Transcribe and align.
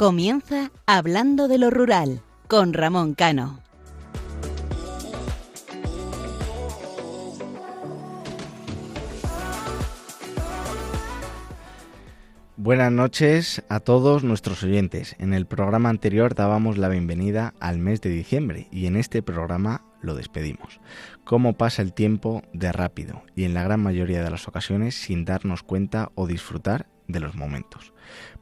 Comienza 0.00 0.70
Hablando 0.86 1.46
de 1.46 1.58
lo 1.58 1.68
Rural 1.68 2.22
con 2.48 2.72
Ramón 2.72 3.12
Cano. 3.12 3.60
Buenas 12.56 12.90
noches 12.90 13.62
a 13.68 13.80
todos 13.80 14.24
nuestros 14.24 14.62
oyentes. 14.62 15.16
En 15.18 15.34
el 15.34 15.44
programa 15.44 15.90
anterior 15.90 16.34
dábamos 16.34 16.78
la 16.78 16.88
bienvenida 16.88 17.52
al 17.60 17.78
mes 17.78 18.00
de 18.00 18.08
diciembre 18.08 18.68
y 18.72 18.86
en 18.86 18.96
este 18.96 19.20
programa 19.22 19.84
lo 20.00 20.14
despedimos. 20.14 20.80
Cómo 21.24 21.58
pasa 21.58 21.82
el 21.82 21.92
tiempo 21.92 22.40
de 22.54 22.72
rápido 22.72 23.22
y 23.36 23.44
en 23.44 23.52
la 23.52 23.64
gran 23.64 23.82
mayoría 23.82 24.24
de 24.24 24.30
las 24.30 24.48
ocasiones 24.48 24.94
sin 24.94 25.26
darnos 25.26 25.62
cuenta 25.62 26.10
o 26.14 26.26
disfrutar 26.26 26.86
de 27.06 27.20
los 27.20 27.34
momentos. 27.34 27.92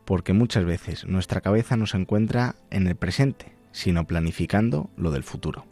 Porque 0.09 0.33
muchas 0.33 0.65
veces 0.65 1.05
nuestra 1.05 1.43
cabeza 1.43 1.77
no 1.77 1.85
se 1.85 1.99
encuentra 1.99 2.55
en 2.71 2.87
el 2.87 2.97
presente, 2.97 3.53
sino 3.73 4.07
planificando 4.07 4.89
lo 4.97 5.11
del 5.11 5.23
futuro. 5.23 5.67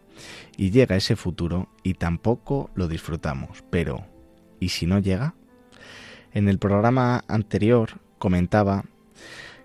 Y 0.59 0.73
llega 0.73 0.95
ese 0.95 1.17
futuro 1.17 1.71
y 1.83 1.95
tampoco 1.95 2.69
lo 2.75 2.87
disfrutamos. 2.87 3.65
Pero, 3.71 4.05
¿y 4.61 4.69
si 4.69 4.85
no 4.85 4.99
llega? 4.99 5.33
En 6.35 6.51
el 6.51 6.59
programa 6.59 7.25
anterior 7.29 7.99
comentaba 8.19 8.85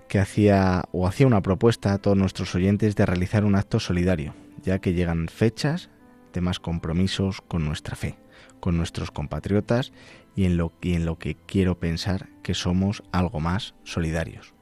que 0.07 0.19
hacía 0.19 0.85
o 0.93 1.05
hacía 1.05 1.27
una 1.27 1.41
propuesta 1.41 1.91
a 1.91 1.97
todos 1.97 2.15
nuestros 2.15 2.55
oyentes 2.55 2.95
de 2.95 3.05
realizar 3.05 3.43
un 3.43 3.55
acto 3.55 3.77
solidario, 3.77 4.33
ya 4.63 4.79
que 4.79 4.93
llegan 4.93 5.27
fechas 5.27 5.89
de 6.31 6.39
más 6.39 6.61
compromisos 6.61 7.41
con 7.41 7.65
nuestra 7.65 7.97
fe, 7.97 8.15
con 8.61 8.77
nuestros 8.77 9.11
compatriotas 9.11 9.91
y 10.33 10.45
en 10.45 10.55
lo, 10.55 10.71
y 10.81 10.93
en 10.93 11.05
lo 11.05 11.19
que 11.19 11.35
quiero 11.35 11.77
pensar 11.77 12.29
que 12.41 12.53
somos 12.53 13.03
algo 13.11 13.41
más 13.41 13.75
solidarios. 13.83 14.53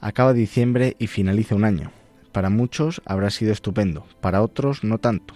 Acaba 0.00 0.32
diciembre 0.32 0.96
y 0.98 1.06
finaliza 1.06 1.54
un 1.54 1.64
año. 1.64 1.90
Para 2.32 2.50
muchos 2.50 3.00
habrá 3.06 3.30
sido 3.30 3.52
estupendo, 3.52 4.06
para 4.20 4.42
otros 4.42 4.84
no 4.84 4.98
tanto, 4.98 5.34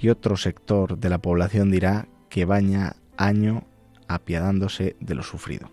y 0.00 0.10
otro 0.10 0.36
sector 0.36 0.98
de 0.98 1.08
la 1.08 1.18
población 1.18 1.70
dirá 1.70 2.08
que 2.28 2.44
baña 2.44 2.96
año 3.16 3.64
apiadándose 4.08 4.96
de 5.00 5.14
lo 5.14 5.22
sufrido. 5.22 5.70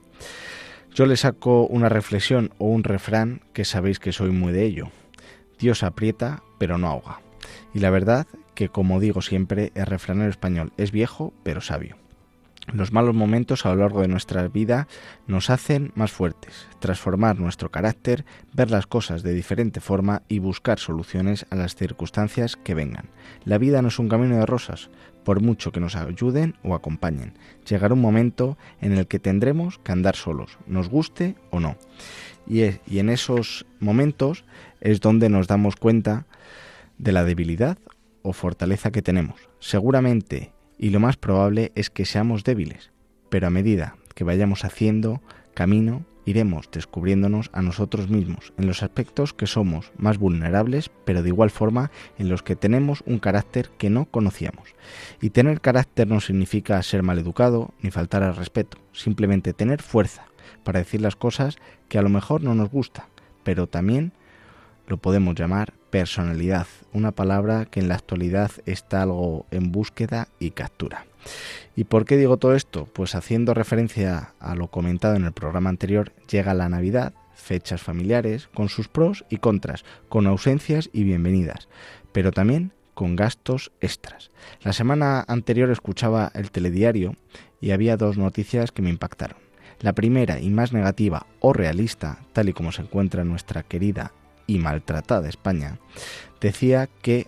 Yo 0.94 1.06
le 1.06 1.18
saco 1.18 1.68
una 1.68 1.90
reflexión 1.90 2.52
o 2.58 2.68
un 2.68 2.84
refrán 2.84 3.42
que 3.54 3.66
sabéis 3.66 4.00
que 4.00 4.12
soy 4.12 4.32
muy 4.32 4.54
de 4.54 4.66
ello. 4.66 4.90
Dios 5.60 5.84
aprieta, 5.84 6.42
pero 6.58 6.78
no 6.78 6.88
ahoga. 6.88 7.22
Y 7.74 7.80
la 7.80 7.90
verdad 7.90 8.28
que, 8.56 8.70
como 8.70 9.00
digo 9.00 9.22
siempre, 9.22 9.72
el 9.76 9.86
refranero 9.86 10.30
español 10.30 10.74
es 10.78 10.92
viejo, 10.92 11.34
pero 11.44 11.62
sabio. 11.62 11.98
Los 12.74 12.92
malos 12.92 13.16
momentos 13.16 13.66
a 13.66 13.70
lo 13.70 13.78
largo 13.78 14.02
de 14.02 14.08
nuestra 14.08 14.48
vida 14.48 14.88
nos 15.26 15.50
hacen 15.50 15.92
más 15.96 16.12
fuertes, 16.12 16.68
transformar 16.80 17.40
nuestro 17.40 17.72
carácter, 17.72 18.26
ver 18.54 18.70
las 18.70 18.86
cosas 18.86 19.24
de 19.24 19.34
diferente 19.34 19.80
forma 19.80 20.22
y 20.28 20.40
buscar 20.40 20.78
soluciones 20.78 21.48
a 21.50 21.56
las 21.56 21.76
circunstancias 21.76 22.58
que 22.58 22.76
vengan. 22.76 23.10
La 23.44 23.58
vida 23.58 23.82
no 23.82 23.88
es 23.88 23.98
un 23.98 24.08
camino 24.08 24.38
de 24.38 24.46
rosas, 24.46 24.92
por 25.24 25.42
mucho 25.42 25.72
que 25.72 25.80
nos 25.80 25.96
ayuden 25.96 26.56
o 26.64 26.76
acompañen. 26.76 27.34
Llegará 27.68 27.96
un 27.96 28.02
momento 28.02 28.58
en 28.82 28.94
el 28.94 29.08
que 29.08 29.20
tendremos 29.20 29.80
que 29.80 29.92
andar 29.92 30.16
solos, 30.16 30.60
nos 30.68 30.90
guste 30.90 31.36
o 31.50 31.60
no. 31.60 31.76
Y, 32.48 32.62
y 32.88 33.00
en 33.00 33.10
esos 33.10 33.66
momentos 33.80 34.46
es 34.80 35.02
donde 35.02 35.30
nos 35.30 35.48
damos 35.48 35.76
cuenta 35.76 36.28
de 37.00 37.14
la 37.14 37.24
debilidad 37.24 37.80
o 38.22 38.34
fortaleza 38.34 38.92
que 38.92 39.02
tenemos. 39.02 39.50
Seguramente 39.60 40.52
y 40.80 40.90
lo 40.90 41.00
más 41.00 41.18
probable 41.18 41.72
es 41.76 41.90
que 41.90 42.06
seamos 42.06 42.44
débiles, 42.44 42.92
pero 43.30 43.46
a 43.48 43.52
medida 43.52 43.98
que 44.16 44.24
vayamos 44.24 44.66
haciendo 44.66 45.22
camino, 45.54 46.06
iremos 46.26 46.70
descubriéndonos 46.72 47.50
a 47.54 47.62
nosotros 47.62 48.10
mismos 48.10 48.54
en 48.58 48.68
los 48.68 48.82
aspectos 48.82 49.34
que 49.34 49.48
somos 49.48 49.92
más 49.98 50.18
vulnerables, 50.18 50.90
pero 51.06 51.22
de 51.22 51.30
igual 51.30 51.50
forma 51.50 51.92
en 52.18 52.30
los 52.30 52.44
que 52.44 52.56
tenemos 52.56 53.04
un 53.06 53.20
carácter 53.20 53.70
que 53.78 53.90
no 53.90 54.06
conocíamos. 54.06 54.76
Y 55.22 55.32
tener 55.32 55.60
carácter 55.60 56.08
no 56.08 56.22
significa 56.22 56.82
ser 56.82 57.04
maleducado 57.04 57.74
ni 57.82 57.92
faltar 57.92 58.24
al 58.24 58.36
respeto, 58.36 58.78
simplemente 58.94 59.54
tener 59.54 59.82
fuerza 59.82 60.28
para 60.64 60.80
decir 60.80 61.02
las 61.02 61.16
cosas 61.16 61.58
que 61.88 61.98
a 61.98 62.02
lo 62.02 62.10
mejor 62.10 62.44
no 62.44 62.56
nos 62.56 62.70
gusta, 62.70 63.10
pero 63.44 63.68
también 63.68 64.14
lo 64.88 64.98
podemos 64.98 65.36
llamar 65.36 65.74
personalidad, 65.90 66.68
una 66.94 67.12
palabra 67.12 67.66
que 67.66 67.80
en 67.80 67.88
la 67.88 67.96
actualidad 67.96 68.52
está 68.66 69.04
algo 69.04 69.46
en 69.52 69.72
búsqueda 69.72 70.28
y 70.40 70.52
captura. 70.52 71.06
¿Y 71.76 71.86
por 71.86 72.06
qué 72.06 72.18
digo 72.18 72.38
todo 72.38 72.56
esto? 72.56 72.88
Pues 72.94 73.16
haciendo 73.16 73.54
referencia 73.54 74.34
a 74.40 74.56
lo 74.56 74.68
comentado 74.68 75.16
en 75.16 75.26
el 75.26 75.32
programa 75.32 75.70
anterior, 75.70 76.12
llega 76.30 76.54
la 76.54 76.70
Navidad, 76.70 77.14
fechas 77.34 77.82
familiares, 77.82 78.50
con 78.54 78.70
sus 78.70 78.88
pros 78.88 79.26
y 79.30 79.38
contras, 79.38 79.84
con 80.10 80.28
ausencias 80.28 80.90
y 80.94 81.04
bienvenidas, 81.04 81.68
pero 82.12 82.32
también 82.32 82.72
con 82.94 83.16
gastos 83.16 83.72
extras. 83.80 84.30
La 84.62 84.74
semana 84.74 85.24
anterior 85.28 85.72
escuchaba 85.72 86.32
el 86.34 86.52
telediario 86.52 87.16
y 87.62 87.72
había 87.72 87.98
dos 87.98 88.18
noticias 88.18 88.72
que 88.72 88.82
me 88.82 88.90
impactaron. 88.90 89.38
La 89.80 89.94
primera 89.94 90.42
y 90.42 90.50
más 90.50 90.74
negativa 90.74 91.26
o 91.40 91.54
realista, 91.54 92.20
tal 92.34 92.50
y 92.50 92.54
como 92.54 92.74
se 92.74 92.82
encuentra 92.82 93.22
en 93.22 93.30
nuestra 93.30 93.64
querida 93.64 94.12
y 94.50 94.58
maltratada 94.58 95.30
España, 95.30 95.78
decía 96.42 96.90
que 97.04 97.28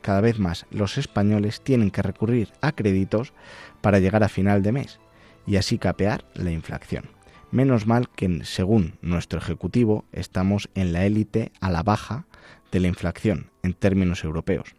cada 0.00 0.22
vez 0.22 0.38
más 0.38 0.64
los 0.70 0.96
españoles 0.96 1.60
tienen 1.60 1.90
que 1.90 2.00
recurrir 2.00 2.52
a 2.62 2.72
créditos 2.72 3.34
para 3.82 3.98
llegar 3.98 4.24
a 4.24 4.30
final 4.30 4.62
de 4.62 4.72
mes 4.72 4.98
y 5.46 5.56
así 5.56 5.76
capear 5.76 6.24
la 6.32 6.50
inflación. 6.50 7.04
Menos 7.50 7.86
mal 7.86 8.08
que, 8.08 8.44
según 8.44 8.94
nuestro 9.02 9.38
Ejecutivo, 9.38 10.06
estamos 10.12 10.70
en 10.74 10.94
la 10.94 11.04
élite 11.04 11.52
a 11.60 11.70
la 11.70 11.82
baja 11.82 12.26
de 12.72 12.80
la 12.80 12.88
inflación 12.88 13.50
en 13.62 13.74
términos 13.74 14.24
europeos. 14.24 14.74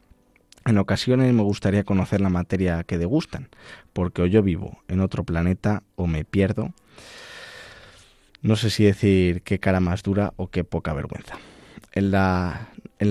En 0.65 0.79
ocasiones 0.79 1.31
me 1.33 1.43
gustaría 1.43 1.83
conocer 1.83 2.19
la 2.19 2.29
materia 2.29 2.83
que 2.83 2.97
degustan, 2.97 3.49
porque 3.93 4.23
o 4.23 4.25
yo 4.25 4.41
vivo 4.41 4.79
en 4.87 5.01
otro 5.01 5.23
planeta 5.23 5.83
o 5.95 6.07
me 6.07 6.25
pierdo. 6.25 6.73
No 8.41 8.55
sé 8.55 8.71
si 8.71 8.83
decir 8.83 9.43
qué 9.43 9.59
cara 9.59 9.79
más 9.79 10.01
dura 10.01 10.33
o 10.35 10.47
qué 10.49 10.63
poca 10.63 10.93
vergüenza. 10.93 11.37
En 11.95 12.11
la, 12.11 12.67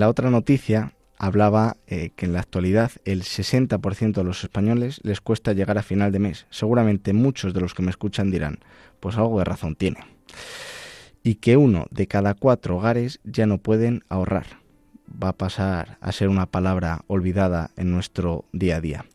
otra 0.06 0.28
noticia 0.28 0.92
hablaba 1.16 1.78
eh, 1.86 2.10
que 2.16 2.26
en 2.26 2.34
la 2.34 2.40
actualidad 2.40 2.92
el 3.06 3.22
60% 3.22 4.12
de 4.12 4.24
los 4.24 4.44
españoles 4.44 5.00
les 5.02 5.22
cuesta 5.22 5.54
llegar 5.54 5.78
a 5.78 5.82
final 5.82 6.12
de 6.12 6.18
mes. 6.18 6.46
Seguramente 6.50 7.14
muchos 7.14 7.54
de 7.54 7.62
los 7.62 7.72
que 7.72 7.82
me 7.82 7.88
escuchan 7.88 8.30
dirán, 8.30 8.58
pues 9.00 9.16
algo 9.16 9.38
de 9.38 9.46
razón 9.46 9.74
tiene. 9.74 10.00
Y 11.22 11.36
que 11.36 11.56
uno 11.56 11.86
de 11.90 12.06
cada 12.06 12.34
cuatro 12.34 12.76
hogares 12.76 13.20
ya 13.24 13.46
no 13.46 13.56
pueden 13.56 14.04
ahorrar. 14.10 14.58
Va 15.10 15.30
a 15.30 15.38
pasar 15.38 15.96
a 16.02 16.12
ser 16.12 16.28
una 16.28 16.44
palabra 16.44 17.04
olvidada 17.06 17.70
en 17.78 17.90
nuestro 17.90 18.44
día 18.52 18.76
a 18.76 18.80
día. 18.82 19.06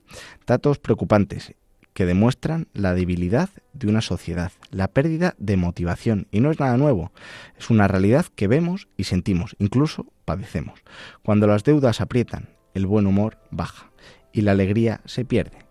Datos 0.47 0.79
preocupantes 0.79 1.53
que 1.93 2.05
demuestran 2.05 2.67
la 2.73 2.93
debilidad 2.93 3.49
de 3.73 3.87
una 3.87 4.01
sociedad, 4.01 4.51
la 4.71 4.87
pérdida 4.87 5.35
de 5.37 5.57
motivación. 5.57 6.27
Y 6.31 6.39
no 6.39 6.51
es 6.51 6.59
nada 6.59 6.77
nuevo, 6.77 7.11
es 7.57 7.69
una 7.69 7.87
realidad 7.87 8.25
que 8.35 8.47
vemos 8.47 8.87
y 8.97 9.05
sentimos, 9.05 9.55
incluso 9.59 10.05
padecemos. 10.25 10.79
Cuando 11.23 11.47
las 11.47 11.63
deudas 11.63 12.01
aprietan, 12.01 12.49
el 12.73 12.85
buen 12.85 13.07
humor 13.07 13.37
baja 13.51 13.91
y 14.31 14.41
la 14.41 14.51
alegría 14.51 15.01
se 15.05 15.25
pierde 15.25 15.65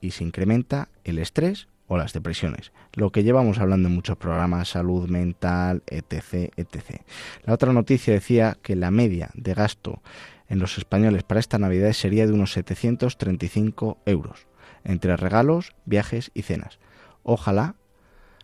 y 0.00 0.12
se 0.12 0.24
incrementa 0.24 0.88
el 1.04 1.18
estrés 1.18 1.68
o 1.86 1.96
las 1.96 2.12
depresiones, 2.12 2.72
lo 2.92 3.10
que 3.10 3.24
llevamos 3.24 3.58
hablando 3.58 3.88
en 3.88 3.94
muchos 3.94 4.18
programas, 4.18 4.68
salud 4.68 5.08
mental, 5.08 5.82
etc., 5.86 6.52
etc. 6.56 7.02
La 7.44 7.54
otra 7.54 7.72
noticia 7.72 8.12
decía 8.12 8.58
que 8.62 8.76
la 8.76 8.90
media 8.90 9.30
de 9.34 9.54
gasto 9.54 10.02
en 10.48 10.58
los 10.58 10.78
españoles 10.78 11.24
para 11.24 11.40
esta 11.40 11.58
Navidad 11.58 11.92
sería 11.92 12.26
de 12.26 12.32
unos 12.32 12.52
735 12.52 13.98
euros 14.04 14.48
entre 14.84 15.16
regalos, 15.16 15.74
viajes 15.84 16.30
y 16.34 16.42
cenas. 16.42 16.78
Ojalá 17.22 17.74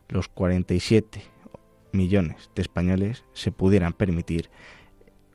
los 0.09 0.29
47 0.29 1.23
millones 1.93 2.51
de 2.55 2.63
españoles 2.63 3.25
se 3.33 3.53
pudieran 3.53 3.93
permitir 3.93 4.51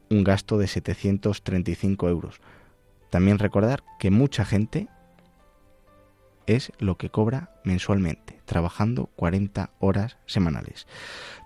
un 0.09 0.23
gasto 0.23 0.57
de 0.57 0.67
735 0.67 2.09
euros. 2.09 2.41
También 3.09 3.39
recordar 3.39 3.83
que 3.99 4.11
mucha 4.11 4.45
gente 4.45 4.87
es 6.45 6.71
lo 6.79 6.97
que 6.97 7.09
cobra 7.09 7.51
mensualmente, 7.63 8.41
trabajando 8.45 9.07
40 9.15 9.71
horas 9.79 10.17
semanales. 10.25 10.87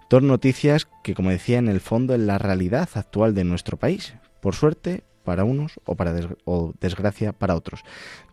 Dos 0.10 0.24
noticias 0.24 0.88
que, 1.04 1.14
como 1.14 1.30
decía, 1.30 1.58
en 1.58 1.68
el 1.68 1.82
fondo 1.82 2.14
es 2.14 2.22
la 2.22 2.38
realidad 2.38 2.90
actual 2.94 3.34
de 3.34 3.44
nuestro 3.44 3.78
país. 3.78 4.14
Por 4.42 4.56
suerte, 4.56 5.04
para 5.24 5.44
unos 5.44 5.80
o 5.86 5.96
para 5.96 6.14
desgracia 6.80 7.34
para 7.34 7.56
otros. 7.56 7.82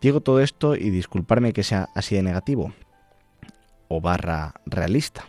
Digo 0.00 0.20
todo 0.20 0.40
esto 0.40 0.76
y 0.76 0.90
disculparme 0.90 1.52
que 1.52 1.62
sea 1.62 1.88
así 1.94 2.14
de 2.14 2.22
negativo 2.22 2.72
o 3.88 4.00
barra 4.00 4.54
realista, 4.66 5.24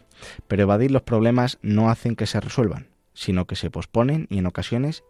pero 0.48 0.64
evadir 0.64 0.92
los 0.92 1.02
problemas 1.02 1.58
no 1.62 1.90
hacen 1.90 2.16
que 2.16 2.28
se 2.28 2.40
resuelvan, 2.40 2.88
sino 3.14 3.46
que 3.46 3.56
se 3.56 3.72
posponen 3.72 4.28
y 4.30 4.38
en 4.38 4.46
ocasiones 4.46 5.04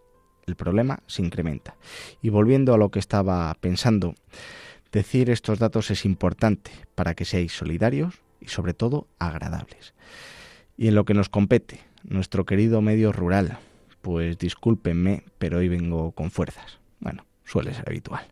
el 0.47 0.55
problema 0.55 0.99
se 1.07 1.21
incrementa. 1.21 1.75
Y 2.21 2.29
volviendo 2.29 2.73
a 2.73 2.77
lo 2.77 2.89
que 2.89 2.99
estaba 2.99 3.53
pensando, 3.59 4.15
decir 4.91 5.29
estos 5.29 5.59
datos 5.59 5.91
es 5.91 6.05
importante 6.05 6.71
para 6.95 7.13
que 7.13 7.25
seáis 7.25 7.53
solidarios 7.53 8.21
y 8.39 8.47
sobre 8.47 8.73
todo 8.73 9.07
agradables. 9.19 9.93
Y 10.77 10.87
en 10.87 10.95
lo 10.95 11.05
que 11.05 11.13
nos 11.13 11.29
compete, 11.29 11.81
nuestro 12.03 12.45
querido 12.45 12.81
medio 12.81 13.11
rural, 13.11 13.59
pues 14.01 14.37
discúlpenme, 14.37 15.23
pero 15.37 15.59
hoy 15.59 15.69
vengo 15.69 16.11
con 16.11 16.31
fuerzas. 16.31 16.79
Bueno, 16.99 17.25
suele 17.45 17.73
ser 17.73 17.85
habitual. 17.87 18.25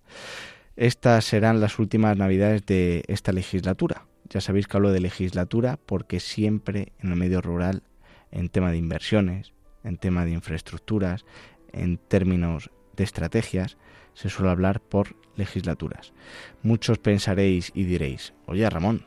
Estas 0.76 1.26
serán 1.26 1.60
las 1.60 1.80
últimas 1.80 2.18
navidades 2.18 2.66
de 2.66 3.04
esta 3.08 3.32
legislatura. 3.32 4.06
Ya 4.30 4.42
sabéis 4.42 4.68
que 4.68 4.78
hablo 4.78 4.92
de 4.92 5.02
legislatura 5.02 5.80
porque 5.86 6.20
siempre 6.20 6.94
en 7.00 7.12
el 7.12 7.18
medio 7.18 7.42
rural, 7.42 7.84
en 8.32 8.50
tema 8.50 8.72
de 8.72 8.78
inversiones, 8.78 9.54
en 9.84 9.98
tema 9.98 10.26
de 10.26 10.32
infraestructuras, 10.32 11.26
en 11.74 11.98
términos 11.98 12.70
de 12.96 13.04
estrategias, 13.04 13.78
se 14.14 14.30
suele 14.30 14.52
hablar 14.52 14.82
por 14.82 15.16
legislaturas. 15.36 16.14
Muchos 16.62 17.00
pensaréis 17.00 17.72
y 17.74 17.84
diréis, 17.84 18.34
oye 18.46 18.70
Ramón, 18.70 19.06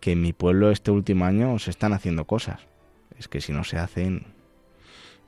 que 0.00 0.12
en 0.12 0.22
mi 0.22 0.32
pueblo 0.32 0.70
este 0.70 0.90
último 0.90 1.24
año 1.24 1.58
se 1.58 1.70
están 1.70 1.92
haciendo 1.92 2.26
cosas. 2.26 2.66
Es 3.18 3.28
que 3.28 3.40
si 3.40 3.52
no 3.52 3.64
se 3.64 3.78
hacen, 3.78 4.26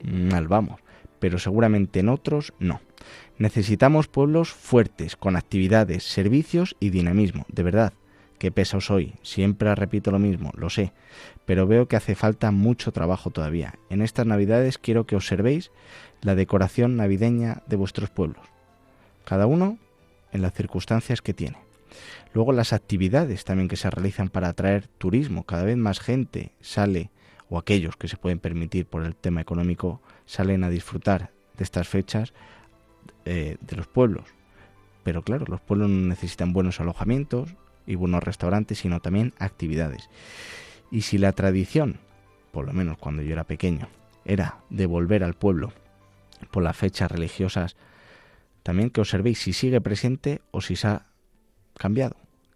mal 0.03 0.47
vamos. 0.47 0.79
Pero 1.19 1.39
seguramente 1.39 1.99
en 1.99 2.09
otros 2.09 2.53
no. 2.59 2.81
Necesitamos 3.37 4.07
pueblos 4.07 4.51
fuertes, 4.51 5.15
con 5.15 5.35
actividades, 5.35 6.03
servicios 6.03 6.75
y 6.79 6.89
dinamismo, 6.89 7.45
de 7.49 7.63
verdad. 7.63 7.93
Qué 8.37 8.51
peso 8.51 8.79
soy, 8.79 9.15
siempre 9.21 9.75
repito 9.75 10.11
lo 10.11 10.19
mismo, 10.19 10.51
lo 10.55 10.69
sé, 10.69 10.93
pero 11.45 11.67
veo 11.67 11.89
que 11.89 11.97
hace 11.97 12.15
falta 12.15 12.51
mucho 12.51 12.93
trabajo 12.93 13.31
todavía. 13.31 13.75
En 13.89 14.01
estas 14.01 14.25
navidades 14.25 14.77
quiero 14.77 15.05
que 15.05 15.17
observéis 15.17 15.71
la 16.21 16.35
decoración 16.35 16.95
navideña 16.95 17.63
de 17.67 17.75
vuestros 17.75 18.09
pueblos, 18.09 18.45
cada 19.25 19.45
uno 19.45 19.77
en 20.31 20.41
las 20.41 20.53
circunstancias 20.53 21.21
que 21.21 21.33
tiene. 21.33 21.57
Luego 22.33 22.53
las 22.53 22.71
actividades 22.71 23.43
también 23.43 23.67
que 23.67 23.75
se 23.75 23.89
realizan 23.89 24.29
para 24.29 24.49
atraer 24.49 24.87
turismo, 24.87 25.43
cada 25.43 25.63
vez 25.63 25.75
más 25.75 25.99
gente 25.99 26.53
sale 26.61 27.11
o 27.49 27.57
aquellos 27.57 27.97
que 27.97 28.07
se 28.07 28.17
pueden 28.17 28.39
permitir 28.39 28.85
por 28.85 29.03
el 29.03 29.15
tema 29.15 29.41
económico 29.41 30.01
salen 30.25 30.63
a 30.63 30.69
disfrutar 30.69 31.31
de 31.57 31.63
estas 31.63 31.87
fechas 31.87 32.33
eh, 33.25 33.57
de 33.61 33.75
los 33.75 33.87
pueblos. 33.87 34.25
Pero 35.03 35.23
claro, 35.23 35.45
los 35.47 35.61
pueblos 35.61 35.89
necesitan 35.89 36.53
buenos 36.53 36.79
alojamientos 36.79 37.55
y 37.85 37.95
buenos 37.95 38.23
restaurantes, 38.23 38.79
sino 38.79 38.99
también 38.99 39.33
actividades. 39.39 40.09
Y 40.91 41.01
si 41.01 41.17
la 41.17 41.31
tradición, 41.31 41.99
por 42.51 42.65
lo 42.65 42.73
menos 42.73 42.97
cuando 42.97 43.23
yo 43.23 43.33
era 43.33 43.45
pequeño, 43.45 43.87
era 44.25 44.59
devolver 44.69 45.23
al 45.23 45.33
pueblo 45.33 45.73
por 46.51 46.63
las 46.63 46.77
fechas 46.77 47.11
religiosas, 47.11 47.75
también 48.63 48.89
que 48.91 49.01
observéis 49.01 49.39
si 49.39 49.53
sigue 49.53 49.81
presente 49.81 50.41
o 50.51 50.61
si 50.61 50.75
se 50.75 50.87
ha 50.87 51.05
cambiado 51.77 52.15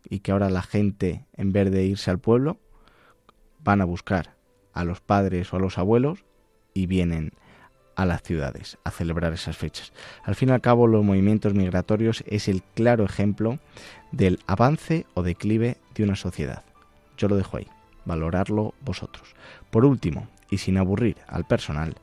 y 0.10 0.19
que 0.19 0.31
ahora 0.31 0.50
la 0.50 0.62
gente, 0.62 1.25
en 1.36 1.51
vez 1.51 1.72
de 1.72 1.86
irse 1.86 2.12
al 2.12 2.19
pueblo, 2.19 2.60
van 3.63 3.81
a 3.81 3.86
buscar 3.86 4.36
a 4.73 4.83
los 4.83 5.01
padres 5.01 5.53
o 5.53 5.57
a 5.57 5.59
los 5.59 5.77
abuelos 5.77 6.25
y 6.73 6.87
vienen 6.87 7.33
a 7.95 8.05
las 8.05 8.23
ciudades 8.23 8.77
a 8.83 8.91
celebrar 8.91 9.33
esas 9.33 9.57
fechas. 9.57 9.93
Al 10.23 10.35
fin 10.35 10.49
y 10.49 10.51
al 10.51 10.61
cabo, 10.61 10.87
los 10.87 11.03
movimientos 11.03 11.53
migratorios 11.53 12.23
es 12.27 12.47
el 12.47 12.63
claro 12.63 13.05
ejemplo 13.05 13.59
del 14.11 14.39
avance 14.47 15.05
o 15.13 15.23
declive 15.23 15.77
de 15.95 16.03
una 16.03 16.15
sociedad. 16.15 16.63
Yo 17.17 17.27
lo 17.27 17.35
dejo 17.35 17.57
ahí, 17.57 17.67
valorarlo 18.05 18.73
vosotros. 18.81 19.35
Por 19.69 19.85
último, 19.85 20.27
y 20.49 20.57
sin 20.57 20.77
aburrir 20.77 21.17
al 21.27 21.45
personal, 21.45 21.95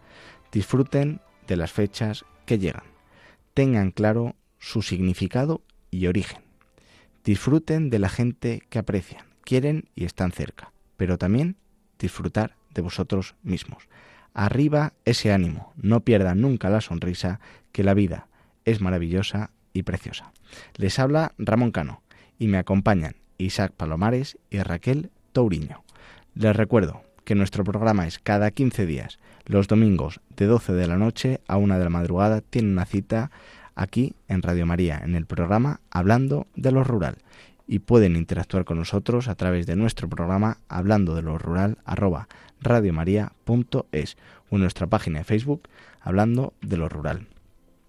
disfruten 0.53 1.21
de 1.47 1.57
las 1.57 1.73
fechas 1.73 2.25
que 2.47 2.59
llegan. 2.59 2.85
Tengan 3.55 3.91
claro 3.91 4.37
su 4.59 4.83
significado 4.83 5.63
y 5.91 6.07
origen. 6.07 6.43
Disfruten 7.25 7.91
de 7.91 7.99
la 7.99 8.09
gente 8.09 8.63
que 8.71 8.79
aprecian, 8.79 9.27
quieren 9.43 9.89
y 9.95 10.05
están 10.05 10.33
cerca, 10.33 10.73
pero 10.97 11.19
también 11.19 11.57
disfrutar 11.99 12.57
de 12.75 12.83
vosotros 12.83 13.35
mismos. 13.43 13.89
Arriba 14.33 14.93
ese 15.05 15.33
ánimo, 15.33 15.73
no 15.77 16.01
pierdan 16.01 16.41
nunca 16.41 16.71
la 16.71 16.81
sonrisa, 16.81 17.41
que 17.73 17.85
la 17.85 17.95
vida 17.95 18.29
es 18.65 18.81
maravillosa 18.81 19.51
y 19.73 19.83
preciosa. 19.83 20.33
Les 20.77 20.99
habla 20.99 21.33
Ramón 21.39 21.71
Cano 21.73 22.03
y 22.39 22.49
me 22.49 22.59
acompañan 22.59 23.17
Isaac 23.39 23.73
Palomares 23.77 24.39
y 24.51 24.61
Raquel 24.61 25.11
Touriño. 25.33 25.83
Les 26.35 26.55
recuerdo 26.55 27.03
que 27.25 27.35
nuestro 27.35 27.65
programa 27.65 28.07
es 28.07 28.19
cada 28.19 28.51
15 28.51 28.87
días, 28.87 29.19
los 29.47 29.69
domingos 29.69 30.21
de 30.37 30.47
12 30.47 30.73
de 30.73 30.87
la 30.87 30.97
noche 30.97 31.41
a 31.49 31.57
1 31.57 31.79
de 31.79 31.85
la 31.85 31.91
madrugada, 31.91 32.41
tiene 32.41 32.73
una 32.73 32.87
cita 32.87 33.31
aquí 33.75 34.15
en 34.29 34.43
Radio 34.43 34.67
María, 34.67 35.01
en 35.03 35.15
el 35.15 35.27
programa 35.27 35.81
Hablando 35.91 36.47
de 36.57 36.73
lo 36.73 36.85
Rural. 36.85 37.19
Y 37.73 37.79
pueden 37.79 38.17
interactuar 38.17 38.65
con 38.65 38.79
nosotros 38.79 39.29
a 39.29 39.37
través 39.37 39.65
de 39.65 39.77
nuestro 39.77 40.09
programa 40.09 40.59
Hablando 40.69 41.15
de 41.15 41.23
lo 41.23 41.39
Rural, 41.39 41.79
radiomaria.es 42.61 44.17
o 44.51 44.59
nuestra 44.59 44.89
página 44.89 45.21
de 45.21 45.25
Facebook 45.25 45.69
Hablando 46.01 46.53
de 46.63 46.77
lo 46.77 46.89
Rural. 46.89 47.29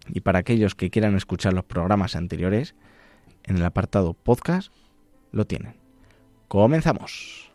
Y 0.07 0.21
para 0.21 0.37
aquellos 0.37 0.75
que 0.75 0.91
quieran 0.91 1.15
escuchar 1.15 1.53
los 1.53 1.65
programas 1.65 2.15
anteriores, 2.15 2.75
en 3.43 3.57
el 3.57 3.65
apartado 3.65 4.13
podcast 4.13 4.71
lo 5.31 5.45
tienen. 5.45 5.73
Comenzamos. 6.47 7.51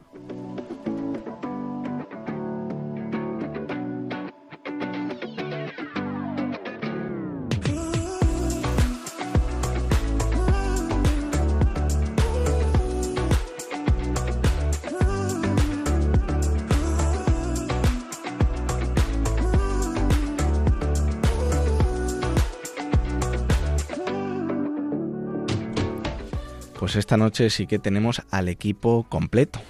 Pues 26.97 27.05
esta 27.05 27.19
noche 27.19 27.51
sí 27.51 27.67
que 27.67 27.79
tenemos 27.79 28.23
al 28.31 28.49
equipo 28.49 29.05
completo. 29.11 29.61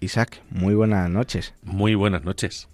Isaac, 0.00 0.42
muy 0.50 0.74
buenas 0.74 1.08
noches. 1.08 1.54
Muy 1.62 1.94
buenas 1.94 2.24
noches. 2.24 2.68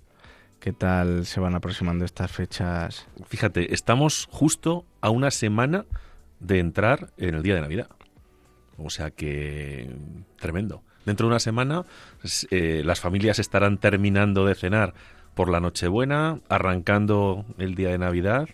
¿Qué 0.61 0.73
tal 0.73 1.27
se 1.27 1.41
van 1.41 1.55
aproximando 1.55 2.07
estas 2.07 2.33
fechas? 2.33 3.07
Fíjate, 3.27 3.75
estamos 3.75 4.27
justo 4.31 4.87
a 5.03 5.11
una 5.11 5.31
semana 5.31 5.85
de 6.41 6.59
entrar 6.59 7.11
en 7.19 7.35
el 7.35 7.43
día 7.43 7.57
de 7.57 7.61
Navidad. 7.61 7.91
O 8.79 8.89
sea 8.89 9.11
que 9.11 9.95
tremendo. 10.39 10.83
Dentro 11.05 11.27
de 11.27 11.33
una 11.33 11.39
semana 11.39 11.85
eh, 12.51 12.81
las 12.87 13.01
familias 13.01 13.39
estarán 13.39 13.77
terminando 13.77 14.47
de 14.47 14.55
cenar 14.55 14.95
por 15.35 15.51
la 15.51 15.61
Nochebuena, 15.61 16.41
arrancando 16.49 17.45
el 17.59 17.75
día 17.75 17.91
de 17.91 17.99
Navidad. 17.99 18.49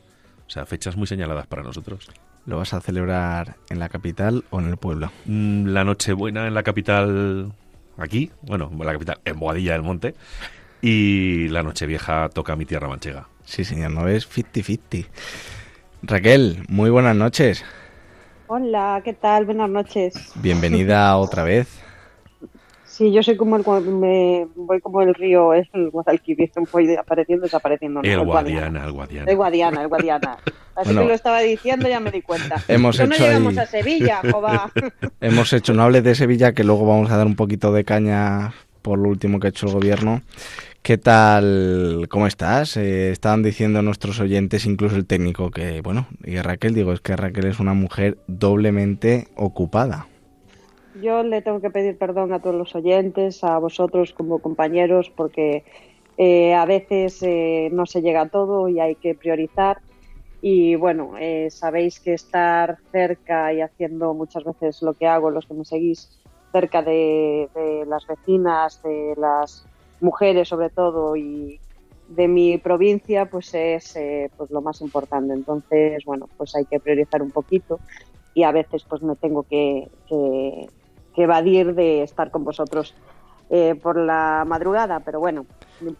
O 0.48 0.50
sea, 0.50 0.66
fechas 0.66 0.96
muy 0.96 1.06
señaladas 1.06 1.46
para 1.46 1.62
nosotros. 1.62 2.10
¿Lo 2.46 2.58
vas 2.58 2.74
a 2.74 2.80
celebrar 2.80 3.56
en 3.70 3.78
la 3.78 3.88
capital 3.88 4.44
o 4.50 4.60
en 4.60 4.68
el 4.68 4.76
pueblo? 4.76 5.10
Mm, 5.24 5.66
la 5.68 5.84
Nochebuena 5.84 6.46
en 6.46 6.54
la 6.54 6.62
capital, 6.62 7.52
aquí, 7.96 8.30
bueno, 8.42 8.70
en 8.70 8.86
la 8.86 8.92
capital, 8.92 9.18
en 9.24 9.38
Boadilla 9.38 9.72
del 9.72 9.82
Monte. 9.82 10.14
Y 10.82 11.48
la 11.48 11.62
Nochevieja 11.62 12.28
toca 12.28 12.56
mi 12.56 12.66
tierra 12.66 12.88
manchega. 12.88 13.28
Sí, 13.44 13.64
señor, 13.64 13.92
no 13.92 14.08
es 14.08 14.28
50-50. 14.28 15.06
Raquel, 16.02 16.64
muy 16.68 16.90
buenas 16.90 17.16
noches. 17.16 17.64
Hola, 18.46 19.00
¿qué 19.02 19.14
tal? 19.14 19.46
Buenas 19.46 19.70
noches. 19.70 20.32
Bienvenida 20.34 21.16
otra 21.16 21.44
vez. 21.44 21.83
Sí, 22.94 23.10
yo 23.10 23.24
soy 23.24 23.36
como 23.36 23.56
el 23.56 23.64
me 23.86 24.46
voy 24.54 24.80
como 24.80 25.02
el 25.02 25.16
río, 25.16 25.52
es 25.52 25.66
el 25.72 25.90
Guadalquivir, 25.90 26.52
voy 26.70 26.94
apareciendo, 26.94 27.42
desapareciendo. 27.42 28.00
¿no? 28.00 28.08
El, 28.08 28.24
Guadiana, 28.24 28.84
el 28.84 28.92
Guadiana. 28.92 29.30
El 29.32 29.36
Guadiana, 29.36 29.82
el 29.82 29.88
Guadiana. 29.88 30.38
Así 30.76 30.90
que 30.90 31.04
lo 31.04 31.12
estaba 31.12 31.40
diciendo, 31.40 31.88
ya 31.88 31.98
me 31.98 32.12
di 32.12 32.22
cuenta. 32.22 32.62
Hemos 32.68 32.94
hecho 32.94 33.08
no 33.08 33.16
llegamos 33.16 33.58
a 33.58 33.66
Sevilla, 33.66 34.20
Jova. 34.30 34.70
Hemos 35.20 35.52
hecho, 35.52 35.74
no 35.74 35.82
hables 35.82 36.04
de 36.04 36.14
Sevilla, 36.14 36.52
que 36.52 36.62
luego 36.62 36.86
vamos 36.86 37.10
a 37.10 37.16
dar 37.16 37.26
un 37.26 37.34
poquito 37.34 37.72
de 37.72 37.82
caña 37.82 38.54
por 38.80 39.00
lo 39.00 39.08
último 39.08 39.40
que 39.40 39.48
ha 39.48 39.50
hecho 39.50 39.66
el 39.66 39.72
gobierno. 39.72 40.22
¿Qué 40.82 40.96
tal? 40.96 42.06
¿Cómo 42.08 42.28
estás? 42.28 42.76
Eh, 42.76 43.10
estaban 43.10 43.42
diciendo 43.42 43.82
nuestros 43.82 44.20
oyentes, 44.20 44.66
incluso 44.66 44.94
el 44.94 45.06
técnico, 45.06 45.50
que, 45.50 45.80
bueno, 45.80 46.06
y 46.22 46.36
Raquel, 46.36 46.74
digo, 46.74 46.92
es 46.92 47.00
que 47.00 47.16
Raquel 47.16 47.46
es 47.46 47.58
una 47.58 47.74
mujer 47.74 48.18
doblemente 48.28 49.26
ocupada. 49.34 50.06
Yo 51.00 51.24
le 51.24 51.42
tengo 51.42 51.60
que 51.60 51.70
pedir 51.70 51.98
perdón 51.98 52.32
a 52.32 52.40
todos 52.40 52.54
los 52.54 52.74
oyentes, 52.74 53.42
a 53.42 53.58
vosotros 53.58 54.12
como 54.12 54.38
compañeros, 54.38 55.10
porque 55.14 55.64
eh, 56.16 56.54
a 56.54 56.64
veces 56.66 57.20
eh, 57.22 57.68
no 57.72 57.84
se 57.86 58.00
llega 58.00 58.22
a 58.22 58.28
todo 58.28 58.68
y 58.68 58.78
hay 58.78 58.94
que 58.94 59.14
priorizar. 59.14 59.78
Y 60.40 60.76
bueno, 60.76 61.14
eh, 61.18 61.48
sabéis 61.50 61.98
que 61.98 62.14
estar 62.14 62.78
cerca 62.92 63.52
y 63.52 63.60
haciendo 63.60 64.14
muchas 64.14 64.44
veces 64.44 64.82
lo 64.82 64.92
que 64.94 65.06
hago, 65.06 65.30
los 65.30 65.46
que 65.46 65.54
me 65.54 65.64
seguís, 65.64 66.20
cerca 66.52 66.82
de, 66.82 67.48
de 67.54 67.86
las 67.86 68.06
vecinas, 68.06 68.80
de 68.82 69.14
las 69.16 69.66
mujeres 70.00 70.48
sobre 70.48 70.70
todo 70.70 71.16
y 71.16 71.58
de 72.08 72.28
mi 72.28 72.58
provincia, 72.58 73.24
pues 73.24 73.52
es 73.54 73.98
pues 74.36 74.50
lo 74.50 74.60
más 74.60 74.80
importante. 74.80 75.32
Entonces, 75.32 76.04
bueno, 76.04 76.28
pues 76.36 76.54
hay 76.54 76.66
que 76.66 76.78
priorizar 76.78 77.22
un 77.22 77.30
poquito 77.30 77.80
y 78.34 78.42
a 78.42 78.52
veces 78.52 78.84
pues 78.84 79.02
me 79.02 79.16
tengo 79.16 79.44
que, 79.44 79.88
que 81.14 81.22
evadir 81.22 81.74
de 81.74 82.02
estar 82.02 82.30
con 82.30 82.44
vosotros 82.44 82.94
eh, 83.50 83.74
por 83.80 83.96
la 83.96 84.44
madrugada, 84.46 85.00
pero 85.00 85.20
bueno, 85.20 85.46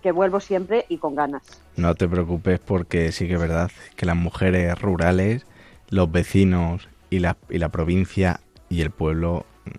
que 0.03 0.13
vuelvo 0.13 0.41
siempre 0.41 0.87
y 0.89 0.99
con 0.99 1.15
ganas. 1.15 1.43
No 1.77 1.95
te 1.95 2.09
preocupes 2.09 2.59
porque 2.59 3.13
sí 3.13 3.29
que 3.29 3.35
es 3.35 3.41
verdad 3.41 3.71
que 3.97 4.07
las 4.07 4.17
mujeres 4.17 4.81
rurales, 4.81 5.47
los 5.91 6.11
vecinos 6.11 6.89
y 7.11 7.19
la, 7.19 7.37
y 7.51 7.59
la 7.59 7.69
provincia 7.69 8.41
y 8.69 8.81
el 8.81 8.91
pueblo 8.91 9.45
mm, 9.67 9.71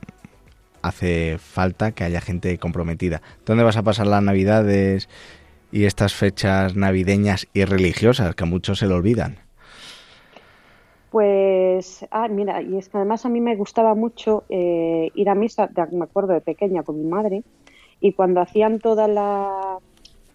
hace 0.84 1.38
falta 1.40 1.92
que 1.92 2.04
haya 2.04 2.22
gente 2.22 2.58
comprometida. 2.60 3.22
¿Dónde 3.46 3.64
vas 3.64 3.78
a 3.78 3.84
pasar 3.84 4.08
las 4.08 4.24
navidades 4.24 5.10
y 5.72 5.86
estas 5.86 6.14
fechas 6.14 6.76
navideñas 6.76 7.48
y 7.54 7.66
religiosas 7.66 8.36
que 8.36 8.44
a 8.44 8.48
muchos 8.48 8.80
se 8.80 8.88
le 8.88 8.94
olvidan? 8.94 9.45
Pues, 11.16 12.06
ah, 12.12 12.28
mira, 12.28 12.62
y 12.62 12.78
es 12.78 12.90
que 12.90 12.98
además 12.98 13.26
a 13.26 13.30
mí 13.30 13.40
me 13.40 13.56
gustaba 13.56 13.96
mucho 13.96 14.44
eh, 14.50 15.12
ir 15.16 15.30
a 15.30 15.34
misa, 15.34 15.70
me 15.94 16.04
acuerdo 16.04 16.34
de 16.34 16.42
pequeña 16.42 16.84
con 16.84 16.98
mi 16.98 17.06
madre, 17.08 17.42
y 18.02 18.12
cuando 18.12 18.42
hacían 18.42 18.80
toda 18.80 19.08
la 19.08 19.78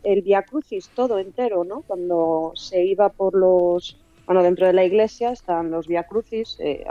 el 0.05 0.23
Via 0.23 0.41
Crucis 0.41 0.89
todo 0.89 1.19
entero, 1.19 1.65
¿no? 1.65 1.83
Cuando 1.83 2.53
se 2.55 2.83
iba 2.83 3.11
por 3.11 3.35
los, 3.35 4.01
bueno, 4.25 4.43
dentro 4.43 4.67
de 4.67 4.73
la 4.73 4.83
iglesia 4.83 5.33
estaban 5.33 5.71
los 5.71 5.87
Via 5.87 6.05
Crucis, 6.05 6.57
eh, 6.61 6.87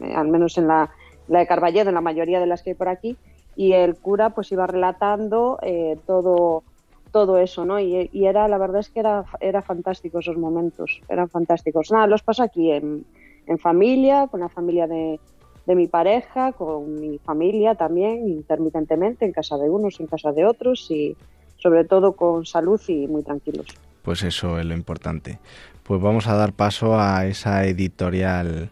eh, 0.00 0.14
al 0.16 0.26
menos 0.26 0.58
en 0.58 0.66
la, 0.66 0.90
la 1.28 1.38
de 1.38 1.46
Carballedo, 1.46 1.90
en 1.90 1.94
la 1.94 2.00
mayoría 2.00 2.40
de 2.40 2.46
las 2.46 2.64
que 2.64 2.70
hay 2.70 2.74
por 2.74 2.88
aquí, 2.88 3.16
y 3.54 3.74
el 3.74 3.94
cura 3.94 4.30
pues 4.30 4.50
iba 4.50 4.66
relatando 4.66 5.60
todo 6.06 6.64
todo 7.12 7.38
eso, 7.38 7.64
¿no? 7.64 7.78
Y, 7.78 8.10
era, 8.26 8.48
la 8.48 8.58
verdad 8.58 8.80
es 8.80 8.90
que 8.90 9.00
era, 9.00 9.24
era 9.40 9.62
fantástico 9.62 10.18
esos 10.18 10.36
momentos, 10.36 11.00
eran 11.08 11.28
fantásticos. 11.28 11.92
Nada, 11.92 12.06
los 12.06 12.22
paso 12.22 12.42
aquí 12.42 12.72
en, 12.72 13.04
en 13.46 13.58
familia, 13.58 14.26
con 14.28 14.40
la 14.40 14.48
familia 14.48 14.86
de, 14.86 15.20
de, 15.66 15.74
mi 15.76 15.86
pareja, 15.86 16.52
con 16.52 17.00
mi 17.00 17.18
familia 17.18 17.74
también, 17.74 18.26
intermitentemente, 18.26 19.24
en 19.24 19.32
casa 19.32 19.56
de 19.58 19.68
unos, 19.68 20.00
en 20.00 20.06
casa 20.06 20.32
de 20.32 20.46
otros 20.46 20.90
y 20.90 21.16
sobre 21.58 21.84
todo 21.84 22.12
con 22.14 22.44
salud 22.46 22.80
y 22.88 23.06
muy 23.06 23.22
tranquilos. 23.22 23.66
Pues 24.02 24.24
eso 24.24 24.58
es 24.58 24.64
lo 24.64 24.74
importante. 24.74 25.38
Pues 25.84 26.00
vamos 26.00 26.26
a 26.26 26.34
dar 26.34 26.54
paso 26.54 26.98
a 26.98 27.26
esa 27.26 27.64
editorial 27.66 28.70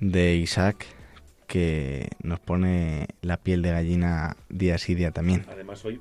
de 0.00 0.34
Isaac 0.36 0.86
que 1.46 2.08
nos 2.22 2.40
pone 2.40 3.08
la 3.20 3.36
piel 3.36 3.62
de 3.62 3.70
gallina 3.70 4.36
día 4.48 4.78
sí 4.78 4.94
día 4.94 5.12
también. 5.12 5.44
Además 5.48 5.84
hoy 5.84 6.00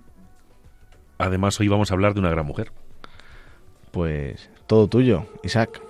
Además, 1.23 1.57
hoy 1.61 1.69
vamos 1.69 1.89
a 1.89 1.93
hablar 1.93 2.13
de 2.13 2.19
una 2.19 2.29
gran 2.29 2.45
mujer. 2.45 2.73
Pues 3.91 4.49
todo 4.67 4.89
tuyo, 4.89 5.25
Isaac. 5.41 5.81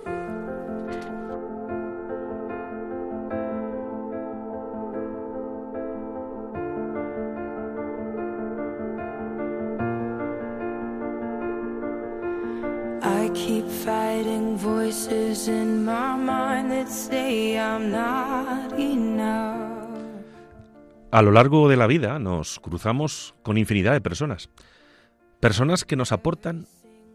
A 21.10 21.22
lo 21.22 21.32
largo 21.32 21.68
de 21.68 21.76
la 21.76 21.88
vida 21.88 22.20
nos 22.20 22.60
cruzamos 22.60 23.34
con 23.42 23.58
infinidad 23.58 23.94
de 23.94 24.00
personas 24.00 24.48
Personas 25.44 25.84
que 25.84 25.94
nos 25.94 26.10
aportan 26.10 26.66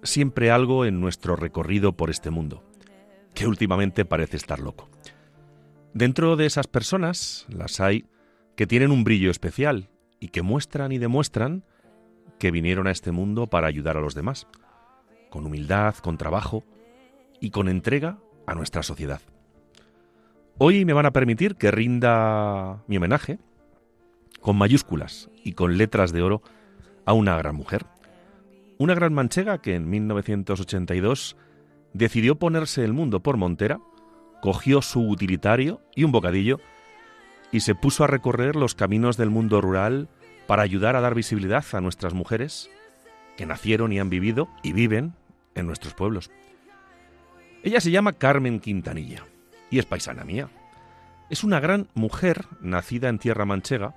siempre 0.03 0.51
algo 0.51 0.85
en 0.85 1.01
nuestro 1.01 1.35
recorrido 1.35 1.93
por 1.93 2.11
este 2.11 2.29
mundo, 2.29 2.63
que 3.33 3.47
últimamente 3.47 4.05
parece 4.05 4.37
estar 4.37 4.59
loco. 4.59 4.87
Dentro 5.95 6.35
de 6.35 6.45
esas 6.45 6.67
personas 6.67 7.47
las 7.49 7.79
hay 7.79 8.05
que 8.55 8.67
tienen 8.67 8.91
un 8.91 9.03
brillo 9.03 9.31
especial 9.31 9.89
y 10.19 10.27
que 10.27 10.43
muestran 10.43 10.91
y 10.91 10.99
demuestran 10.99 11.63
que 12.37 12.51
vinieron 12.51 12.85
a 12.85 12.91
este 12.91 13.11
mundo 13.11 13.47
para 13.47 13.65
ayudar 13.65 13.97
a 13.97 14.01
los 14.01 14.13
demás, 14.13 14.45
con 15.31 15.47
humildad, 15.47 15.95
con 15.95 16.19
trabajo 16.19 16.63
y 17.39 17.49
con 17.49 17.67
entrega 17.67 18.19
a 18.45 18.53
nuestra 18.53 18.83
sociedad. 18.83 19.21
Hoy 20.59 20.85
me 20.85 20.93
van 20.93 21.07
a 21.07 21.13
permitir 21.13 21.55
que 21.55 21.71
rinda 21.71 22.83
mi 22.85 22.97
homenaje 22.97 23.39
con 24.39 24.55
mayúsculas 24.55 25.31
y 25.43 25.53
con 25.53 25.79
letras 25.79 26.11
de 26.11 26.21
oro 26.21 26.43
a 27.05 27.13
una 27.13 27.35
gran 27.35 27.55
mujer, 27.55 27.87
una 28.79 28.95
gran 28.95 29.13
manchega 29.13 29.61
que 29.61 29.75
en 29.75 29.89
1982 29.89 31.35
decidió 31.93 32.39
ponerse 32.39 32.85
el 32.85 32.93
mundo 32.93 33.21
por 33.21 33.35
montera, 33.35 33.79
cogió 34.41 34.81
su 34.81 35.05
utilitario 35.07 35.81
y 35.95 36.05
un 36.05 36.13
bocadillo 36.13 36.61
y 37.51 37.59
se 37.59 37.75
puso 37.75 38.05
a 38.05 38.07
recorrer 38.07 38.55
los 38.55 38.75
caminos 38.75 39.17
del 39.17 39.29
mundo 39.29 39.59
rural 39.59 40.07
para 40.47 40.63
ayudar 40.63 40.95
a 40.95 41.01
dar 41.01 41.13
visibilidad 41.13 41.65
a 41.73 41.81
nuestras 41.81 42.13
mujeres 42.13 42.69
que 43.35 43.45
nacieron 43.45 43.91
y 43.91 43.99
han 43.99 44.09
vivido 44.09 44.47
y 44.63 44.71
viven 44.71 45.13
en 45.55 45.67
nuestros 45.67 45.93
pueblos. 45.93 46.31
Ella 47.63 47.81
se 47.81 47.91
llama 47.91 48.13
Carmen 48.13 48.61
Quintanilla 48.61 49.25
y 49.69 49.79
es 49.79 49.85
paisana 49.85 50.23
mía. 50.23 50.47
Es 51.29 51.43
una 51.43 51.59
gran 51.59 51.89
mujer 51.95 52.45
nacida 52.61 53.09
en 53.09 53.19
tierra 53.19 53.43
manchega, 53.43 53.93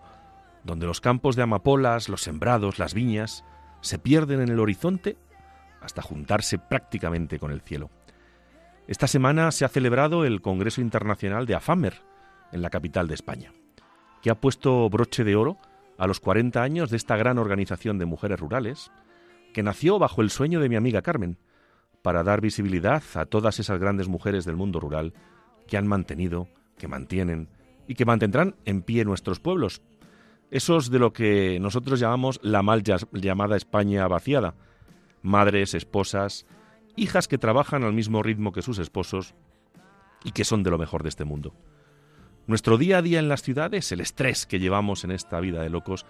donde 0.65 0.87
los 0.87 1.01
campos 1.01 1.37
de 1.37 1.43
amapolas, 1.43 2.09
los 2.09 2.23
sembrados, 2.23 2.81
las 2.81 2.95
viñas, 2.95 3.45
se 3.83 3.99
pierden 3.99 4.41
en 4.41 4.49
el 4.49 4.61
horizonte 4.61 5.19
hasta 5.83 6.01
juntarse 6.01 6.59
prácticamente 6.59 7.39
con 7.39 7.53
el 7.53 7.61
cielo. 7.61 7.91
Esta 8.87 9.07
semana 9.07 9.51
se 9.51 9.65
ha 9.65 9.69
celebrado 9.69 10.25
el 10.25 10.41
Congreso 10.41 10.81
Internacional 10.81 11.45
de 11.45 11.55
AFAMER 11.55 11.95
en 12.53 12.63
la 12.63 12.71
capital 12.71 13.09
de 13.09 13.15
España, 13.15 13.53
que 14.23 14.31
ha 14.31 14.41
puesto 14.41 14.89
broche 14.89 15.25
de 15.25 15.37
oro 15.37 15.59
a 15.99 16.07
los 16.07 16.21
40 16.21 16.63
años 16.63 16.91
de 16.91 16.97
esta 16.97 17.17
gran 17.17 17.39
organización 17.39 17.99
de 17.99 18.07
mujeres 18.07 18.41
rurales, 18.41 18.91
que 19.53 19.63
nació 19.63 19.99
bajo 19.99 20.23
el 20.23 20.31
sueño 20.31 20.61
de 20.61 20.69
mi 20.69 20.77
amiga 20.77 21.03
Carmen, 21.03 21.39
para 22.03 22.23
dar 22.23 22.41
visibilidad 22.41 23.03
a 23.15 23.27
todas 23.27 23.61
esas 23.61 23.79
grandes 23.79 24.09
mujeres 24.09 24.45
del 24.45 24.57
mundo 24.57 24.81
rural 24.81 25.13
que 25.67 25.77
han 25.77 25.87
mantenido, 25.87 26.49
que 26.79 26.89
mantienen 26.89 27.49
y 27.87 27.95
que 27.95 28.05
mantendrán 28.05 28.57
en 28.65 28.83
pie 28.83 29.05
nuestros 29.05 29.39
pueblos, 29.39 29.83
esos 30.53 30.91
de 30.91 30.99
lo 30.99 31.15
que 31.15 31.59
nosotros 31.61 31.99
llamamos 31.99 32.39
la 32.43 32.63
mal 32.63 32.83
llamada 32.83 33.57
España 33.57 34.07
vaciada, 34.07 34.55
madres, 35.23 35.73
esposas, 35.73 36.45
hijas 36.95 37.27
que 37.27 37.39
trabajan 37.39 37.85
al 37.85 37.95
mismo 37.95 38.23
ritmo 38.23 38.53
que 38.53 38.61
sus 38.61 38.79
esposos 38.79 39.35
y 40.23 40.33
que 40.33 40.45
son 40.45 40.63
de 40.63 40.71
lo 40.71 40.77
mejor 40.77 41.03
de 41.05 41.09
este 41.09 41.25
mundo. 41.25 41.55
Nuestro 42.47 42.77
día 42.77 42.99
a 42.99 43.03
día 43.03 43.19
en 43.19 43.31
las 43.31 43.43
ciudades, 43.43 43.91
el 43.93 44.03
estrés 44.03 44.45
que 44.45 44.59
llevamos 44.59 45.05
en 45.05 45.13
esta 45.13 45.41
vida 45.41 45.63
de 45.63 45.71
locos, 45.71 46.05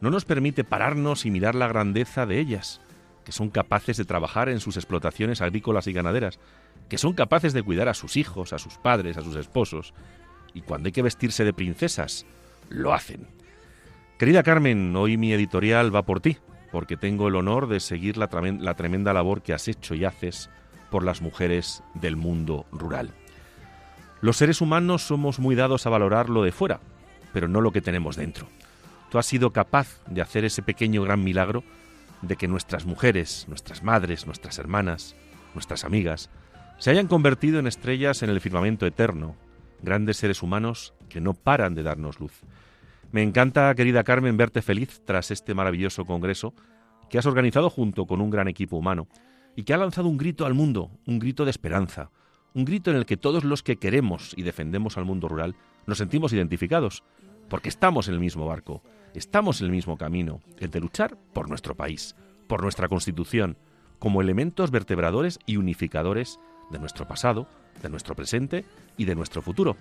no 0.00 0.10
nos 0.10 0.24
permite 0.24 0.64
pararnos 0.64 1.24
y 1.24 1.30
mirar 1.30 1.54
la 1.54 1.68
grandeza 1.68 2.26
de 2.26 2.40
ellas, 2.40 2.80
que 3.24 3.30
son 3.30 3.48
capaces 3.48 3.96
de 3.96 4.04
trabajar 4.04 4.48
en 4.48 4.58
sus 4.58 4.76
explotaciones 4.76 5.40
agrícolas 5.40 5.86
y 5.86 5.92
ganaderas, 5.92 6.40
que 6.88 6.98
son 6.98 7.12
capaces 7.12 7.52
de 7.52 7.62
cuidar 7.62 7.88
a 7.88 7.94
sus 7.94 8.16
hijos, 8.16 8.52
a 8.52 8.58
sus 8.58 8.76
padres, 8.76 9.18
a 9.18 9.22
sus 9.22 9.36
esposos, 9.36 9.94
y 10.52 10.62
cuando 10.62 10.88
hay 10.88 10.92
que 10.92 11.02
vestirse 11.02 11.44
de 11.44 11.52
princesas, 11.52 12.26
lo 12.70 12.92
hacen 12.92 13.28
Querida 14.24 14.42
Carmen, 14.42 14.96
hoy 14.96 15.18
mi 15.18 15.34
editorial 15.34 15.94
va 15.94 16.06
por 16.06 16.22
ti, 16.22 16.38
porque 16.72 16.96
tengo 16.96 17.28
el 17.28 17.36
honor 17.36 17.68
de 17.68 17.78
seguir 17.78 18.16
la, 18.16 18.28
tremenda 18.28 19.12
labor 19.12 19.42
que 19.42 19.52
has 19.52 19.68
hecho 19.68 19.94
y 19.94 20.06
haces 20.06 20.48
por 20.90 21.04
las 21.04 21.20
mujeres 21.20 21.82
del 21.92 22.16
mundo 22.16 22.64
rural. 22.72 23.10
Los 24.22 24.38
seres 24.38 24.62
humanos 24.62 25.02
somos 25.02 25.40
muy 25.40 25.56
dados 25.56 25.84
a 25.84 25.90
valorar 25.90 26.30
lo 26.30 26.42
de 26.42 26.52
fuera, 26.52 26.80
pero 27.34 27.48
no 27.48 27.60
lo 27.60 27.70
que 27.70 27.82
tenemos 27.82 28.16
dentro. 28.16 28.48
Tú 29.10 29.18
has 29.18 29.26
sido 29.26 29.50
capaz 29.50 30.00
de 30.06 30.22
hacer 30.22 30.46
ese 30.46 30.62
pequeño 30.62 31.02
gran 31.02 31.22
milagro 31.22 31.62
de 32.22 32.36
que 32.36 32.48
nuestras 32.48 32.86
mujeres, 32.86 33.44
nuestras 33.46 33.82
madres, 33.82 34.24
nuestras 34.24 34.58
hermanas, 34.58 35.14
nuestras 35.52 35.84
amigas, 35.84 36.30
se 36.78 36.90
hayan 36.90 37.08
convertido 37.08 37.58
en 37.58 37.66
estrellas 37.66 38.22
en 38.22 38.30
el 38.30 38.40
firmamento 38.40 38.86
eterno, 38.86 39.36
grandes 39.82 40.16
seres 40.16 40.42
humanos 40.42 40.94
que 41.10 41.20
no 41.20 41.34
paran 41.34 41.74
de 41.74 41.82
darnos 41.82 42.20
luz. 42.20 42.40
Me 43.14 43.22
encanta, 43.22 43.72
querida 43.76 44.02
Carmen, 44.02 44.36
verte 44.36 44.60
feliz 44.60 45.00
tras 45.04 45.30
este 45.30 45.54
maravilloso 45.54 46.04
congreso 46.04 46.52
que 47.08 47.16
has 47.16 47.26
organizado 47.26 47.70
junto 47.70 48.06
con 48.06 48.20
un 48.20 48.28
gran 48.28 48.48
equipo 48.48 48.76
humano 48.76 49.06
y 49.54 49.62
que 49.62 49.72
ha 49.72 49.76
lanzado 49.76 50.08
un 50.08 50.16
grito 50.16 50.46
al 50.46 50.54
mundo, 50.54 50.90
un 51.06 51.20
grito 51.20 51.44
de 51.44 51.52
esperanza, 51.52 52.10
un 52.54 52.64
grito 52.64 52.90
en 52.90 52.96
el 52.96 53.06
que 53.06 53.16
todos 53.16 53.44
los 53.44 53.62
que 53.62 53.76
queremos 53.76 54.34
y 54.36 54.42
defendemos 54.42 54.98
al 54.98 55.04
mundo 55.04 55.28
rural 55.28 55.54
nos 55.86 55.98
sentimos 55.98 56.32
identificados, 56.32 57.04
porque 57.48 57.68
estamos 57.68 58.08
en 58.08 58.14
el 58.14 58.20
mismo 58.20 58.46
barco, 58.46 58.82
estamos 59.14 59.60
en 59.60 59.66
el 59.66 59.70
mismo 59.70 59.96
camino, 59.96 60.40
el 60.58 60.72
de 60.72 60.80
luchar 60.80 61.16
por 61.32 61.48
nuestro 61.48 61.76
país, 61.76 62.16
por 62.48 62.62
nuestra 62.62 62.88
constitución, 62.88 63.56
como 64.00 64.22
elementos 64.22 64.72
vertebradores 64.72 65.38
y 65.46 65.56
unificadores 65.56 66.40
de 66.72 66.80
nuestro 66.80 67.06
pasado, 67.06 67.46
de 67.80 67.90
nuestro 67.90 68.16
presente 68.16 68.64
y 68.96 69.04
de 69.04 69.14
nuestro 69.14 69.40
futuro. 69.40 69.76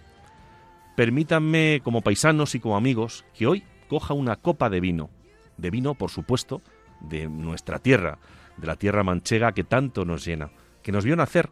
Permítanme, 0.95 1.81
como 1.83 2.01
paisanos 2.01 2.53
y 2.53 2.59
como 2.59 2.77
amigos, 2.77 3.25
que 3.33 3.47
hoy 3.47 3.63
coja 3.88 4.13
una 4.13 4.35
copa 4.35 4.69
de 4.69 4.79
vino, 4.79 5.09
de 5.57 5.71
vino, 5.71 5.95
por 5.95 6.12
supuesto, 6.12 6.62
de 7.01 7.27
nuestra 7.27 7.79
tierra, 7.79 8.19
de 8.57 8.67
la 8.67 8.75
tierra 8.75 9.03
manchega 9.03 9.53
que 9.53 9.63
tanto 9.63 10.05
nos 10.05 10.23
llena, 10.23 10.51
que 10.83 10.91
nos 10.91 11.03
vio 11.03 11.15
nacer, 11.15 11.50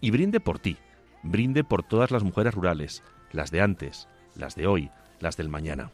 y 0.00 0.10
brinde 0.10 0.40
por 0.40 0.58
ti, 0.58 0.76
brinde 1.22 1.64
por 1.64 1.82
todas 1.82 2.10
las 2.10 2.22
mujeres 2.22 2.54
rurales, 2.54 3.02
las 3.32 3.50
de 3.50 3.62
antes, 3.62 4.08
las 4.34 4.56
de 4.56 4.66
hoy, 4.66 4.90
las 5.20 5.36
del 5.38 5.48
mañana. 5.48 5.90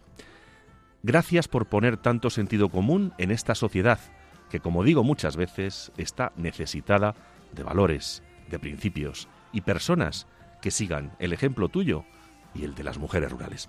Gracias 1.04 1.46
por 1.46 1.66
poner 1.66 1.98
tanto 1.98 2.30
sentido 2.30 2.68
común 2.68 3.12
en 3.18 3.30
esta 3.30 3.54
sociedad, 3.54 4.00
que 4.50 4.58
como 4.58 4.82
digo 4.82 5.04
muchas 5.04 5.36
veces, 5.36 5.92
está 5.96 6.32
necesitada 6.36 7.14
de 7.52 7.62
valores, 7.62 8.24
de 8.50 8.58
principios 8.58 9.28
y 9.52 9.60
personas 9.60 10.26
que 10.60 10.72
sigan 10.72 11.12
el 11.20 11.32
ejemplo 11.32 11.68
tuyo 11.68 12.04
y 12.58 12.64
el 12.64 12.74
de 12.74 12.84
las 12.84 12.98
mujeres 12.98 13.30
rurales. 13.30 13.68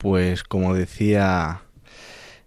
Pues 0.00 0.44
como 0.44 0.72
decía 0.72 1.60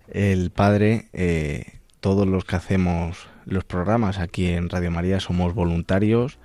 el 0.07 0.49
padre, 0.49 1.09
eh, 1.13 1.81
todos 1.99 2.27
los 2.27 2.45
que 2.45 2.55
hacemos 2.55 3.27
los 3.45 3.63
programas 3.63 4.17
aquí 4.17 4.47
en 4.47 4.69
Radio 4.69 4.89
María 4.89 5.19
somos 5.19 5.53
voluntarios. 5.53 6.39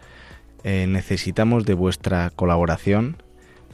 Eh, 0.64 0.85
necesitamos 0.87 1.64
de 1.64 1.73
vuestra 1.73 2.29
colaboración 2.29 3.23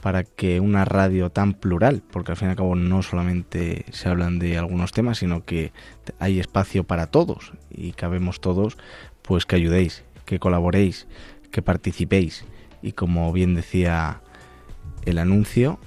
para 0.01 0.23
que 0.23 0.61
una 0.61 0.85
radio 0.85 1.29
tan 1.29 1.55
plural, 1.55 2.03
porque 2.09 2.31
al 2.31 2.37
fin 2.37 2.47
y 2.47 2.51
al 2.51 2.55
cabo 2.55 2.75
no 2.77 3.03
solamente 3.03 3.83
se 3.91 4.07
hablan 4.07 4.39
de 4.39 4.57
algunos 4.57 4.93
temas, 4.93 5.17
sino 5.17 5.43
que 5.43 5.73
hay 6.19 6.39
espacio 6.39 6.85
para 6.85 7.07
todos 7.07 7.51
y 7.69 7.91
cabemos 7.91 8.39
todos, 8.39 8.77
pues 9.23 9.45
que 9.45 9.57
ayudéis, 9.57 10.05
que 10.23 10.39
colaboréis, 10.39 11.05
que 11.51 11.61
participéis. 11.61 12.45
Y 12.81 12.93
como 12.93 13.33
bien 13.33 13.55
decía 13.55 14.21
el 15.03 15.17
anuncio, 15.17 15.81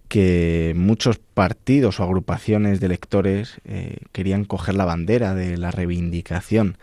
que 0.10 0.74
muchos 0.76 1.20
partidos 1.20 2.00
o 2.00 2.04
agrupaciones 2.04 2.80
de 2.80 2.88
electores 2.88 3.62
eh, 3.64 4.00
querían 4.12 4.44
coger 4.44 4.76
la 4.76 4.86
bandera 4.86 5.36
de 5.36 5.56
la 5.58 5.72
reivindicación 5.72 6.78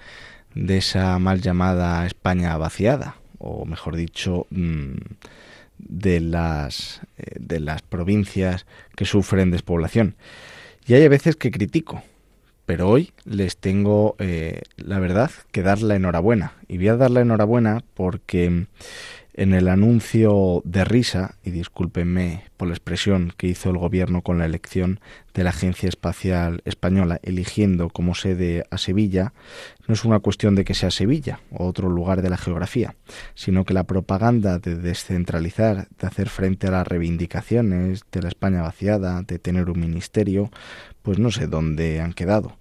de 0.55 0.79
esa 0.79 1.19
mal 1.19 1.43
llamada 1.43 2.07
España 2.07 2.57
vaciada, 2.57 3.17
o 3.39 3.67
mejor 3.67 3.97
dicho, 3.97 4.47
mm, 4.51 4.95
de 5.79 6.21
las, 6.21 7.03
eh, 7.19 7.37
de 7.39 7.61
las 7.61 7.83
provincias 7.83 8.65
que 8.95 9.05
sufren 9.05 9.51
despoblación. 9.51 10.15
Y 10.87 10.95
hay 10.95 11.07
veces 11.09 11.37
que 11.37 11.51
critico, 11.51 12.03
pero 12.65 12.89
hoy 12.89 13.13
les 13.25 13.57
tengo, 13.57 14.15
eh, 14.19 14.63
la 14.77 14.99
verdad, 15.01 15.31
que 15.51 15.63
dar 15.63 15.83
la 15.83 15.97
enhorabuena. 15.97 16.53
Y 16.69 16.79
voy 16.79 16.89
a 16.89 16.97
dar 16.97 17.11
la 17.11 17.21
enhorabuena 17.21 17.83
porque 17.95 18.67
en 19.37 19.53
el 19.53 19.69
anuncio 19.69 20.63
de 20.65 20.85
risa, 20.85 21.37
y 21.45 21.51
discúlpenme 21.51 22.45
por 22.57 22.69
la 22.69 22.75
expresión 22.75 23.35
que 23.37 23.47
hizo 23.47 23.69
el 23.69 23.77
gobierno 23.77 24.23
con 24.23 24.39
la 24.39 24.47
elección 24.47 24.99
de 25.35 25.45
la 25.45 25.51
Agencia 25.51 25.91
Espacial 25.91 26.63
Española, 26.65 27.21
eligiendo 27.23 27.91
como 27.91 28.15
sede 28.15 28.65
a 28.71 28.79
Sevilla, 28.79 29.35
no 29.87 29.93
es 29.93 30.07
una 30.07 30.21
cuestión 30.21 30.55
de 30.55 30.65
que 30.65 30.73
sea 30.73 30.91
Sevilla 30.91 31.41
o 31.51 31.67
otro 31.67 31.91
lugar 31.91 32.23
de 32.23 32.31
la 32.31 32.39
geografía, 32.39 32.97
sino 33.35 33.65
que 33.65 33.75
la 33.75 33.85
propaganda 33.85 34.59
de 34.59 34.75
descentralizar, 34.75 35.89
de 35.99 36.07
hacer 36.07 36.31
frente 36.31 36.69
a 36.69 36.71
las 36.71 36.89
reivindicaciones 36.89 38.05
de 38.11 38.23
la 38.23 38.29
España 38.29 38.63
vaciada, 38.63 39.21
de 39.23 39.39
tener 39.39 39.69
un 39.69 39.81
ministerio, 39.81 40.51
pues 41.03 41.19
no 41.19 41.31
sé 41.31 41.47
dónde 41.47 42.01
han 42.01 42.15
quedado. 42.15 42.57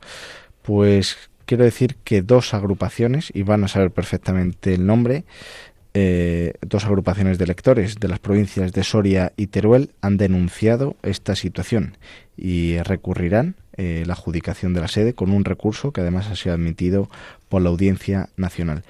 Pues 0.62 1.16
quiero 1.46 1.64
decir 1.64 1.96
que 2.04 2.22
dos 2.22 2.54
agrupaciones, 2.54 3.32
y 3.34 3.44
van 3.44 3.64
a 3.64 3.70
saber 3.70 3.92
perfectamente 3.92 4.74
el 4.74 4.86
nombre, 4.86 5.24
eh, 5.98 6.56
dos 6.60 6.84
agrupaciones 6.84 7.38
de 7.38 7.48
lectores 7.48 8.02
de 8.02 8.10
las 8.10 8.20
provincias 8.20 8.74
de 8.74 8.84
Soria 8.84 9.32
y 9.38 9.48
Teruel 9.48 9.92
han 10.02 10.18
denunciado 10.18 10.98
esta 11.04 11.38
situación 11.38 11.98
y 12.36 12.80
recurrirán 12.80 13.56
eh, 13.78 14.04
la 14.06 14.12
adjudicación 14.12 14.74
de 14.74 14.82
la 14.82 14.90
sede 14.90 15.14
con 15.14 15.32
un 15.32 15.46
recurso 15.46 15.94
que 15.94 16.02
además 16.02 16.28
ha 16.28 16.36
sido 16.36 16.54
admitido 16.54 17.10
por 17.48 17.62
la 17.62 17.70
Audiencia 17.70 18.28
Nacional. 18.36 18.84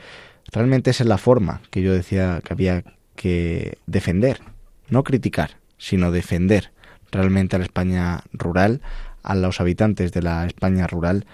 Realmente 0.51 0.89
esa 0.89 1.03
es 1.03 1.07
la 1.07 1.19
forma 1.19 1.61
que 1.69 1.83
yo 1.83 1.93
decía 1.93 2.41
que 2.43 2.53
había 2.53 2.83
que 3.15 3.77
defender, 3.85 4.39
no 4.89 5.03
criticar, 5.03 5.57
sino 5.77 6.11
defender 6.11 6.71
realmente 7.11 7.55
a 7.55 7.59
la 7.59 7.65
España 7.65 8.23
rural, 8.33 8.81
a 9.21 9.35
los 9.35 9.61
habitantes 9.61 10.11
de 10.11 10.23
la 10.23 10.47
España 10.47 10.87
rural, 10.87 11.27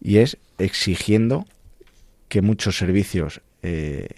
y 0.00 0.18
es 0.18 0.38
exigiendo 0.56 1.44
que 2.30 2.40
muchos 2.40 2.78
servicios 2.78 3.42
eh, 3.62 4.08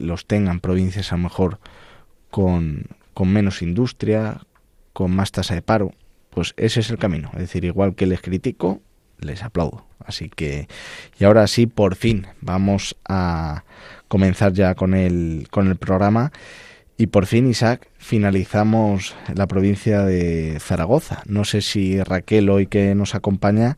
los 0.00 0.26
tengan 0.26 0.60
provincias 0.60 1.12
a 1.12 1.16
lo 1.16 1.22
mejor 1.22 1.58
con, 2.30 2.86
con 3.12 3.32
menos 3.32 3.62
industria, 3.62 4.40
con 4.92 5.14
más 5.14 5.32
tasa 5.32 5.54
de 5.54 5.62
paro, 5.62 5.92
pues 6.30 6.54
ese 6.56 6.80
es 6.80 6.90
el 6.90 6.98
camino. 6.98 7.30
Es 7.34 7.40
decir, 7.40 7.64
igual 7.64 7.94
que 7.94 8.06
les 8.06 8.20
critico, 8.20 8.80
les 9.18 9.42
aplaudo. 9.42 9.86
Así 10.04 10.28
que, 10.28 10.68
y 11.18 11.24
ahora 11.24 11.46
sí, 11.46 11.66
por 11.66 11.96
fin, 11.96 12.26
vamos 12.40 12.96
a 13.08 13.64
comenzar 14.08 14.52
ya 14.52 14.74
con 14.74 14.94
el, 14.94 15.48
con 15.50 15.68
el 15.68 15.76
programa. 15.76 16.32
Y 16.96 17.08
por 17.08 17.26
fin, 17.26 17.48
Isaac, 17.48 17.88
finalizamos 17.98 19.16
la 19.34 19.48
provincia 19.48 20.04
de 20.04 20.58
Zaragoza. 20.60 21.22
No 21.26 21.44
sé 21.44 21.60
si 21.60 22.00
Raquel, 22.00 22.48
hoy 22.48 22.68
que 22.68 22.94
nos 22.94 23.16
acompaña, 23.16 23.76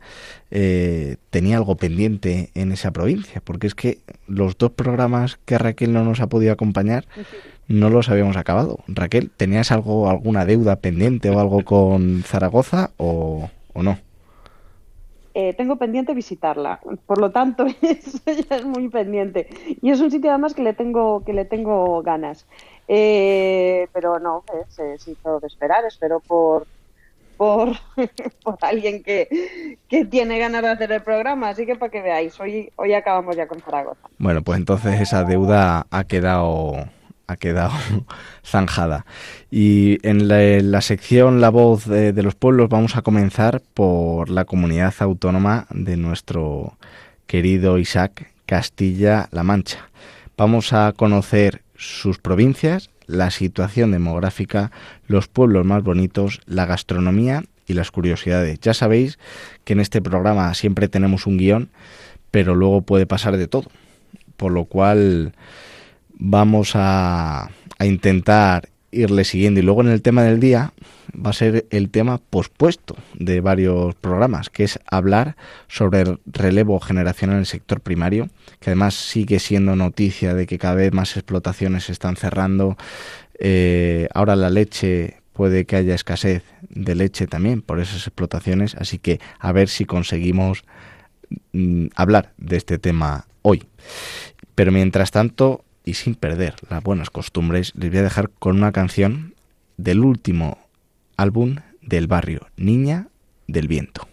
eh, 0.51 1.17
tenía 1.31 1.57
algo 1.57 1.77
pendiente 1.77 2.51
en 2.53 2.71
esa 2.71 2.91
provincia, 2.91 3.41
porque 3.43 3.65
es 3.65 3.73
que 3.73 3.97
los 4.27 4.55
dos 4.59 4.71
programas 4.71 5.39
que 5.45 5.57
Raquel 5.57 5.93
no 5.93 6.03
nos 6.03 6.19
ha 6.19 6.27
podido 6.27 6.53
acompañar 6.53 7.05
no 7.67 7.89
los 7.89 8.09
habíamos 8.09 8.37
acabado. 8.37 8.79
Raquel, 8.87 9.31
¿tenías 9.31 9.71
algo, 9.71 10.09
alguna 10.09 10.45
deuda 10.45 10.77
pendiente 10.77 11.31
o 11.31 11.39
algo 11.39 11.63
con 11.65 12.21
Zaragoza 12.23 12.91
o, 12.97 13.49
no? 13.75 13.97
eh, 15.33 15.53
tengo 15.53 15.75
pendiente 15.75 16.13
visitarla. 16.13 16.79
Por 17.05 17.19
lo 17.19 17.31
tanto, 17.31 17.65
eso 17.81 18.19
es 18.27 18.65
muy 18.65 18.89
pendiente. 18.89 19.47
Y 19.81 19.89
es 19.89 20.01
un 20.01 20.11
sitio 20.11 20.29
además 20.29 20.53
que 20.53 20.63
le 20.63 20.73
tengo, 20.73 21.23
que 21.25 21.33
le 21.33 21.45
tengo 21.45 22.01
ganas. 22.03 22.47
Eh, 22.87 23.87
pero 23.93 24.19
no, 24.19 24.43
se, 24.69 24.95
hizo 25.11 25.39
de 25.39 25.47
esperar. 25.47 25.85
Espero 25.85 26.19
por, 26.19 26.67
por, 27.35 27.73
por 28.43 28.57
alguien 28.61 29.03
que, 29.03 29.77
que, 29.89 30.05
tiene 30.05 30.39
ganas 30.39 30.61
de 30.61 30.69
hacer 30.69 30.91
el 30.91 31.01
programa. 31.01 31.49
Así 31.49 31.65
que 31.65 31.75
para 31.75 31.91
que 31.91 32.01
veáis, 32.01 32.39
hoy, 32.39 32.71
hoy 32.75 32.93
acabamos 32.93 33.35
ya 33.35 33.47
con 33.47 33.61
Zaragoza. 33.61 34.07
Bueno, 34.17 34.41
pues 34.41 34.57
entonces 34.57 35.01
esa 35.01 35.23
deuda 35.23 35.87
ha 35.91 36.03
quedado 36.05 36.87
ha 37.27 37.35
quedado 37.35 37.73
zanjada. 38.43 39.05
Y 39.51 39.99
en 40.07 40.27
la, 40.27 40.81
sección 40.81 41.41
La 41.41 41.49
voz 41.49 41.85
de, 41.85 42.13
los 42.23 42.35
pueblos 42.35 42.69
vamos 42.69 42.95
a 42.95 43.01
comenzar 43.01 43.61
por 43.73 44.29
la 44.29 44.45
comunidad 44.45 44.93
autónoma 44.99 45.67
de 45.69 45.97
nuestro 45.97 46.77
querido 47.27 47.77
Isaac 47.77 48.31
Castilla-La 48.45 49.43
Mancha. 49.43 49.89
Vamos 50.37 50.71
a 50.71 50.93
conocer 50.93 51.61
sus 51.77 52.17
provincias, 52.19 52.89
la 53.05 53.31
situación 53.31 53.91
demográfica, 53.91 54.71
los 55.07 55.27
pueblos 55.27 55.65
más 55.65 55.83
bonitos, 55.83 56.41
la 56.45 56.65
gastronomía 56.65 57.43
y 57.67 57.73
las 57.73 57.91
curiosidades. 57.91 58.59
Ya 58.59 58.73
sabéis 58.73 59.19
que 59.63 59.73
en 59.73 59.79
este 59.79 60.01
programa 60.01 60.53
siempre 60.53 60.87
tenemos 60.87 61.27
un 61.27 61.37
guion, 61.37 61.69
pero 62.31 62.55
luego 62.55 62.81
puede 62.81 63.05
pasar 63.05 63.37
de 63.37 63.47
todo. 63.47 63.69
Por 64.35 64.51
lo 64.51 64.65
cual 64.65 65.33
vamos 66.19 66.71
a, 66.75 67.49
intentar 67.79 68.69
irle 68.97 69.23
siguiendo. 69.23 69.59
Y 69.59 69.63
luego 69.63 69.81
en 69.81 69.89
el 69.89 70.01
tema 70.01 70.23
del 70.23 70.39
día 70.39 70.73
va 71.13 71.29
a 71.29 71.33
ser 71.33 71.65
el 71.69 71.89
tema 71.89 72.17
pospuesto 72.17 72.95
de 73.13 73.41
varios 73.41 73.95
programas, 73.95 74.49
que 74.49 74.63
es 74.63 74.79
hablar 74.89 75.35
sobre 75.67 76.01
el 76.01 76.19
relevo 76.25 76.79
generacional 76.79 77.35
en 77.35 77.41
el 77.41 77.45
sector 77.45 77.81
primario, 77.81 78.29
que 78.59 78.71
además 78.71 78.95
sigue 78.95 79.39
siendo 79.39 79.75
noticia 79.75 80.33
de 80.33 80.47
que 80.47 80.57
cada 80.57 80.75
vez 80.75 80.93
más 80.93 81.15
explotaciones 81.15 81.85
se 81.85 81.91
están 81.91 82.15
cerrando. 82.15 82.77
Eh, 83.39 84.07
ahora 84.13 84.35
la 84.35 84.49
leche 84.49 85.21
puede 85.33 85.65
que 85.65 85.75
haya 85.75 85.93
escasez 85.93 86.43
de 86.69 86.95
leche 86.95 87.27
también 87.27 87.61
por 87.61 87.79
esas 87.79 88.07
explotaciones, 88.07 88.75
así 88.75 88.97
que 88.97 89.19
a 89.39 89.51
ver 89.51 89.69
si 89.69 89.85
conseguimos 89.85 90.63
mm, 91.53 91.87
hablar 91.95 92.33
de 92.37 92.57
este 92.57 92.79
tema 92.79 93.27
hoy. 93.43 93.63
Pero 94.55 94.71
mientras 94.71 95.11
tanto, 95.11 95.63
y 95.87 95.93
sin 95.93 96.15
perder 96.15 96.55
las 96.69 96.83
buenas 96.83 97.09
costumbres, 97.09 97.71
les 97.75 97.89
voy 97.89 97.99
a 97.99 98.03
dejar 98.03 98.29
con 98.29 98.57
una 98.57 98.73
canción 98.73 99.35
del 99.77 100.01
último 100.01 100.57
álbum 101.15 101.55
del 101.81 102.07
barrio, 102.07 102.47
Niña 102.57 103.07
del 103.47 103.69
Viento. 103.69 104.05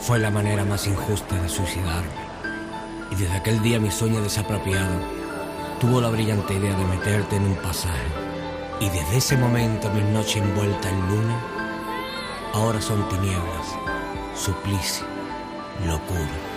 Fue 0.00 0.18
la 0.18 0.30
manera 0.30 0.64
más 0.64 0.86
injusta 0.86 1.40
de 1.42 1.48
suicidarme. 1.50 2.08
Y 3.10 3.16
desde 3.16 3.36
aquel 3.36 3.60
día 3.60 3.78
mi 3.78 3.90
sueño 3.90 4.22
desapropiado 4.22 4.98
tuvo 5.78 6.00
la 6.00 6.08
brillante 6.08 6.54
idea 6.54 6.74
de 6.74 6.86
meterte 6.86 7.36
en 7.36 7.44
un 7.44 7.56
pasaje. 7.56 8.08
Y 8.80 8.88
desde 8.88 9.18
ese 9.18 9.36
momento 9.36 9.90
mis 9.90 10.04
noches 10.06 10.36
envueltas 10.36 10.90
en 10.90 11.00
luna 11.00 11.38
ahora 12.54 12.80
son 12.80 13.06
tinieblas 13.10 13.81
suplicio, 14.42 15.06
locura. 15.86 16.51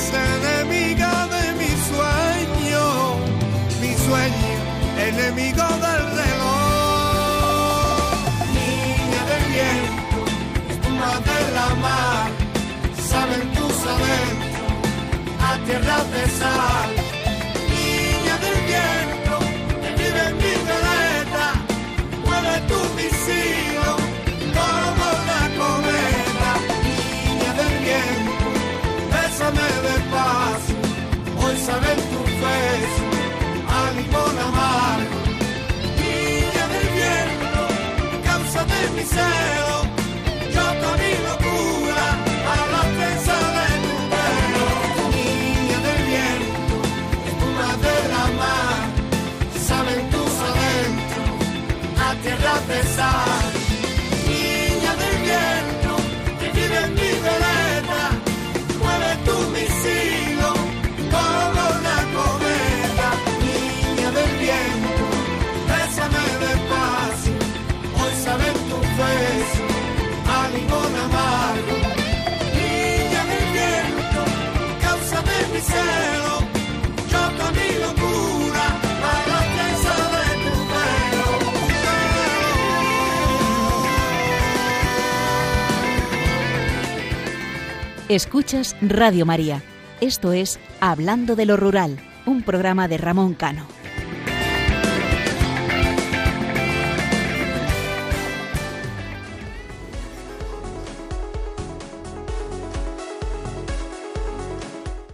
Horas 0.00 0.12
enemigas 0.14 1.30
de 1.30 1.52
mi 1.54 1.70
sueño, 1.88 2.84
mi 3.80 3.92
sueño 3.94 4.54
enemigo 4.98 5.62
del 5.84 6.02
reloj. 6.20 6.50
Niña 8.54 9.20
del 9.30 9.44
viento, 9.52 10.18
espuma 10.70 11.12
de 11.28 11.38
la 11.54 11.68
mar, 11.76 12.28
saben 13.08 13.44
tus 13.52 13.76
adentros, 13.94 14.78
a 15.40 15.58
tierra 15.66 15.98
de. 16.04 16.99
Saben 31.66 31.98
tu 32.10 32.20
beso, 32.42 33.06
a 33.76 33.80
limón 33.96 34.36
amargo, 34.48 35.18
niña 36.00 36.64
del 36.72 36.88
viento, 36.98 37.62
causa 38.28 38.60
de 38.72 38.80
mi 38.94 39.04
celo, 39.14 39.76
yo 40.54 40.64
con 40.80 40.94
mi 41.02 41.12
locura, 41.28 42.06
a 42.52 42.56
la 42.72 42.82
prensa 42.96 43.36
de 43.56 43.66
tu 43.84 43.94
pelo, 44.12 44.66
niña 45.16 45.78
del 45.86 46.00
viento, 46.10 46.76
espuma 47.28 47.70
de 47.84 47.96
la 48.12 48.24
mar, 48.40 48.82
saben 49.68 50.00
tus 50.14 50.32
adentros, 50.50 51.30
a 52.04 52.08
tierra 52.22 52.54
de 52.70 52.80
Escuchas 88.10 88.74
Radio 88.82 89.24
María. 89.24 89.62
Esto 90.00 90.32
es 90.32 90.58
Hablando 90.80 91.36
de 91.36 91.46
lo 91.46 91.56
Rural, 91.56 91.96
un 92.26 92.42
programa 92.42 92.88
de 92.88 92.98
Ramón 92.98 93.34
Cano. 93.34 93.68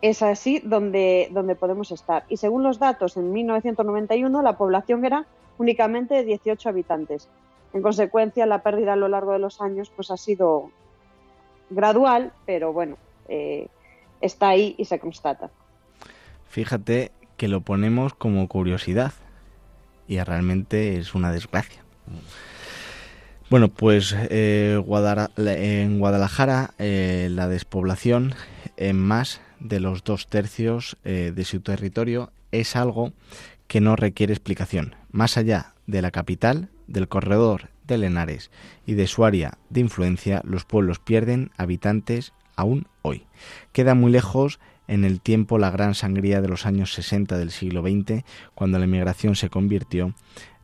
es 0.00 0.22
así 0.22 0.62
donde, 0.64 1.28
donde 1.32 1.54
podemos 1.54 1.92
estar. 1.92 2.24
Y 2.30 2.38
según 2.38 2.62
los 2.62 2.78
datos, 2.78 3.18
en 3.18 3.30
1991 3.30 4.40
la 4.40 4.56
población 4.56 5.04
era 5.04 5.26
únicamente 5.58 6.14
de 6.14 6.24
18 6.24 6.70
habitantes. 6.70 7.28
En 7.74 7.82
consecuencia, 7.82 8.46
la 8.46 8.62
pérdida 8.62 8.92
a 8.92 8.96
lo 8.96 9.08
largo 9.08 9.32
de 9.32 9.38
los 9.38 9.60
años 9.60 9.90
pues, 9.94 10.10
ha 10.10 10.16
sido 10.16 10.70
gradual, 11.70 12.32
pero 12.46 12.72
bueno, 12.72 12.96
eh, 13.28 13.68
está 14.20 14.50
ahí 14.50 14.74
y 14.78 14.84
se 14.84 14.98
constata. 14.98 15.50
Fíjate 16.48 17.12
que 17.36 17.48
lo 17.48 17.62
ponemos 17.62 18.14
como 18.14 18.46
curiosidad 18.48 19.12
y 20.06 20.20
realmente 20.20 20.98
es 20.98 21.14
una 21.14 21.32
desgracia. 21.32 21.82
Bueno, 23.48 23.68
pues 23.68 24.14
eh, 24.30 24.82
en 25.36 25.98
Guadalajara 25.98 26.74
eh, 26.78 27.28
la 27.30 27.48
despoblación 27.48 28.34
en 28.76 28.98
más 28.98 29.40
de 29.60 29.80
los 29.80 30.04
dos 30.04 30.26
tercios 30.26 30.96
de 31.04 31.44
su 31.44 31.60
territorio 31.60 32.32
es 32.50 32.74
algo 32.74 33.12
que 33.68 33.80
no 33.80 33.94
requiere 33.94 34.32
explicación. 34.32 34.96
Más 35.10 35.36
allá 35.36 35.74
de 35.86 36.02
la 36.02 36.10
capital, 36.10 36.68
del 36.92 37.08
corredor 37.08 37.70
de 37.86 37.98
Lenares 37.98 38.50
y 38.86 38.94
de 38.94 39.06
su 39.06 39.24
área 39.24 39.58
de 39.70 39.80
influencia, 39.80 40.42
los 40.44 40.64
pueblos 40.64 40.98
pierden 40.98 41.50
habitantes 41.56 42.32
aún 42.56 42.86
hoy. 43.02 43.26
Queda 43.72 43.94
muy 43.94 44.12
lejos 44.12 44.60
en 44.88 45.04
el 45.04 45.20
tiempo 45.20 45.58
la 45.58 45.70
gran 45.70 45.94
sangría 45.94 46.40
de 46.40 46.48
los 46.48 46.66
años 46.66 46.92
60 46.92 47.38
del 47.38 47.50
siglo 47.50 47.82
XX, 47.82 48.24
cuando 48.54 48.78
la 48.78 48.84
inmigración 48.84 49.36
se 49.36 49.48
convirtió 49.48 50.14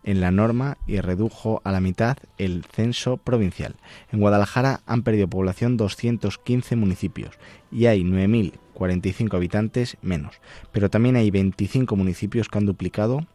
en 0.04 0.20
la 0.20 0.30
norma 0.30 0.78
y 0.86 1.00
redujo 1.00 1.60
a 1.64 1.72
la 1.72 1.80
mitad 1.80 2.16
el 2.38 2.64
censo 2.64 3.16
provincial. 3.16 3.76
En 4.10 4.20
Guadalajara 4.20 4.80
han 4.86 5.02
perdido 5.02 5.28
población 5.28 5.76
215 5.76 6.76
municipios 6.76 7.34
y 7.70 7.86
hay 7.86 8.02
9.045 8.02 9.34
habitantes 9.34 9.96
menos, 10.02 10.40
pero 10.72 10.88
también 10.88 11.16
hay 11.16 11.30
25 11.30 11.96
municipios 11.96 12.48
que 12.48 12.58
han 12.58 12.66
duplicado 12.66 13.26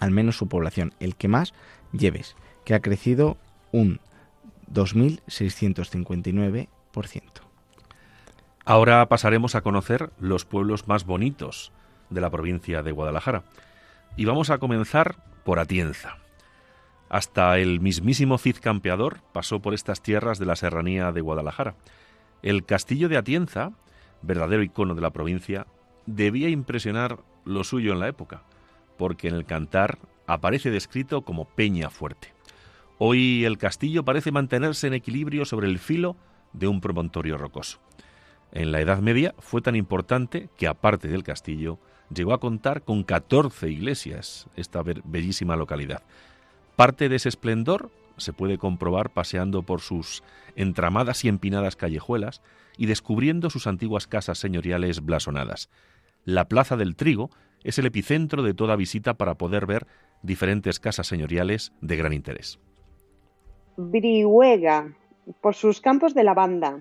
al 0.00 0.10
menos 0.10 0.36
su 0.36 0.48
población, 0.48 0.94
el 1.00 1.16
que 1.16 1.28
más 1.28 1.54
lleves, 1.92 2.36
que 2.64 2.74
ha 2.74 2.80
crecido 2.80 3.36
un 3.72 4.00
2.659%. 4.72 7.22
Ahora 8.64 9.06
pasaremos 9.08 9.54
a 9.54 9.60
conocer 9.62 10.10
los 10.20 10.44
pueblos 10.44 10.88
más 10.88 11.06
bonitos 11.06 11.72
de 12.10 12.20
la 12.20 12.30
provincia 12.30 12.82
de 12.82 12.92
Guadalajara. 12.92 13.44
Y 14.16 14.26
vamos 14.26 14.50
a 14.50 14.58
comenzar 14.58 15.16
por 15.44 15.58
Atienza. 15.58 16.18
Hasta 17.08 17.58
el 17.58 17.80
mismísimo 17.80 18.36
Cid 18.36 18.56
Campeador 18.60 19.20
pasó 19.32 19.60
por 19.60 19.72
estas 19.72 20.02
tierras 20.02 20.38
de 20.38 20.44
la 20.46 20.56
serranía 20.56 21.12
de 21.12 21.22
Guadalajara. 21.22 21.76
El 22.42 22.66
castillo 22.66 23.08
de 23.08 23.16
Atienza, 23.16 23.72
verdadero 24.20 24.62
icono 24.62 24.94
de 24.94 25.00
la 25.00 25.10
provincia, 25.10 25.66
debía 26.04 26.50
impresionar 26.50 27.20
lo 27.44 27.64
suyo 27.64 27.92
en 27.92 28.00
la 28.00 28.08
época, 28.08 28.42
porque 28.98 29.28
en 29.28 29.34
el 29.34 29.46
cantar 29.46 29.98
aparece 30.28 30.70
descrito 30.70 31.22
como 31.22 31.46
Peña 31.46 31.90
Fuerte. 31.90 32.32
Hoy 32.98 33.44
el 33.44 33.58
castillo 33.58 34.04
parece 34.04 34.30
mantenerse 34.30 34.86
en 34.86 34.94
equilibrio 34.94 35.44
sobre 35.44 35.68
el 35.68 35.78
filo 35.78 36.16
de 36.52 36.68
un 36.68 36.80
promontorio 36.80 37.38
rocoso. 37.38 37.80
En 38.52 38.70
la 38.70 38.80
Edad 38.80 39.00
Media 39.00 39.34
fue 39.38 39.62
tan 39.62 39.74
importante 39.74 40.48
que, 40.56 40.68
aparte 40.68 41.08
del 41.08 41.22
castillo, 41.22 41.78
llegó 42.14 42.34
a 42.34 42.40
contar 42.40 42.82
con 42.82 43.04
14 43.04 43.70
iglesias 43.70 44.46
esta 44.56 44.82
bellísima 44.82 45.56
localidad. 45.56 46.02
Parte 46.76 47.08
de 47.08 47.16
ese 47.16 47.28
esplendor 47.28 47.90
se 48.18 48.32
puede 48.32 48.58
comprobar 48.58 49.10
paseando 49.10 49.62
por 49.62 49.80
sus 49.80 50.22
entramadas 50.56 51.24
y 51.24 51.28
empinadas 51.28 51.76
callejuelas 51.76 52.42
y 52.76 52.86
descubriendo 52.86 53.48
sus 53.48 53.66
antiguas 53.66 54.06
casas 54.06 54.38
señoriales 54.38 55.04
blasonadas. 55.04 55.70
La 56.24 56.48
Plaza 56.48 56.76
del 56.76 56.96
Trigo 56.96 57.30
es 57.64 57.78
el 57.78 57.86
epicentro 57.86 58.42
de 58.42 58.54
toda 58.54 58.76
visita 58.76 59.14
para 59.14 59.36
poder 59.36 59.66
ver 59.66 59.86
diferentes 60.22 60.80
casas 60.80 61.06
señoriales 61.06 61.72
de 61.80 61.96
gran 61.96 62.12
interés. 62.12 62.58
Brihuega, 63.76 64.92
por 65.40 65.54
sus 65.54 65.80
campos 65.80 66.14
de 66.14 66.24
lavanda. 66.24 66.80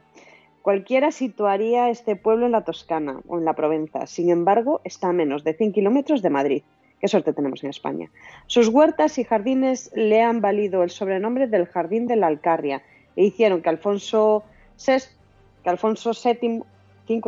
Cualquiera 0.61 1.11
situaría 1.11 1.89
este 1.89 2.15
pueblo 2.15 2.45
en 2.45 2.51
la 2.51 2.63
Toscana 2.63 3.21
o 3.27 3.37
en 3.37 3.45
la 3.45 3.53
Provenza. 3.53 4.07
Sin 4.07 4.29
embargo, 4.29 4.81
está 4.83 5.09
a 5.09 5.13
menos 5.13 5.43
de 5.43 5.53
100 5.53 5.73
kilómetros 5.73 6.21
de 6.21 6.29
Madrid 6.29 6.63
Qué 6.99 7.07
suerte 7.07 7.33
tenemos 7.33 7.63
en 7.63 7.69
España. 7.69 8.09
Sus 8.47 8.69
huertas 8.69 9.17
y 9.19 9.23
jardines 9.23 9.91
le 9.95 10.21
han 10.21 10.41
valido 10.41 10.83
el 10.83 10.89
sobrenombre 10.89 11.47
del 11.47 11.67
Jardín 11.67 12.07
de 12.07 12.15
la 12.15 12.27
Alcarria 12.27 12.81
e 13.15 13.23
hicieron 13.25 13.61
que 13.61 13.69
Alfonso 13.69 14.43
VI, 14.83 15.03
que 15.63 15.69
Alfonso 15.69 16.11
VII, 16.11 16.63
VI, 17.07 17.21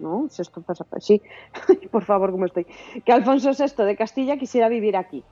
¿no? 0.00 0.28
Sexto, 0.28 0.64
sí, 0.98 1.22
por 1.90 2.04
favor, 2.04 2.30
¿cómo 2.30 2.46
estoy? 2.46 2.66
Que 3.04 3.12
Alfonso 3.12 3.50
VI 3.52 3.84
de 3.84 3.96
Castilla 3.96 4.36
quisiera 4.36 4.68
vivir 4.68 4.96
aquí. 4.96 5.22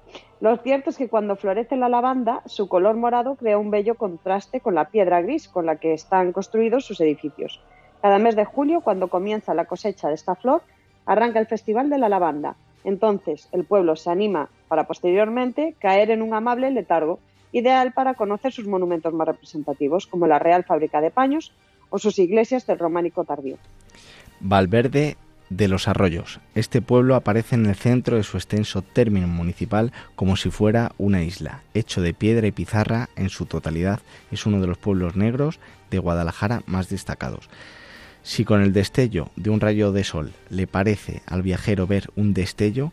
Lo 0.40 0.56
cierto 0.58 0.90
es 0.90 0.96
que 0.96 1.08
cuando 1.08 1.36
florece 1.36 1.76
la 1.76 1.88
lavanda, 1.88 2.42
su 2.46 2.68
color 2.68 2.96
morado 2.96 3.36
crea 3.36 3.58
un 3.58 3.70
bello 3.70 3.96
contraste 3.96 4.60
con 4.60 4.74
la 4.74 4.90
piedra 4.90 5.22
gris 5.22 5.48
con 5.48 5.66
la 5.66 5.76
que 5.76 5.92
están 5.92 6.32
construidos 6.32 6.84
sus 6.84 7.00
edificios. 7.00 7.60
Cada 8.00 8.18
mes 8.18 8.36
de 8.36 8.44
julio, 8.44 8.80
cuando 8.80 9.08
comienza 9.08 9.54
la 9.54 9.64
cosecha 9.64 10.08
de 10.08 10.14
esta 10.14 10.36
flor, 10.36 10.62
arranca 11.04 11.40
el 11.40 11.46
Festival 11.46 11.90
de 11.90 11.98
la 11.98 12.08
Lavanda. 12.08 12.56
Entonces, 12.84 13.48
el 13.52 13.64
pueblo 13.64 13.96
se 13.96 14.10
anima 14.10 14.50
para 14.68 14.86
posteriormente 14.86 15.74
caer 15.80 16.10
en 16.10 16.22
un 16.22 16.32
amable 16.32 16.70
letargo, 16.70 17.18
ideal 17.50 17.92
para 17.92 18.14
conocer 18.14 18.52
sus 18.52 18.66
monumentos 18.66 19.12
más 19.12 19.26
representativos, 19.26 20.06
como 20.06 20.26
la 20.26 20.38
Real 20.38 20.64
Fábrica 20.64 21.00
de 21.00 21.10
Paños 21.10 21.52
o 21.90 21.98
sus 21.98 22.18
iglesias 22.18 22.66
del 22.66 22.78
románico 22.78 23.24
tardío. 23.24 23.56
Valverde 24.40 25.16
de 25.50 25.68
los 25.68 25.88
Arroyos. 25.88 26.40
Este 26.54 26.82
pueblo 26.82 27.14
aparece 27.16 27.54
en 27.54 27.66
el 27.66 27.74
centro 27.74 28.16
de 28.16 28.22
su 28.22 28.36
extenso 28.36 28.82
término 28.82 29.26
municipal 29.26 29.92
como 30.14 30.36
si 30.36 30.50
fuera 30.50 30.92
una 30.98 31.22
isla, 31.22 31.62
hecho 31.74 32.00
de 32.02 32.14
piedra 32.14 32.46
y 32.46 32.52
pizarra 32.52 33.08
en 33.16 33.30
su 33.30 33.46
totalidad. 33.46 34.00
Es 34.30 34.46
uno 34.46 34.60
de 34.60 34.66
los 34.66 34.78
pueblos 34.78 35.16
negros 35.16 35.58
de 35.90 35.98
Guadalajara 35.98 36.62
más 36.66 36.88
destacados. 36.88 37.48
Si 38.22 38.44
con 38.44 38.62
el 38.62 38.72
destello 38.72 39.30
de 39.36 39.50
un 39.50 39.60
rayo 39.60 39.90
de 39.90 40.04
sol 40.04 40.32
le 40.50 40.66
parece 40.66 41.22
al 41.26 41.42
viajero 41.42 41.86
ver 41.86 42.10
un 42.14 42.34
destello, 42.34 42.92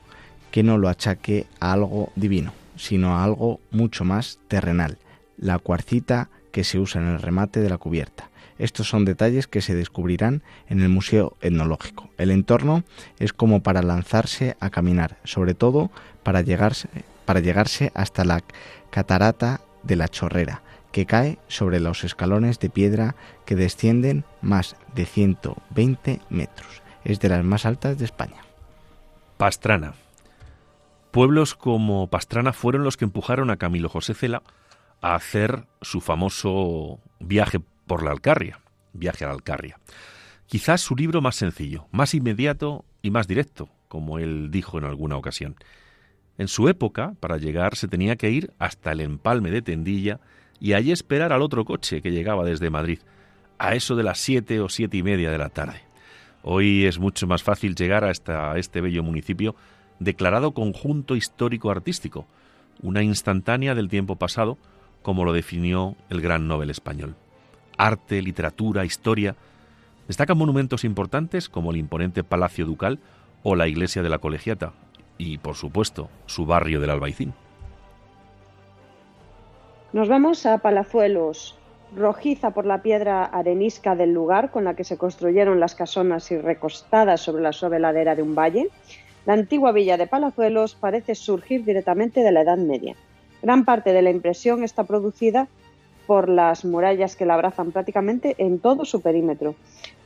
que 0.51 0.63
no 0.63 0.77
lo 0.77 0.87
achaque 0.87 1.47
a 1.59 1.73
algo 1.73 2.13
divino, 2.15 2.53
sino 2.77 3.17
a 3.17 3.23
algo 3.23 3.59
mucho 3.71 4.05
más 4.05 4.39
terrenal, 4.47 4.97
la 5.37 5.59
cuarcita 5.59 6.29
que 6.53 6.63
se 6.63 6.79
usa 6.79 7.01
en 7.01 7.07
el 7.07 7.21
remate 7.21 7.59
de 7.59 7.69
la 7.69 7.77
cubierta. 7.77 8.29
Estos 8.57 8.87
son 8.87 9.03
detalles 9.03 9.47
que 9.47 9.61
se 9.61 9.75
descubrirán 9.75 10.41
en 10.67 10.81
el 10.81 10.89
Museo 10.89 11.35
Etnológico. 11.41 12.09
El 12.17 12.31
entorno 12.31 12.83
es 13.19 13.33
como 13.33 13.61
para 13.61 13.81
lanzarse 13.81 14.55
a 14.59 14.69
caminar, 14.69 15.17
sobre 15.23 15.53
todo 15.53 15.91
para 16.23 16.41
llegarse, 16.41 16.87
para 17.25 17.41
llegarse 17.41 17.91
hasta 17.95 18.23
la 18.23 18.43
catarata 18.91 19.61
de 19.83 19.97
la 19.97 20.07
Chorrera, 20.07 20.61
que 20.91 21.05
cae 21.05 21.37
sobre 21.47 21.81
los 21.81 22.03
escalones 22.05 22.59
de 22.59 22.69
piedra 22.69 23.15
que 23.45 23.55
descienden 23.55 24.23
más 24.41 24.77
de 24.95 25.05
120 25.05 26.21
metros. 26.29 26.81
Es 27.03 27.19
de 27.19 27.29
las 27.29 27.43
más 27.43 27.65
altas 27.65 27.97
de 27.97 28.05
España. 28.05 28.41
Pastrana. 29.37 29.93
Pueblos 31.11 31.55
como 31.55 32.07
Pastrana 32.07 32.53
fueron 32.53 32.83
los 32.83 32.95
que 32.95 33.05
empujaron 33.05 33.49
a 33.49 33.57
Camilo 33.57 33.89
José 33.89 34.13
Cela 34.13 34.41
a 35.01 35.15
hacer 35.15 35.65
su 35.81 36.01
famoso 36.01 36.99
viaje 37.19 37.59
por 37.85 38.03
la 38.03 38.11
Alcarria, 38.11 38.59
Viaje 38.93 39.25
a 39.25 39.27
la 39.27 39.33
Alcarria. 39.33 39.79
Quizás 40.47 40.81
su 40.81 40.95
libro 40.95 41.21
más 41.21 41.35
sencillo, 41.35 41.87
más 41.91 42.13
inmediato 42.13 42.85
y 43.01 43.11
más 43.11 43.27
directo, 43.27 43.69
como 43.87 44.19
él 44.19 44.51
dijo 44.51 44.77
en 44.77 44.85
alguna 44.85 45.17
ocasión. 45.17 45.55
En 46.37 46.47
su 46.47 46.69
época, 46.69 47.13
para 47.19 47.37
llegar 47.37 47.75
se 47.75 47.87
tenía 47.87 48.15
que 48.15 48.29
ir 48.29 48.51
hasta 48.59 48.91
el 48.91 49.01
empalme 49.01 49.51
de 49.51 49.61
Tendilla 49.61 50.19
y 50.59 50.73
allí 50.73 50.91
esperar 50.91 51.33
al 51.33 51.41
otro 51.41 51.65
coche 51.65 52.01
que 52.01 52.11
llegaba 52.11 52.43
desde 52.45 52.69
Madrid, 52.69 52.99
a 53.57 53.75
eso 53.75 53.95
de 53.95 54.03
las 54.03 54.19
siete 54.19 54.59
o 54.59 54.69
siete 54.69 54.97
y 54.97 55.03
media 55.03 55.31
de 55.31 55.37
la 55.37 55.49
tarde. 55.49 55.81
Hoy 56.43 56.85
es 56.85 56.99
mucho 56.99 57.25
más 57.25 57.41
fácil 57.41 57.75
llegar 57.75 58.03
hasta 58.03 58.57
este 58.57 58.81
bello 58.81 59.01
municipio 59.01 59.55
declarado 59.99 60.53
conjunto 60.53 61.15
histórico 61.15 61.71
artístico, 61.71 62.27
una 62.81 63.01
instantánea 63.01 63.73
del 63.73 63.89
tiempo 63.89 64.17
pasado, 64.17 64.57
como 65.01 65.23
lo 65.23 65.33
definió 65.33 65.95
el 66.09 66.21
gran 66.21 66.47
Nobel 66.47 66.69
español 66.69 67.15
arte, 67.77 68.21
literatura, 68.21 68.85
historia. 68.85 69.35
Destacan 70.07 70.37
monumentos 70.37 70.83
importantes 70.83 71.49
como 71.49 71.71
el 71.71 71.77
imponente 71.77 72.23
Palacio 72.23 72.65
Ducal 72.65 72.99
o 73.43 73.55
la 73.55 73.67
iglesia 73.67 74.03
de 74.03 74.09
la 74.09 74.19
Colegiata 74.19 74.73
y, 75.17 75.37
por 75.37 75.55
supuesto, 75.55 76.09
su 76.25 76.45
barrio 76.45 76.79
del 76.79 76.89
Albaicín. 76.89 77.33
Nos 79.93 80.09
vamos 80.09 80.45
a 80.45 80.57
Palazuelos, 80.57 81.57
rojiza 81.95 82.51
por 82.51 82.65
la 82.65 82.81
piedra 82.81 83.23
arenisca 83.23 83.95
del 83.95 84.13
lugar 84.13 84.51
con 84.51 84.65
la 84.65 84.75
que 84.75 84.83
se 84.83 84.97
construyeron 84.97 85.59
las 85.59 85.75
casonas 85.75 86.29
y 86.31 86.37
recostadas 86.37 87.21
sobre 87.21 87.43
la 87.43 87.53
suave 87.53 87.79
ladera 87.79 88.15
de 88.15 88.21
un 88.21 88.35
valle. 88.35 88.69
La 89.25 89.33
antigua 89.33 89.71
villa 89.71 89.97
de 89.97 90.07
Palazuelos 90.07 90.75
parece 90.75 91.15
surgir 91.15 91.63
directamente 91.63 92.21
de 92.21 92.31
la 92.31 92.41
Edad 92.41 92.57
Media. 92.57 92.95
Gran 93.41 93.63
parte 93.63 93.93
de 93.93 94.01
la 94.01 94.11
impresión 94.11 94.63
está 94.63 94.83
producida 94.83 95.47
por 96.05 96.29
las 96.29 96.65
murallas 96.65 97.15
que 97.15 97.25
la 97.25 97.35
abrazan 97.35 97.71
prácticamente 97.71 98.35
en 98.37 98.59
todo 98.59 98.85
su 98.85 99.01
perímetro. 99.01 99.55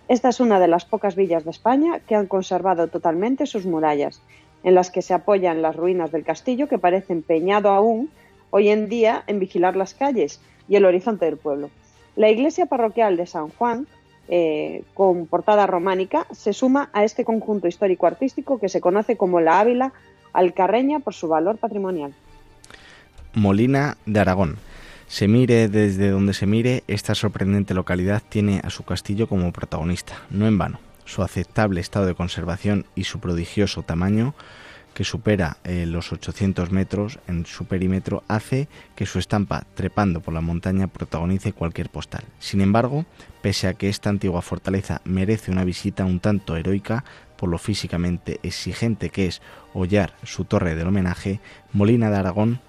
Esta 0.08 0.30
es 0.30 0.40
una 0.40 0.60
de 0.60 0.68
las 0.68 0.86
pocas 0.86 1.16
villas 1.16 1.46
de 1.46 1.52
España 1.52 2.00
que 2.00 2.16
han 2.16 2.26
conservado 2.26 2.88
totalmente 2.88 3.46
sus 3.46 3.66
murallas, 3.66 4.22
en 4.64 4.74
las 4.76 4.90
que 4.90 5.02
se 5.02 5.14
apoyan 5.14 5.62
las 5.62 5.76
ruinas 5.76 6.12
del 6.12 6.24
castillo 6.24 6.68
que 6.68 6.80
parece 6.80 7.14
empeñado 7.14 7.70
aún 7.70 8.10
hoy 8.50 8.70
en 8.70 8.90
día 8.90 9.24
en 9.28 9.40
vigilar 9.40 9.76
las 9.76 9.94
calles 9.94 10.42
y 10.68 10.76
el 10.76 10.86
horizonte 10.86 11.26
del 11.26 11.38
pueblo. 11.38 11.70
La 12.16 12.30
iglesia 12.30 12.66
parroquial 12.66 13.18
de 13.18 13.28
San 13.28 13.50
Juan, 13.50 13.88
eh, 14.28 14.84
con 14.94 15.28
portada 15.28 15.68
románica, 15.68 16.26
se 16.32 16.54
suma 16.54 16.90
a 16.94 17.04
este 17.04 17.24
conjunto 17.24 17.68
histórico-artístico 17.68 18.60
que 18.60 18.70
se 18.70 18.82
conoce 18.82 19.16
como 19.16 19.40
la 19.40 19.60
Ávila 19.60 19.94
Alcarreña 20.34 21.00
por 21.00 21.14
su 21.14 21.28
valor 21.28 21.58
patrimonial. 21.58 22.14
Molina 23.34 23.98
de 24.06 24.20
Aragón 24.20 24.58
se 25.10 25.28
mire 25.28 25.69
desde 25.69 26.12
donde 26.12 26.36
se 26.36 26.45
mire, 26.45 26.84
esta 26.88 27.15
sorprendente 27.15 27.74
localidad 27.74 28.22
tiene 28.30 28.62
a 28.63 28.69
su 28.69 28.84
castillo 28.84 29.28
como 29.28 29.52
protagonista, 29.52 30.13
no 30.30 30.48
en 30.48 30.60
vano. 30.60 30.80
Su 31.04 31.24
aceptable 31.24 31.82
estado 31.82 32.06
de 32.06 32.13
conservación 32.13 32.86
y 32.93 33.06
su 33.06 33.19
prodigioso 33.19 33.82
tamaño, 33.82 34.36
que 34.93 35.04
supera 35.04 35.58
eh, 35.63 35.88
los 35.88 36.13
800 36.13 36.69
metros 36.72 37.17
en 37.28 37.48
su 37.48 37.65
perímetro, 37.65 38.24
hace 38.28 38.67
que 38.95 39.08
su 39.08 39.17
estampa 39.17 39.65
trepando 39.74 40.22
por 40.22 40.36
la 40.36 40.41
montaña 40.41 40.86
protagonice 40.86 41.54
cualquier 41.54 41.89
postal. 41.89 42.26
Sin 42.38 42.62
embargo, 42.62 43.08
pese 43.41 43.67
a 43.67 43.74
que 43.74 43.89
esta 43.89 44.12
antigua 44.12 44.43
fortaleza 44.43 45.02
merece 45.06 45.50
una 45.50 45.63
visita 45.63 46.06
un 46.06 46.19
tanto 46.19 46.56
heroica, 46.56 47.04
por 47.36 47.50
lo 47.50 47.58
físicamente 47.58 48.39
exigente 48.43 49.10
que 49.10 49.26
es 49.26 49.41
hollar 49.74 50.13
su 50.22 50.45
torre 50.45 50.76
del 50.76 50.88
homenaje, 50.88 51.39
Molina 51.74 52.12
de 52.12 52.17
Aragón 52.17 52.62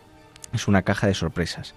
es 0.55 0.68
una 0.68 0.83
caja 0.83 1.07
de 1.07 1.14
sorpresas 1.14 1.74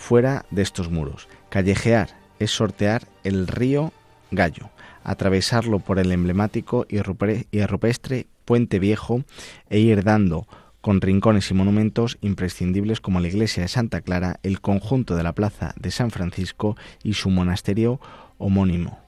fuera 0.00 0.46
de 0.50 0.62
estos 0.62 0.90
muros. 0.90 1.28
Callejear 1.50 2.08
es 2.38 2.50
sortear 2.50 3.06
el 3.22 3.46
río 3.46 3.92
Gallo, 4.30 4.70
atravesarlo 5.04 5.78
por 5.78 5.98
el 5.98 6.10
emblemático 6.10 6.86
y 6.88 7.00
rupestre 7.02 8.26
Puente 8.46 8.78
Viejo 8.78 9.22
e 9.68 9.78
ir 9.78 10.02
dando 10.02 10.48
con 10.80 11.02
rincones 11.02 11.50
y 11.50 11.54
monumentos 11.54 12.16
imprescindibles 12.22 13.02
como 13.02 13.20
la 13.20 13.28
iglesia 13.28 13.62
de 13.62 13.68
Santa 13.68 14.00
Clara, 14.00 14.40
el 14.42 14.62
conjunto 14.62 15.16
de 15.16 15.22
la 15.22 15.34
plaza 15.34 15.74
de 15.78 15.90
San 15.90 16.10
Francisco 16.10 16.76
y 17.02 17.12
su 17.12 17.28
monasterio 17.28 18.00
homónimo. 18.38 18.98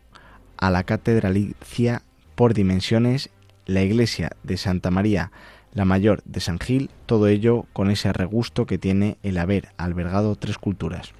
A 0.59 0.71
la 0.71 0.85
catedralicia 0.85 2.03
por 2.35 2.53
dimensiones, 2.53 3.31
la 3.65 3.83
iglesia 3.83 4.33
de 4.43 4.59
Santa 4.59 4.91
María 4.91 5.33
la 5.73 5.85
mayor 5.85 6.23
de 6.25 6.41
San 6.41 6.59
Gil, 6.59 6.91
todo 7.07 7.27
ello 7.29 7.67
con 7.73 7.91
ese 7.91 8.13
regusto 8.13 8.67
que 8.67 8.79
tiene 8.79 9.17
el 9.23 9.39
haber 9.39 9.69
albergado 9.77 10.37
tres 10.37 10.59
culturas, 10.59 11.13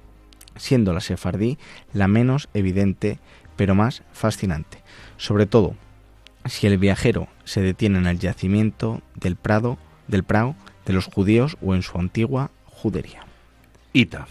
siendo 0.55 0.93
la 0.93 1.01
sefardí 1.01 1.57
la 1.93 2.07
menos 2.07 2.49
evidente 2.53 3.19
pero 3.55 3.75
más 3.75 4.03
fascinante, 4.11 4.83
sobre 5.17 5.45
todo 5.45 5.75
si 6.45 6.67
el 6.67 6.77
viajero 6.77 7.27
se 7.45 7.61
detiene 7.61 7.99
en 7.99 8.07
el 8.07 8.19
yacimiento 8.19 9.01
del 9.15 9.35
Prado, 9.35 9.77
del 10.07 10.23
Prado, 10.23 10.55
de 10.85 10.93
los 10.93 11.05
judíos 11.05 11.57
o 11.61 11.75
en 11.75 11.83
su 11.83 11.97
antigua 11.97 12.51
judería. 12.65 13.25
Ita. 13.93 14.27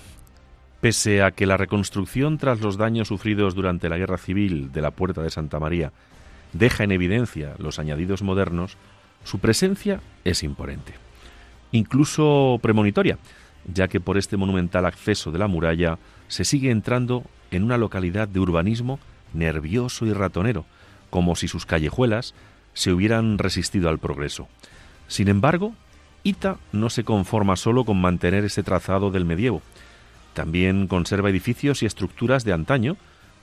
Pese 0.81 1.23
a 1.23 1.31
que 1.31 1.47
la 1.47 1.57
reconstrucción 1.57 2.39
tras 2.39 2.61
los 2.61 2.77
daños 2.77 3.09
sufridos 3.09 3.55
durante 3.55 3.89
la 3.89 3.99
Guerra 3.99 4.19
Civil 4.19 4.73
de 4.73 4.83
la 4.83 4.91
Puerta 4.91 5.23
de 5.23 5.31
Santa 5.31 5.61
María 5.61 5.93
deja 6.53 6.85
en 6.85 6.93
evidencia 6.93 7.55
los 7.59 7.79
añadidos 7.79 8.23
modernos, 8.23 8.77
su 9.25 9.39
presencia 9.39 10.01
es 10.25 10.43
imponente, 10.43 10.95
incluso 11.71 12.59
premonitoria, 12.63 13.19
ya 13.73 13.89
que 13.89 14.01
por 14.01 14.19
este 14.19 14.37
monumental 14.37 14.87
acceso 14.87 15.31
de 15.31 15.39
la 15.39 15.47
muralla 15.47 15.99
se 16.29 16.45
sigue 16.45 16.71
entrando 16.71 17.25
en 17.51 17.65
una 17.65 17.79
localidad 17.79 18.29
de 18.29 18.41
urbanismo 18.41 18.99
nervioso 19.35 20.07
y 20.07 20.13
ratonero, 20.13 20.65
como 21.11 21.37
si 21.37 21.49
sus 21.49 21.67
callejuelas 21.67 22.35
se 22.75 22.93
hubieran 22.93 23.39
resistido 23.39 23.89
al 23.89 23.99
progreso. 23.99 24.49
Sin 25.09 25.29
embargo, 25.29 25.75
Ita 26.25 26.57
no 26.73 26.89
se 26.89 27.05
conforma 27.05 27.57
solo 27.57 27.85
con 27.85 28.01
mantener 28.01 28.45
ese 28.45 28.63
trazado 28.63 29.11
del 29.11 29.25
medievo, 29.25 29.63
también 30.35 30.87
conserva 30.87 31.31
edificios 31.31 31.83
y 31.83 31.87
estructuras 31.87 32.45
de 32.45 32.53
antaño 32.53 32.97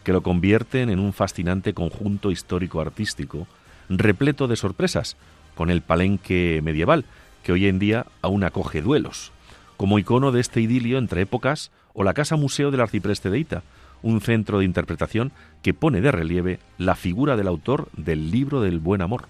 que 0.03 0.13
lo 0.13 0.21
convierten 0.21 0.89
en 0.89 0.99
un 0.99 1.13
fascinante 1.13 1.73
conjunto 1.73 2.31
histórico-artístico, 2.31 3.47
repleto 3.89 4.47
de 4.47 4.55
sorpresas, 4.55 5.17
con 5.59 5.69
el 5.69 5.81
palenque 5.81 6.61
medieval, 6.63 7.03
que 7.43 7.51
hoy 7.51 7.67
en 7.67 7.79
día 7.79 8.05
aún 8.21 8.45
acoge 8.45 8.81
duelos, 8.81 9.33
como 9.75 9.99
icono 9.99 10.31
de 10.31 10.39
este 10.39 10.61
idilio 10.61 10.97
entre 10.97 11.23
épocas, 11.23 11.69
o 11.93 12.05
la 12.05 12.13
Casa 12.13 12.37
Museo 12.37 12.71
del 12.71 12.79
Arcipreste 12.79 13.29
de 13.29 13.39
Ita, 13.39 13.63
un 14.01 14.21
centro 14.21 14.59
de 14.59 14.63
interpretación 14.63 15.33
que 15.61 15.73
pone 15.73 15.99
de 15.99 16.13
relieve 16.13 16.59
la 16.77 16.95
figura 16.95 17.35
del 17.35 17.49
autor 17.49 17.89
del 17.97 18.31
libro 18.31 18.61
del 18.61 18.79
buen 18.79 19.01
amor. 19.01 19.25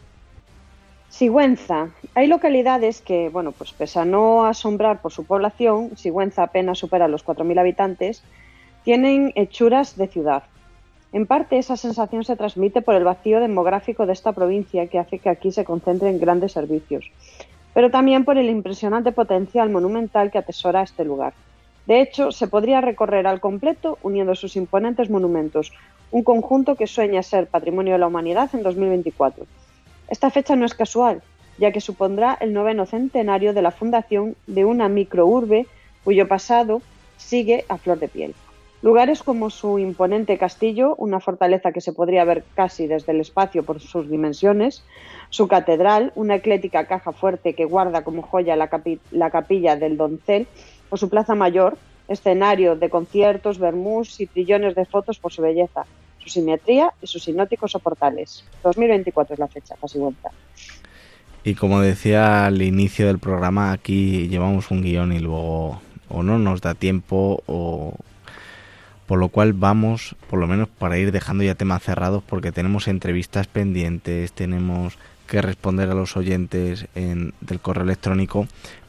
Sigüenza. 1.10 1.90
Hay 2.14 2.28
localidades 2.28 3.02
que, 3.02 3.30
bueno, 3.30 3.52
pues 3.52 3.74
pese 3.74 3.98
a 3.98 4.06
no 4.06 4.46
asombrar 4.46 5.02
por 5.02 5.12
su 5.12 5.24
población, 5.24 5.98
Sigüenza 5.98 6.44
apenas 6.44 6.78
supera 6.78 7.08
los 7.08 7.26
4.000 7.26 7.60
habitantes, 7.60 8.22
tienen 8.84 9.32
hechuras 9.34 9.98
de 9.98 10.08
ciudad. 10.08 10.44
En 11.12 11.26
parte 11.26 11.58
esa 11.58 11.76
sensación 11.76 12.24
se 12.24 12.36
transmite 12.36 12.82
por 12.82 12.94
el 12.94 13.04
vacío 13.04 13.40
demográfico 13.40 14.06
de 14.06 14.14
esta 14.14 14.32
provincia 14.32 14.86
que 14.88 15.00
hace 15.00 15.18
que 15.18 15.30
aquí 15.30 15.52
se 15.52 15.66
concentren 15.66 16.20
grandes 16.20 16.52
servicios, 16.52 17.12
pero 17.74 17.90
también 17.90 18.26
por 18.26 18.38
el 18.38 18.50
impresionante 18.50 19.12
potencial 19.12 19.70
monumental 19.72 20.30
que 20.30 20.38
atesora 20.38 20.84
este 20.84 21.04
lugar. 21.04 21.34
De 21.88 22.02
hecho, 22.02 22.32
se 22.32 22.48
podría 22.48 22.82
recorrer 22.82 23.26
al 23.26 23.40
completo 23.40 23.98
uniendo 24.04 24.36
sus 24.36 24.56
imponentes 24.56 25.10
monumentos, 25.10 25.74
un 26.12 26.24
conjunto 26.24 26.76
que 26.76 26.86
sueña 26.86 27.24
ser 27.24 27.48
patrimonio 27.48 27.94
de 27.94 28.00
la 28.00 28.08
humanidad 28.08 28.50
en 28.54 28.62
2024. 28.62 29.48
Esta 30.10 30.30
fecha 30.30 30.56
no 30.56 30.66
es 30.66 30.76
casual, 30.76 31.24
ya 31.58 31.72
que 31.72 31.82
supondrá 31.82 32.38
el 32.40 32.54
noveno 32.54 32.86
centenario 32.86 33.54
de 33.54 33.64
la 33.64 33.72
fundación 33.72 34.36
de 34.46 34.66
una 34.66 34.90
microurbe 34.90 35.66
cuyo 36.04 36.28
pasado 36.28 36.84
sigue 37.18 37.66
a 37.68 37.78
flor 37.78 37.98
de 37.98 38.08
piel. 38.08 38.36
Lugares 38.82 39.24
como 39.24 39.50
su 39.50 39.78
imponente 39.78 40.38
castillo, 40.38 40.96
una 40.96 41.20
fortaleza 41.20 41.74
que 41.74 41.82
se 41.82 41.92
podría 41.92 42.24
ver 42.24 42.46
casi 42.56 42.88
desde 42.88 43.12
el 43.12 43.20
espacio 43.20 43.64
por 43.64 43.82
sus 43.82 44.10
dimensiones, 44.10 44.84
su 45.30 45.50
catedral, 45.50 46.14
una 46.16 46.36
eclética 46.36 46.86
caja 46.86 47.12
fuerte 47.12 47.56
que 47.56 47.66
guarda 47.66 48.06
como 48.06 48.22
joya 48.22 48.56
la, 48.56 48.70
la 49.12 49.32
capilla 49.32 49.76
del 49.76 49.98
Doncel, 49.98 50.48
o 50.90 50.96
su 50.96 51.10
plaza 51.10 51.36
mayor, 51.36 51.78
escenario 52.08 52.78
de 52.78 52.90
conciertos, 52.90 53.60
vermús 53.60 54.20
y 54.22 54.28
trillones 54.28 54.76
de 54.76 54.86
fotos 54.86 55.20
por 55.20 55.34
su 55.34 55.42
belleza, 55.42 55.86
su 56.20 56.30
simetría 56.30 56.94
y 57.02 57.08
sus 57.08 57.28
hipnóticos 57.28 57.74
soportales. 57.74 58.46
2024 58.64 59.34
es 59.34 59.40
la 59.40 59.48
fecha, 59.48 59.76
casi 59.80 60.00
vuelta. 60.00 60.32
Y 61.44 61.56
como 61.56 61.82
decía 61.82 62.46
al 62.46 62.62
inicio 62.62 63.08
del 63.08 63.20
programa, 63.20 63.74
aquí 63.74 64.30
llevamos 64.30 64.72
un 64.72 64.82
guion 64.82 65.12
y 65.12 65.20
luego 65.20 65.82
o 66.10 66.24
no 66.24 66.40
nos 66.40 66.62
da 66.62 66.74
tiempo 66.74 67.44
o 67.46 67.94
por 69.10 69.18
lo 69.18 69.30
cual 69.30 69.54
vamos, 69.54 70.16
por 70.30 70.38
lo 70.38 70.46
menos 70.46 70.70
para 70.70 71.00
ir 71.00 71.12
dejando 71.12 71.44
ya 71.44 71.56
temas 71.56 71.82
cerrados, 71.82 72.22
porque 72.24 72.52
tenemos 72.52 72.88
entrevistas 72.88 73.48
pendientes, 73.48 74.34
tenemos 74.34 75.00
que 75.26 75.42
responder 75.42 75.90
a 75.90 75.96
los 75.96 76.16
oyentes 76.16 76.86
en, 76.94 77.34
del 77.42 77.60
correo 77.60 77.86
electrónico, 77.86 78.48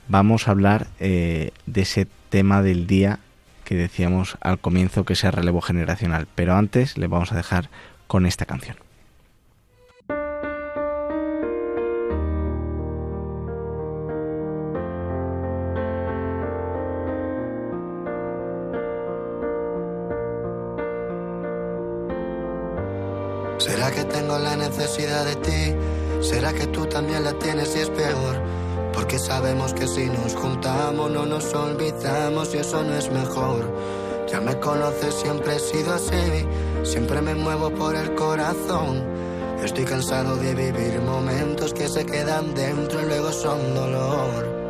vamos 0.09 0.47
a 0.47 0.51
hablar 0.51 0.89
eh, 0.99 1.53
de 1.65 1.81
ese 1.81 2.07
tema 2.29 2.61
del 2.61 2.87
día 2.87 3.21
que 3.65 3.77
decíamos 3.77 4.37
al 4.43 4.59
comienzo 4.59 5.07
que 5.07 5.15
es 5.15 5.25
el 5.25 5.33
relevo 5.33 5.63
generacional. 5.63 6.29
Pero 6.35 6.55
antes 6.55 6.99
le 6.99 7.07
vamos 7.07 7.33
a 7.33 7.37
dejar 7.37 7.71
con 8.07 8.27
esta 8.27 8.45
canción. 8.45 8.77
De 25.25 25.37
ti? 25.37 25.75
¿Será 26.21 26.53
que 26.53 26.67
tú 26.67 26.87
también 26.87 27.25
la 27.25 27.33
tienes 27.39 27.75
y 27.77 27.81
es 27.81 27.91
peor? 27.91 28.43
Porque 28.93 29.19
sabemos 29.19 29.73
que 29.73 29.87
si 29.87 30.07
nos 30.07 30.35
juntamos 30.35 31.11
no 31.11 31.27
nos 31.27 31.55
olvidamos 31.55 32.55
y 32.55 32.59
eso 32.59 32.83
no 32.83 32.95
es 32.95 33.11
mejor. 33.11 33.75
Ya 34.31 34.41
me 34.41 34.59
conoces, 34.61 35.15
siempre 35.15 35.57
he 35.57 35.59
sido 35.59 35.95
así, 35.95 36.47
siempre 36.85 37.21
me 37.21 37.35
muevo 37.35 37.71
por 37.71 37.95
el 37.97 38.15
corazón. 38.15 39.05
Estoy 39.65 39.85
cansado 39.85 40.37
de 40.37 40.55
vivir 40.55 41.01
momentos 41.01 41.75
que 41.75 41.89
se 41.89 42.07
quedan 42.07 42.55
dentro 42.55 43.03
y 43.03 43.07
luego 43.07 43.33
son 43.33 43.75
dolor. 43.75 44.70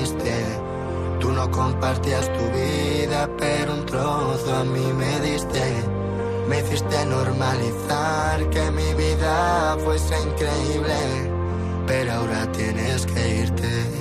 No 1.41 1.49
compartías 1.49 2.31
tu 2.33 2.45
vida, 2.51 3.27
pero 3.39 3.73
un 3.73 3.83
trozo 3.87 4.55
a 4.57 4.63
mí 4.63 4.85
me 4.93 5.19
diste. 5.21 5.59
Me 6.47 6.59
hiciste 6.59 7.03
normalizar 7.07 8.47
que 8.51 8.69
mi 8.69 8.93
vida 8.93 9.75
fuese 9.83 10.13
increíble, 10.21 11.31
pero 11.87 12.13
ahora 12.13 12.45
tienes 12.51 13.07
que 13.07 13.39
irte. 13.41 14.00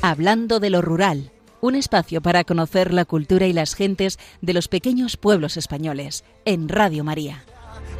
Hablando 0.00 0.60
de 0.60 0.70
lo 0.70 0.80
rural, 0.80 1.32
un 1.60 1.74
espacio 1.74 2.22
para 2.22 2.44
conocer 2.44 2.94
la 2.94 3.04
cultura 3.04 3.48
y 3.48 3.52
las 3.52 3.74
gentes 3.74 4.16
de 4.40 4.54
los 4.54 4.68
pequeños 4.68 5.16
pueblos 5.16 5.56
españoles, 5.56 6.22
en 6.44 6.68
Radio 6.68 7.02
María. 7.02 7.44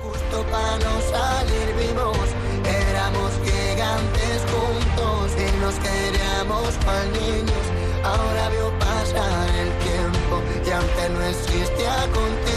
Justo 0.00 0.46
para 0.48 0.78
no 0.78 1.00
salir 1.10 1.74
vivos, 1.74 2.28
éramos 2.64 3.32
gigantes 3.42 4.46
juntos 4.46 5.32
y 5.34 5.60
nos 5.60 5.74
queríamos 5.74 6.76
cual 6.84 7.12
niños. 7.14 7.66
Ahora 8.04 8.48
veo 8.50 8.78
pasar 8.78 9.48
el 9.56 9.70
tiempo 9.82 10.40
y 10.64 10.70
aunque 10.70 11.08
no 11.12 11.22
existía 11.24 12.06
contigo, 12.12 12.47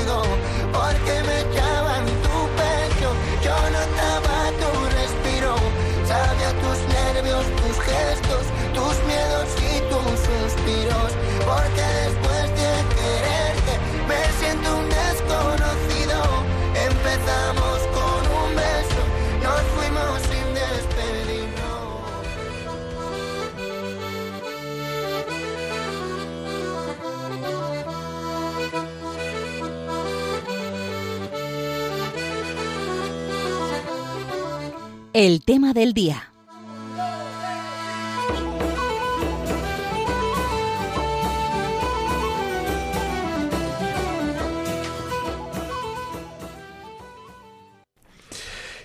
El 35.14 35.44
tema 35.44 35.74
del 35.74 35.94
día. 35.94 36.32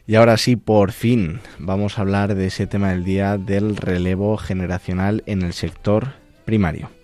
Y 0.09 0.17
ahora 0.17 0.37
sí, 0.37 0.57
por 0.57 0.91
fin, 0.91 1.39
vamos 1.61 1.97
a 1.97 2.01
hablar 2.01 2.35
de 2.35 2.47
ese 2.49 2.67
tema 2.67 2.91
del 2.91 3.05
día 3.05 3.39
del 3.39 3.77
relevo 3.77 4.37
generacional 4.37 5.23
en 5.27 5.43
el 5.43 5.53
sector 5.53 6.15
primario. 6.45 6.96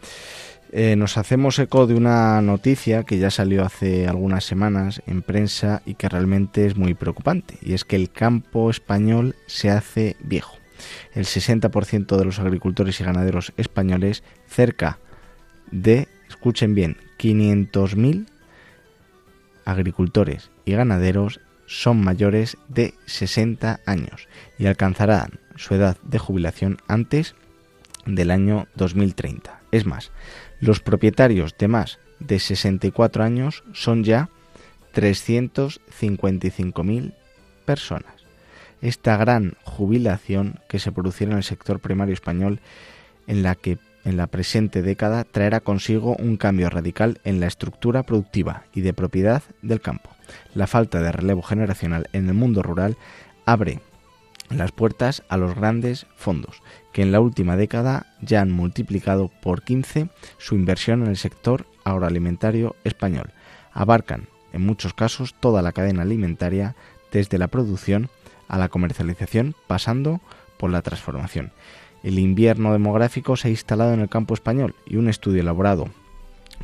Eh, 0.75 0.97
nos 0.97 1.19
hacemos 1.19 1.59
eco 1.59 1.87
de 1.87 1.95
una 1.95 2.41
noticia 2.41 3.03
que 3.03 3.19
ya 3.19 3.31
salió 3.31 3.63
hace 3.63 4.09
algunas 4.09 4.45
semanas 4.45 5.03
en 5.07 5.21
prensa 5.21 5.83
y 5.85 5.97
que 5.97 6.09
realmente 6.09 6.65
es 6.65 6.77
muy 6.77 6.95
preocupante, 6.95 7.59
y 7.61 7.75
es 7.75 7.85
que 7.85 7.97
el 7.97 8.11
campo 8.11 8.71
español 8.71 9.37
se 9.47 9.69
hace 9.69 10.17
viejo. 10.21 10.57
El 11.13 11.27
60% 11.27 12.17
de 12.17 12.25
los 12.25 12.39
agricultores 12.39 12.99
y 12.99 13.05
ganaderos 13.05 13.53
españoles, 13.59 14.25
cerca 14.47 14.99
de, 15.71 16.09
escuchen 16.31 16.75
bien, 16.75 16.97
500.000 17.19 18.27
agricultores 19.67 20.51
y 20.65 20.73
ganaderos 20.73 21.41
son 21.67 22.03
mayores 22.03 22.57
de 22.69 22.95
60 23.05 23.81
años 23.85 24.27
y 24.59 24.67
alcanzarán 24.67 25.39
su 25.55 25.75
edad 25.75 25.99
de 26.03 26.19
jubilación 26.19 26.79
antes 26.89 27.35
del 28.07 28.31
año 28.31 28.69
2030. 28.75 29.61
Es 29.71 29.87
más, 29.87 30.13
los 30.63 30.81
propietarios 30.81 31.55
de 31.59 31.69
más 31.69 31.99
de 32.21 32.39
64 32.39 33.25
años 33.25 33.65
son 33.73 34.05
ya 34.05 34.29
355.000 34.95 37.15
personas. 37.65 38.13
Esta 38.81 39.17
gran 39.17 39.57
jubilación 39.65 40.61
que 40.69 40.79
se 40.79 40.93
producirá 40.93 41.33
en 41.33 41.39
el 41.39 41.43
sector 41.43 41.81
primario 41.81 42.15
español 42.15 42.61
en 43.27 43.43
la 43.43 43.57
que 43.57 43.79
en 44.05 44.17
la 44.17 44.29
presente 44.29 44.83
década 44.83 45.25
traerá 45.25 45.59
consigo 45.59 46.15
un 46.17 46.37
cambio 46.37 46.71
radical 46.71 47.21
en 47.25 47.41
la 47.41 47.49
estructura 47.49 48.05
productiva 48.05 48.63
y 48.73 48.83
de 48.83 48.93
propiedad 48.93 49.43
del 49.63 49.81
campo. 49.81 50.11
La 50.55 50.69
falta 50.69 51.03
de 51.03 51.11
relevo 51.11 51.43
generacional 51.43 52.09
en 52.13 52.29
el 52.29 52.35
mundo 52.35 52.63
rural 52.63 52.97
abre 53.47 53.81
las 54.51 54.73
puertas 54.73 55.23
a 55.29 55.37
los 55.37 55.55
grandes 55.55 56.07
fondos, 56.15 56.63
que 56.93 57.03
en 57.03 57.13
la 57.13 57.21
última 57.21 57.57
década 57.57 58.07
ya 58.21 58.41
han 58.41 58.51
multiplicado 58.51 59.29
por 59.29 59.63
15 59.63 60.09
su 60.39 60.55
inversión 60.55 61.03
en 61.03 61.09
el 61.09 61.17
sector 61.17 61.67
agroalimentario 61.85 62.77
español. 62.85 63.31
Abarcan, 63.73 64.29
en 64.53 64.67
muchos 64.67 64.95
casos, 64.95 65.35
toda 65.39 65.63
la 65.63 65.73
cadena 65.73 66.03
alimentaria, 66.03 66.77
desde 67.11 67.39
la 67.39 67.49
producción 67.49 68.11
a 68.49 68.59
la 68.59 68.69
comercialización, 68.69 69.55
pasando 69.67 70.21
por 70.59 70.71
la 70.71 70.83
transformación. 70.83 71.53
El 72.03 72.19
invierno 72.19 72.73
demográfico 72.73 73.37
se 73.37 73.49
ha 73.49 73.51
instalado 73.51 73.95
en 73.95 74.01
el 74.01 74.09
campo 74.09 74.35
español 74.35 74.75
y 74.87 74.97
un 74.97 75.09
estudio 75.09 75.41
elaborado 75.41 75.89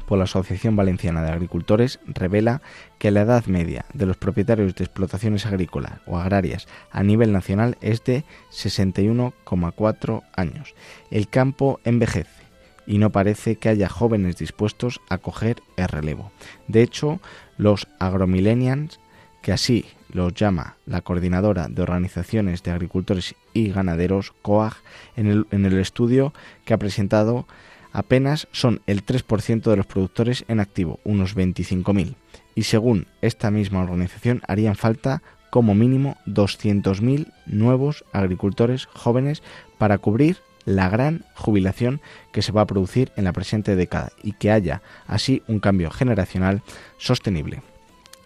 por 0.00 0.18
la 0.18 0.24
Asociación 0.24 0.76
Valenciana 0.76 1.22
de 1.22 1.30
Agricultores 1.30 2.00
revela 2.06 2.62
que 2.98 3.10
la 3.10 3.22
edad 3.22 3.46
media 3.46 3.84
de 3.94 4.06
los 4.06 4.16
propietarios 4.16 4.74
de 4.74 4.84
explotaciones 4.84 5.46
agrícolas 5.46 6.00
o 6.06 6.18
agrarias 6.18 6.66
a 6.90 7.02
nivel 7.02 7.32
nacional 7.32 7.76
es 7.80 8.04
de 8.04 8.24
61,4 8.52 10.22
años. 10.34 10.74
El 11.10 11.28
campo 11.28 11.80
envejece 11.84 12.48
y 12.86 12.98
no 12.98 13.10
parece 13.10 13.56
que 13.56 13.68
haya 13.68 13.88
jóvenes 13.88 14.36
dispuestos 14.38 15.00
a 15.08 15.18
coger 15.18 15.62
el 15.76 15.88
relevo. 15.88 16.32
De 16.68 16.82
hecho, 16.82 17.20
los 17.58 17.86
agromillennials, 17.98 18.98
que 19.42 19.52
así 19.52 19.84
los 20.10 20.32
llama 20.34 20.76
la 20.86 21.02
Coordinadora 21.02 21.68
de 21.68 21.82
Organizaciones 21.82 22.62
de 22.62 22.70
Agricultores 22.70 23.34
y 23.52 23.70
Ganaderos, 23.70 24.32
COAG, 24.42 24.76
en 25.16 25.26
el, 25.26 25.46
en 25.50 25.66
el 25.66 25.78
estudio 25.78 26.32
que 26.64 26.72
ha 26.72 26.78
presentado 26.78 27.46
apenas 27.98 28.46
son 28.52 28.80
el 28.86 29.04
3% 29.04 29.62
de 29.62 29.76
los 29.76 29.86
productores 29.86 30.44
en 30.46 30.60
activo, 30.60 31.00
unos 31.02 31.34
25.000. 31.34 32.14
Y 32.54 32.62
según 32.62 33.08
esta 33.22 33.50
misma 33.50 33.82
organización 33.82 34.40
harían 34.46 34.76
falta 34.76 35.20
como 35.50 35.74
mínimo 35.74 36.16
200.000 36.26 37.32
nuevos 37.46 38.04
agricultores 38.12 38.86
jóvenes 38.86 39.42
para 39.78 39.98
cubrir 39.98 40.36
la 40.64 40.88
gran 40.88 41.24
jubilación 41.34 42.00
que 42.30 42.42
se 42.42 42.52
va 42.52 42.60
a 42.60 42.66
producir 42.66 43.10
en 43.16 43.24
la 43.24 43.32
presente 43.32 43.74
década 43.74 44.12
y 44.22 44.30
que 44.32 44.52
haya 44.52 44.80
así 45.08 45.42
un 45.48 45.58
cambio 45.58 45.90
generacional 45.90 46.62
sostenible. 46.98 47.62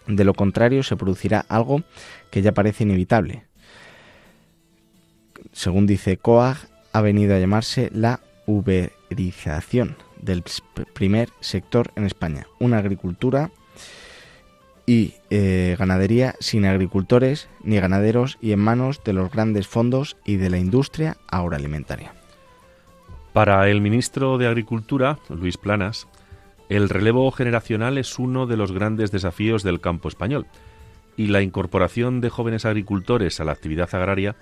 De 0.05 0.23
lo 0.23 0.35
contrario, 0.35 0.83
se 0.83 0.97
producirá 0.97 1.45
algo 1.49 1.81
que 2.29 2.43
ya 2.43 2.51
parece 2.51 2.83
inevitable. 2.83 3.45
Según 5.51 5.87
dice 5.87 6.17
COAG, 6.17 6.57
ha 6.91 7.01
venido 7.01 7.33
a 7.33 7.39
llamarse 7.39 7.89
la 7.91 8.19
del 10.21 10.43
primer 10.93 11.29
sector 11.39 11.91
en 11.95 12.05
España. 12.05 12.47
Una 12.59 12.77
agricultura 12.77 13.51
y 14.85 15.13
eh, 15.29 15.75
ganadería 15.79 16.35
sin 16.39 16.65
agricultores 16.65 17.47
ni 17.63 17.79
ganaderos 17.79 18.37
y 18.41 18.51
en 18.51 18.59
manos 18.59 19.01
de 19.03 19.13
los 19.13 19.31
grandes 19.31 19.67
fondos 19.67 20.17
y 20.25 20.35
de 20.37 20.49
la 20.49 20.57
industria 20.57 21.17
agroalimentaria. 21.27 22.13
Para 23.31 23.69
el 23.69 23.81
ministro 23.81 24.37
de 24.37 24.47
Agricultura, 24.47 25.19
Luis 25.29 25.57
Planas, 25.57 26.07
el 26.69 26.89
relevo 26.89 27.31
generacional 27.31 27.97
es 27.97 28.19
uno 28.19 28.45
de 28.45 28.57
los 28.57 28.71
grandes 28.71 29.11
desafíos 29.11 29.63
del 29.63 29.81
campo 29.81 30.07
español 30.07 30.47
y 31.17 31.27
la 31.27 31.41
incorporación 31.41 32.21
de 32.21 32.29
jóvenes 32.29 32.65
agricultores 32.65 33.39
a 33.39 33.43
la 33.43 33.51
actividad 33.51 33.93
agraria 33.93 34.35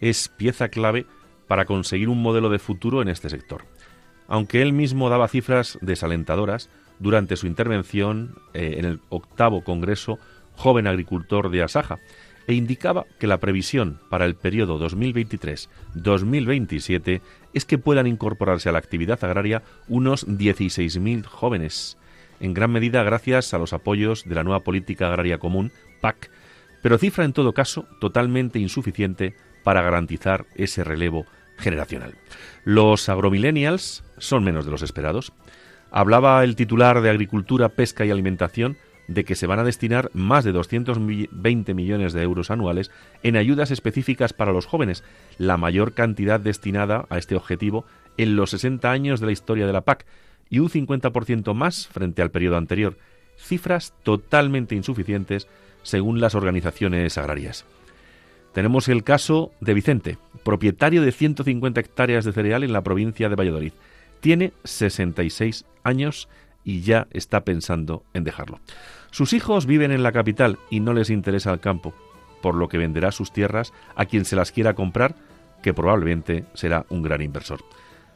es 0.00 0.28
pieza 0.28 0.68
clave 0.68 1.06
para 1.46 1.64
conseguir 1.64 2.08
un 2.08 2.22
modelo 2.22 2.48
de 2.50 2.58
futuro 2.58 3.02
en 3.02 3.08
este 3.08 3.28
sector. 3.28 3.64
Aunque 4.28 4.62
él 4.62 4.72
mismo 4.72 5.10
daba 5.10 5.28
cifras 5.28 5.78
desalentadoras 5.80 6.70
durante 6.98 7.36
su 7.36 7.46
intervención 7.46 8.36
eh, 8.54 8.76
en 8.78 8.84
el 8.84 9.00
octavo 9.08 9.64
Congreso 9.64 10.18
Joven 10.56 10.86
Agricultor 10.86 11.50
de 11.50 11.62
Asaja, 11.62 11.98
e 12.46 12.54
indicaba 12.54 13.04
que 13.18 13.26
la 13.26 13.38
previsión 13.38 13.98
para 14.08 14.24
el 14.24 14.34
periodo 14.34 14.80
2023-2027 14.80 17.20
es 17.54 17.64
que 17.64 17.78
puedan 17.78 18.06
incorporarse 18.06 18.68
a 18.68 18.72
la 18.72 18.78
actividad 18.78 19.24
agraria 19.24 19.62
unos 19.88 20.26
16.000 20.26 21.24
jóvenes, 21.24 21.96
en 22.40 22.52
gran 22.54 22.72
medida 22.72 23.04
gracias 23.04 23.54
a 23.54 23.58
los 23.58 23.72
apoyos 23.72 24.24
de 24.24 24.34
la 24.34 24.44
nueva 24.44 24.60
Política 24.60 25.08
Agraria 25.08 25.38
Común, 25.38 25.72
PAC, 26.00 26.30
pero 26.82 26.98
cifra 26.98 27.24
en 27.24 27.32
todo 27.32 27.54
caso 27.54 27.86
totalmente 28.00 28.58
insuficiente 28.58 29.36
para 29.62 29.82
garantizar 29.82 30.46
ese 30.56 30.82
relevo 30.82 31.26
generacional. 31.58 32.16
Los 32.64 33.08
agromillennials 33.08 34.02
son 34.22 34.44
menos 34.44 34.64
de 34.64 34.70
los 34.70 34.82
esperados. 34.82 35.32
Hablaba 35.90 36.42
el 36.44 36.56
titular 36.56 37.00
de 37.00 37.10
Agricultura, 37.10 37.68
Pesca 37.70 38.04
y 38.04 38.10
Alimentación 38.10 38.76
de 39.08 39.24
que 39.24 39.34
se 39.34 39.46
van 39.46 39.58
a 39.58 39.64
destinar 39.64 40.10
más 40.14 40.44
de 40.44 40.52
220 40.52 41.74
millones 41.74 42.12
de 42.12 42.22
euros 42.22 42.50
anuales 42.50 42.90
en 43.22 43.36
ayudas 43.36 43.70
específicas 43.70 44.32
para 44.32 44.52
los 44.52 44.66
jóvenes, 44.66 45.04
la 45.38 45.56
mayor 45.56 45.92
cantidad 45.92 46.40
destinada 46.40 47.06
a 47.10 47.18
este 47.18 47.34
objetivo 47.34 47.84
en 48.16 48.36
los 48.36 48.50
60 48.50 48.90
años 48.90 49.20
de 49.20 49.26
la 49.26 49.32
historia 49.32 49.66
de 49.66 49.72
la 49.72 49.82
PAC 49.82 50.06
y 50.48 50.60
un 50.60 50.68
50% 50.68 51.54
más 51.54 51.88
frente 51.88 52.22
al 52.22 52.30
periodo 52.30 52.56
anterior, 52.56 52.96
cifras 53.36 53.94
totalmente 54.02 54.74
insuficientes 54.74 55.48
según 55.82 56.20
las 56.20 56.34
organizaciones 56.34 57.18
agrarias. 57.18 57.64
Tenemos 58.52 58.88
el 58.88 59.02
caso 59.02 59.50
de 59.60 59.74
Vicente, 59.74 60.18
propietario 60.44 61.02
de 61.02 61.10
150 61.10 61.80
hectáreas 61.80 62.24
de 62.24 62.32
cereal 62.32 62.62
en 62.62 62.72
la 62.72 62.82
provincia 62.82 63.28
de 63.28 63.34
Valladolid. 63.34 63.72
Tiene 64.22 64.52
66 64.62 65.64
años 65.82 66.28
y 66.62 66.82
ya 66.82 67.08
está 67.10 67.44
pensando 67.44 68.04
en 68.14 68.22
dejarlo. 68.22 68.60
Sus 69.10 69.32
hijos 69.32 69.66
viven 69.66 69.90
en 69.90 70.04
la 70.04 70.12
capital 70.12 70.60
y 70.70 70.78
no 70.78 70.92
les 70.92 71.10
interesa 71.10 71.52
el 71.52 71.58
campo, 71.58 71.92
por 72.40 72.54
lo 72.54 72.68
que 72.68 72.78
venderá 72.78 73.10
sus 73.10 73.32
tierras 73.32 73.72
a 73.96 74.06
quien 74.06 74.24
se 74.24 74.36
las 74.36 74.52
quiera 74.52 74.74
comprar, 74.74 75.16
que 75.60 75.74
probablemente 75.74 76.44
será 76.54 76.86
un 76.88 77.02
gran 77.02 77.20
inversor. 77.20 77.64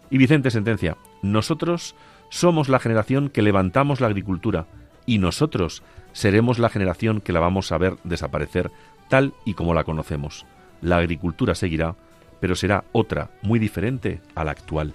Y 0.09 0.19
Vicente 0.19 0.53
sentencia, 0.53 0.97
nosotros 1.23 1.97
somos 2.29 2.69
la 2.69 2.79
generación 2.79 3.29
que 3.29 3.43
levantamos 3.43 4.01
la 4.01 4.07
agricultura 4.07 4.69
y 5.07 5.19
nosotros 5.19 5.83
seremos 6.13 6.61
la 6.61 6.69
generación 6.69 7.21
que 7.21 7.33
la 7.33 7.41
vamos 7.41 7.73
a 7.73 7.79
ver 7.79 7.97
desaparecer 8.05 8.71
tal 9.09 9.35
y 9.45 9.55
como 9.55 9.75
la 9.75 9.83
conocemos. 9.83 10.47
La 10.81 10.99
agricultura 10.99 11.57
seguirá, 11.57 11.97
pero 12.39 12.55
será 12.55 12.85
otra, 12.93 13.31
muy 13.43 13.59
diferente 13.59 14.21
a 14.37 14.45
la 14.45 14.53
actual. 14.53 14.95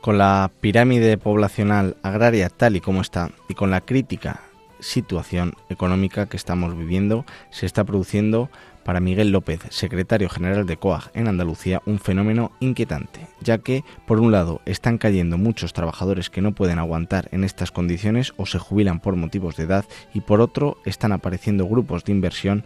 Con 0.00 0.16
la 0.16 0.50
pirámide 0.60 1.18
poblacional 1.18 1.96
agraria 2.02 2.48
tal 2.50 2.76
y 2.76 2.80
como 2.80 3.00
está 3.00 3.30
y 3.48 3.54
con 3.54 3.70
la 3.70 3.80
crítica 3.80 4.40
situación 4.80 5.54
económica 5.68 6.26
que 6.26 6.36
estamos 6.36 6.76
viviendo, 6.78 7.24
se 7.50 7.66
está 7.66 7.84
produciendo 7.84 8.48
para 8.84 9.00
Miguel 9.00 9.32
López, 9.32 9.60
secretario 9.68 10.30
general 10.30 10.64
de 10.66 10.76
COAG 10.76 11.10
en 11.12 11.28
Andalucía, 11.28 11.82
un 11.84 11.98
fenómeno 11.98 12.52
inquietante, 12.60 13.26
ya 13.40 13.58
que, 13.58 13.84
por 14.06 14.18
un 14.20 14.32
lado, 14.32 14.62
están 14.64 14.96
cayendo 14.96 15.36
muchos 15.36 15.74
trabajadores 15.74 16.30
que 16.30 16.40
no 16.40 16.52
pueden 16.52 16.78
aguantar 16.78 17.28
en 17.32 17.44
estas 17.44 17.70
condiciones 17.70 18.32
o 18.38 18.46
se 18.46 18.58
jubilan 18.58 19.00
por 19.00 19.16
motivos 19.16 19.56
de 19.56 19.64
edad, 19.64 19.84
y 20.14 20.22
por 20.22 20.40
otro, 20.40 20.78
están 20.86 21.12
apareciendo 21.12 21.66
grupos 21.66 22.04
de 22.04 22.12
inversión 22.12 22.64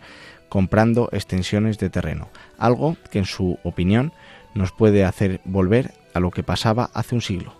comprando 0.49 1.09
extensiones 1.12 1.78
de 1.78 1.91
terreno, 1.91 2.28
algo 2.57 2.97
que 3.11 3.18
en 3.18 3.24
su 3.24 3.59
opinión 3.64 4.12
nos 4.55 4.70
puede 4.70 5.05
hacer 5.05 5.41
volver 5.45 5.93
a 6.14 6.20
lo 6.20 6.30
que 6.30 6.42
pasaba 6.42 6.90
hace 6.94 7.14
un 7.14 7.20
siglo. 7.20 7.54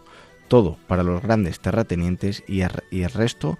Todo 0.48 0.76
para 0.86 1.03
los 1.03 1.22
grandes 1.22 1.61
terratenientes 1.61 2.44
y, 2.46 2.61
el 2.62 3.11
resto 3.11 3.59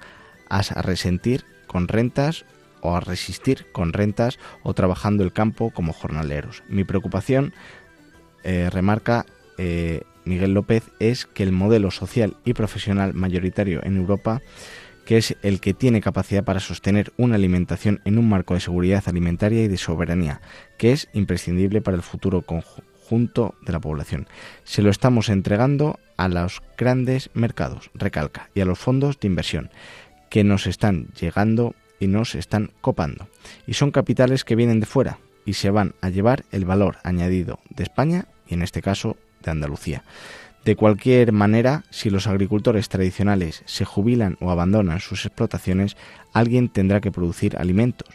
a 0.49 0.63
resentir 0.83 1.45
con 1.67 1.89
rentas 1.89 2.45
o 2.83 2.95
a 2.95 3.01
resistir 3.01 3.67
con 3.73 3.93
rentas 3.93 4.39
o 4.63 4.75
trabajando 4.75 5.25
el 5.25 5.33
campo 5.33 5.71
como 5.71 5.93
jornaleros. 5.93 6.63
Mi 6.69 6.85
preocupación, 6.85 7.55
eh, 8.45 8.69
remarca 8.71 9.25
eh, 9.57 10.03
Miguel 10.25 10.53
López, 10.53 10.91
es 10.99 11.25
que 11.25 11.43
el 11.45 11.53
modelo 11.53 11.91
social 11.91 12.37
y 12.45 12.53
profesional 12.53 13.15
mayoritario 13.15 13.81
en 13.85 13.97
Europa 13.97 14.43
que 15.05 15.17
es 15.17 15.37
el 15.43 15.61
que 15.61 15.75
tiene 15.75 16.01
capacidad 16.01 16.45
para 16.45 16.61
sostener 16.61 17.13
una 17.17 17.35
alimentación 17.35 18.01
en 18.05 18.19
un 18.19 18.29
marco 18.29 18.55
de 18.55 18.61
seguridad 18.61 19.03
alimentaria 19.07 19.65
y 19.65 19.69
de 19.69 19.77
soberanía, 19.77 20.41
que 20.79 20.93
es 20.93 21.09
imprescindible 21.13 21.81
para 21.81 21.97
el 21.97 22.05
futuro 22.05 22.43
conjunto 22.43 22.92
de 23.13 23.73
la 23.73 23.81
población. 23.81 24.27
Se 24.65 24.81
lo 24.81 24.91
estamos 24.91 25.29
entregando 25.29 25.99
a 26.17 26.29
los 26.29 26.63
grandes 26.79 27.29
mercados, 27.35 27.91
recalca, 27.93 28.49
y 28.55 28.63
a 28.63 28.65
los 28.65 28.79
fondos 28.79 29.21
de 29.21 29.29
inversión, 29.29 29.71
que 30.31 30.45
nos 30.45 30.67
están 30.67 31.09
llegando 31.21 31.75
y 32.01 32.07
nos 32.07 32.35
están 32.35 32.71
copando. 32.81 33.29
Y 33.67 33.75
son 33.75 33.91
capitales 33.91 34.45
que 34.45 34.57
vienen 34.57 34.81
de 34.81 34.87
fuera 34.87 35.19
y 35.45 35.55
se 35.55 35.71
van 35.71 35.95
a 36.01 36.09
llevar 36.09 36.45
el 36.53 36.65
valor 36.65 36.97
añadido 37.05 37.59
de 37.69 37.83
España 37.83 38.29
y 38.49 38.55
en 38.55 38.63
este 38.63 38.81
caso 38.81 39.19
de 39.43 39.51
Andalucía. 39.51 40.05
De 40.65 40.75
cualquier 40.75 41.33
manera, 41.33 41.85
si 41.91 42.09
los 42.09 42.27
agricultores 42.27 42.89
tradicionales 42.89 43.63
se 43.67 43.85
jubilan 43.85 44.39
o 44.41 44.51
abandonan 44.51 45.01
sus 45.01 45.27
explotaciones, 45.27 45.97
alguien 46.33 46.71
tendrá 46.71 47.03
que 47.03 47.13
producir 47.13 47.59
alimentos. 47.59 48.09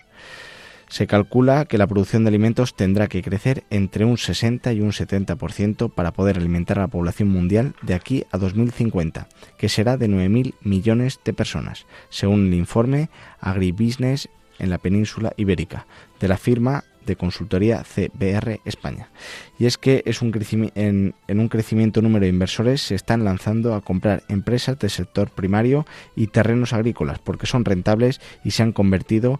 Se 0.89 1.05
calcula 1.05 1.65
que 1.65 1.77
la 1.77 1.87
producción 1.87 2.23
de 2.23 2.29
alimentos 2.29 2.75
tendrá 2.75 3.07
que 3.07 3.21
crecer 3.21 3.65
entre 3.69 4.05
un 4.05 4.17
60 4.17 4.71
y 4.71 4.79
un 4.79 4.91
70% 4.91 5.93
para 5.93 6.13
poder 6.13 6.37
alimentar 6.37 6.79
a 6.79 6.83
la 6.83 6.87
población 6.87 7.29
mundial 7.29 7.75
de 7.81 7.93
aquí 7.93 8.23
a 8.31 8.37
2050, 8.37 9.27
que 9.57 9.69
será 9.69 9.97
de 9.97 10.07
9.000 10.07 10.53
millones 10.61 11.19
de 11.25 11.33
personas, 11.33 11.85
según 12.09 12.47
el 12.47 12.53
informe 12.53 13.09
Agribusiness 13.41 14.29
en 14.59 14.69
la 14.69 14.77
península 14.77 15.33
ibérica 15.35 15.85
de 16.19 16.29
la 16.29 16.37
firma 16.37 16.85
de 17.05 17.15
consultoría 17.15 17.83
CBR 17.83 18.59
España. 18.65 19.09
Y 19.57 19.65
es 19.65 19.77
que 19.77 20.03
es 20.05 20.21
un 20.21 20.31
en, 20.75 21.15
en, 21.27 21.39
un 21.39 21.47
crecimiento 21.47 22.01
número 22.01 22.23
de 22.23 22.29
inversores 22.29 22.81
se 22.81 22.95
están 22.95 23.23
lanzando 23.23 23.73
a 23.73 23.81
comprar 23.81 24.23
empresas 24.27 24.77
del 24.77 24.89
sector 24.89 25.29
primario 25.29 25.85
y 26.15 26.27
terrenos 26.27 26.73
agrícolas 26.73 27.19
porque 27.19 27.45
son 27.45 27.65
rentables 27.65 28.19
y 28.43 28.51
se 28.51 28.63
han 28.63 28.73
convertido 28.73 29.39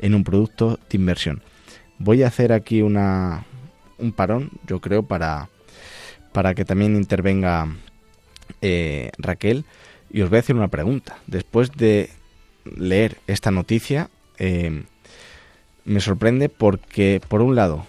un 0.00 0.24
producto 0.24 0.78
de 0.88 0.96
inversión. 0.96 1.42
Voy 1.98 2.22
a 2.22 2.28
hacer 2.28 2.52
aquí 2.52 2.82
una, 2.82 3.44
un 3.98 4.12
parón, 4.12 4.50
yo 4.66 4.80
creo, 4.80 5.02
para, 5.02 5.48
para 6.32 6.54
que 6.54 6.64
también 6.64 6.96
intervenga 6.96 7.68
eh, 8.60 9.10
Raquel. 9.18 9.64
Y 10.10 10.22
os 10.22 10.30
voy 10.30 10.36
a 10.36 10.40
hacer 10.40 10.56
una 10.56 10.68
pregunta. 10.68 11.18
Después 11.26 11.72
de 11.72 12.10
leer 12.76 13.18
esta 13.26 13.50
noticia, 13.50 14.10
eh, 14.38 14.84
me 15.84 16.00
sorprende 16.00 16.48
porque, 16.48 17.20
por 17.28 17.42
un 17.42 17.54
lado, 17.54 17.86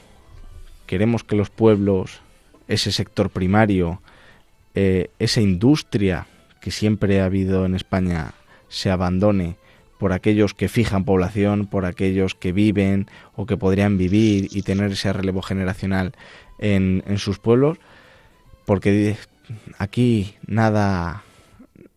queremos 0.85 1.23
que 1.23 1.35
los 1.35 1.49
pueblos, 1.49 2.21
ese 2.67 2.91
sector 2.91 3.29
primario, 3.29 4.01
eh, 4.75 5.09
esa 5.19 5.41
industria 5.41 6.27
que 6.61 6.71
siempre 6.71 7.21
ha 7.21 7.25
habido 7.25 7.65
en 7.65 7.75
España, 7.75 8.33
se 8.69 8.89
abandone 8.89 9.57
por 9.97 10.13
aquellos 10.13 10.53
que 10.53 10.69
fijan 10.69 11.05
población, 11.05 11.65
por 11.65 11.85
aquellos 11.85 12.35
que 12.35 12.51
viven 12.51 13.07
o 13.35 13.45
que 13.45 13.57
podrían 13.57 13.97
vivir 13.97 14.47
y 14.51 14.61
tener 14.61 14.91
ese 14.91 15.11
relevo 15.13 15.41
generacional 15.41 16.13
en, 16.59 17.03
sus 17.17 17.39
pueblos, 17.39 17.77
porque 18.65 19.17
aquí 19.77 20.35
nada, 20.45 21.23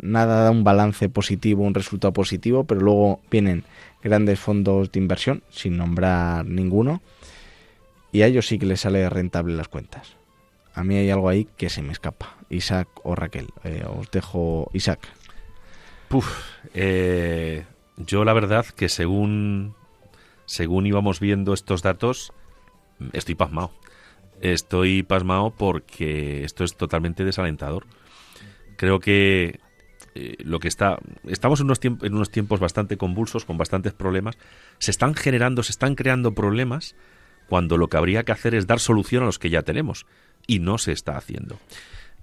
nada 0.00 0.44
da 0.44 0.50
un 0.50 0.64
balance 0.64 1.08
positivo, 1.08 1.64
un 1.64 1.74
resultado 1.74 2.12
positivo, 2.12 2.64
pero 2.64 2.80
luego 2.80 3.20
vienen 3.30 3.64
grandes 4.02 4.40
fondos 4.40 4.90
de 4.92 5.00
inversión, 5.00 5.42
sin 5.50 5.76
nombrar 5.76 6.46
ninguno, 6.46 7.02
y 8.12 8.22
a 8.22 8.26
ellos 8.26 8.46
sí 8.46 8.58
que 8.58 8.66
les 8.66 8.80
sale 8.80 9.08
rentable 9.08 9.54
las 9.54 9.68
cuentas. 9.68 10.16
A 10.74 10.84
mí 10.84 10.96
hay 10.96 11.10
algo 11.10 11.28
ahí 11.28 11.46
que 11.56 11.68
se 11.68 11.82
me 11.82 11.92
escapa. 11.92 12.36
Isaac 12.48 12.88
o 13.02 13.14
Raquel. 13.14 13.48
Eh, 13.64 13.84
os 13.86 14.10
dejo 14.10 14.70
Isaac. 14.72 15.00
Puf, 16.08 16.26
eh, 16.74 17.64
yo 18.06 18.24
la 18.24 18.32
verdad 18.32 18.66
que 18.66 18.88
según, 18.88 19.74
según 20.46 20.86
íbamos 20.86 21.20
viendo 21.20 21.52
estos 21.52 21.82
datos, 21.82 22.32
estoy 23.12 23.34
pasmado. 23.34 23.72
Estoy 24.40 25.02
pasmado 25.02 25.52
porque 25.56 26.44
esto 26.44 26.64
es 26.64 26.76
totalmente 26.76 27.24
desalentador. 27.24 27.86
Creo 28.76 29.00
que 29.00 29.60
eh, 30.14 30.36
lo 30.42 30.58
que 30.58 30.68
está 30.68 30.98
estamos 31.28 31.60
en 31.60 31.66
unos, 31.66 31.78
tiempos, 31.78 32.06
en 32.06 32.14
unos 32.14 32.30
tiempos 32.30 32.58
bastante 32.58 32.96
convulsos 32.96 33.44
con 33.44 33.58
bastantes 33.58 33.92
problemas 33.92 34.38
se 34.78 34.90
están 34.90 35.14
generando 35.14 35.62
se 35.62 35.70
están 35.70 35.94
creando 35.94 36.34
problemas 36.34 36.96
cuando 37.48 37.76
lo 37.76 37.88
que 37.88 37.96
habría 37.96 38.24
que 38.24 38.32
hacer 38.32 38.56
es 38.56 38.66
dar 38.66 38.80
solución 38.80 39.22
a 39.22 39.26
los 39.26 39.38
que 39.38 39.50
ya 39.50 39.62
tenemos 39.62 40.06
y 40.48 40.58
no 40.58 40.78
se 40.78 40.90
está 40.90 41.16
haciendo 41.16 41.60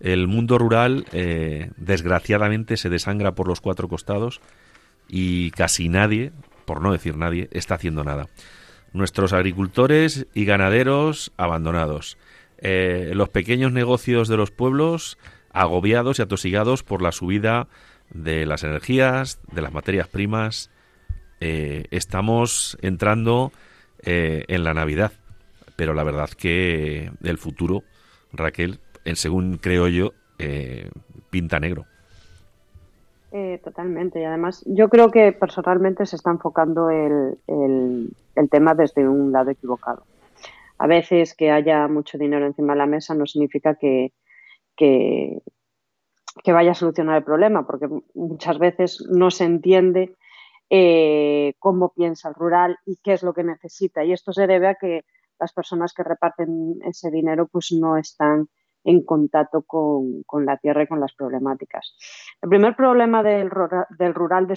el 0.02 0.28
mundo 0.28 0.58
rural 0.58 1.06
eh, 1.14 1.72
desgraciadamente 1.78 2.76
se 2.76 2.90
desangra 2.90 3.36
por 3.36 3.48
los 3.48 3.62
cuatro 3.62 3.88
costados 3.88 4.42
y 5.08 5.52
casi 5.52 5.90
nadie, 5.90 6.32
por 6.66 6.82
no 6.82 6.92
decir 6.92 7.16
nadie, 7.16 7.50
está 7.52 7.76
haciendo 7.76 8.04
nada. 8.04 8.28
Nuestros 8.94 9.34
agricultores 9.34 10.28
y 10.34 10.46
ganaderos 10.46 11.32
abandonados. 11.38 12.18
Eh, 12.60 13.12
los 13.14 13.30
pequeños 13.30 13.72
negocios 13.72 14.28
de 14.28 14.38
los 14.38 14.52
pueblos 14.52 15.18
agobiados 15.52 16.20
y 16.20 16.22
atosigados 16.22 16.84
por 16.84 17.02
la 17.02 17.12
subida 17.12 17.68
de 18.10 18.46
las 18.46 18.64
energías, 18.64 19.40
de 19.52 19.62
las 19.62 19.74
materias 19.74 20.08
primas. 20.08 20.72
Eh, 21.40 21.86
estamos 21.92 22.78
entrando 22.82 23.52
eh, 24.02 24.46
en 24.48 24.64
la 24.64 24.74
Navidad, 24.74 25.12
pero 25.76 25.94
la 25.94 26.04
verdad 26.04 26.30
que 26.30 27.12
el 27.24 27.38
futuro, 27.38 27.84
Raquel, 28.34 28.80
según 29.14 29.58
creo 29.58 29.88
yo, 29.88 30.14
pinta 31.30 31.60
negro. 31.60 31.86
Eh, 33.32 33.60
totalmente. 33.64 34.22
Y 34.22 34.24
además, 34.24 34.64
yo 34.66 34.90
creo 34.90 35.12
que 35.12 35.34
personalmente 35.34 36.06
se 36.06 36.16
está 36.16 36.32
enfocando 36.32 36.90
el, 36.90 37.38
el, 37.48 38.50
tema 38.50 38.74
desde 38.74 39.08
un 39.08 39.32
lado 39.32 39.52
equivocado. 39.52 40.04
A 40.78 40.88
veces 40.88 41.34
que 41.34 41.52
haya 41.52 41.88
mucho 41.88 42.18
dinero 42.18 42.46
encima 42.46 42.74
de 42.74 42.80
la 42.80 42.86
mesa 42.86 43.16
no 43.16 43.26
significa 43.26 43.76
que, 43.76 44.14
que, 44.76 45.42
vaya 46.46 46.72
a 46.72 46.76
solucionar 46.76 47.18
el 47.18 47.24
problema, 47.24 47.66
porque 47.68 47.90
muchas 48.14 48.60
veces 48.60 49.06
no 49.10 49.30
se 49.32 49.44
entiende 49.44 50.16
eh, 50.70 51.56
cómo 51.60 51.92
piensa 51.94 52.30
el 52.30 52.36
rural 52.36 52.78
y 52.86 52.98
qué 53.04 53.14
es 53.14 53.24
lo 53.24 53.34
que 53.34 53.44
necesita. 53.44 54.06
Y 54.06 54.14
esto 54.14 54.32
se 54.32 54.48
debe 54.48 54.68
a 54.68 54.76
que 54.76 55.04
las 55.40 55.52
personas 55.52 55.94
que 55.94 56.04
reparten 56.04 56.80
ese 56.86 57.12
dinero 57.12 57.48
pues 57.48 57.72
no 57.74 57.98
están 57.98 58.48
en 58.88 59.04
contacto 59.04 59.64
con, 59.64 60.24
la 60.46 60.58
tierra 60.58 60.84
y 60.84 60.88
con 60.88 61.02
las 61.02 61.14
problemáticas. 61.14 61.98
El 62.42 62.48
primer 62.48 62.74
problema 62.74 63.22
del, 63.22 63.50
rural 63.50 64.48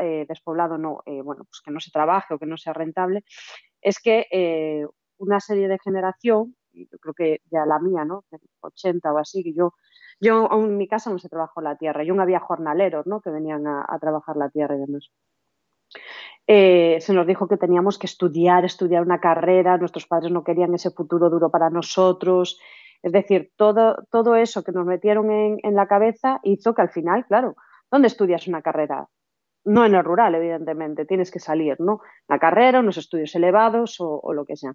eh, 0.00 0.26
despoblado, 0.28 0.76
no, 0.76 1.02
eh, 1.06 1.22
bueno, 1.22 1.44
pues 1.44 1.62
que 1.64 1.70
no 1.70 1.78
se 1.78 1.92
trabaje 1.92 2.34
o 2.34 2.38
que 2.38 2.46
no 2.46 2.56
sea 2.56 2.72
rentable, 2.72 3.22
es 3.80 4.00
que 4.00 4.26
eh, 4.32 4.84
una 5.18 5.38
serie 5.38 5.68
de 5.68 5.78
generación, 5.78 6.56
yo 6.72 6.98
creo 6.98 7.14
que 7.14 7.40
ya 7.48 7.64
la 7.64 7.78
mía, 7.78 8.04
¿no? 8.04 8.24
80 8.60 9.12
o 9.12 9.18
así, 9.18 9.44
que 9.44 9.54
yo, 9.54 9.74
yo 10.18 10.48
en 10.50 10.76
mi 10.76 10.88
casa 10.88 11.10
no 11.10 11.20
se 11.20 11.28
trabajó 11.28 11.60
la 11.60 11.76
tierra, 11.76 12.02
yo 12.02 12.14
no 12.14 12.22
había 12.22 12.40
jornaleros, 12.40 13.06
¿no? 13.06 13.20
Que 13.20 13.30
venían 13.30 13.68
a, 13.68 13.86
trabajar 14.00 14.36
la 14.36 14.50
tierra 14.50 14.74
y 14.74 14.80
demás. 14.80 15.12
se 16.48 17.12
nos 17.14 17.26
dijo 17.28 17.46
que 17.46 17.56
teníamos 17.56 18.00
que 18.00 18.08
estudiar, 18.08 18.64
estudiar 18.64 19.02
una 19.04 19.20
carrera, 19.20 19.78
nuestros 19.78 20.08
padres 20.08 20.32
no 20.32 20.42
querían 20.42 20.74
ese 20.74 20.90
futuro 20.90 21.30
duro 21.30 21.52
para 21.52 21.70
nosotros, 21.70 22.58
es 23.06 23.12
decir, 23.12 23.52
todo, 23.54 24.04
todo 24.10 24.34
eso 24.34 24.64
que 24.64 24.72
nos 24.72 24.84
metieron 24.84 25.30
en, 25.30 25.74
la 25.76 25.86
cabeza 25.86 26.40
hizo 26.42 26.74
que 26.74 26.82
al 26.82 26.90
final, 26.90 27.24
claro, 27.24 27.54
¿dónde 27.88 28.08
estudias 28.08 28.48
una 28.48 28.62
carrera? 28.62 29.06
No 29.64 29.86
en 29.86 29.94
el 29.94 30.02
rural, 30.02 30.34
evidentemente, 30.34 31.04
tienes 31.04 31.30
que 31.30 31.38
salir, 31.38 31.76
¿no? 31.78 32.00
La 32.26 32.40
carrera, 32.40 32.80
unos 32.80 32.96
estudios 32.96 33.32
elevados 33.36 33.98
o, 34.00 34.32
lo 34.32 34.44
que 34.44 34.56
sea. 34.56 34.74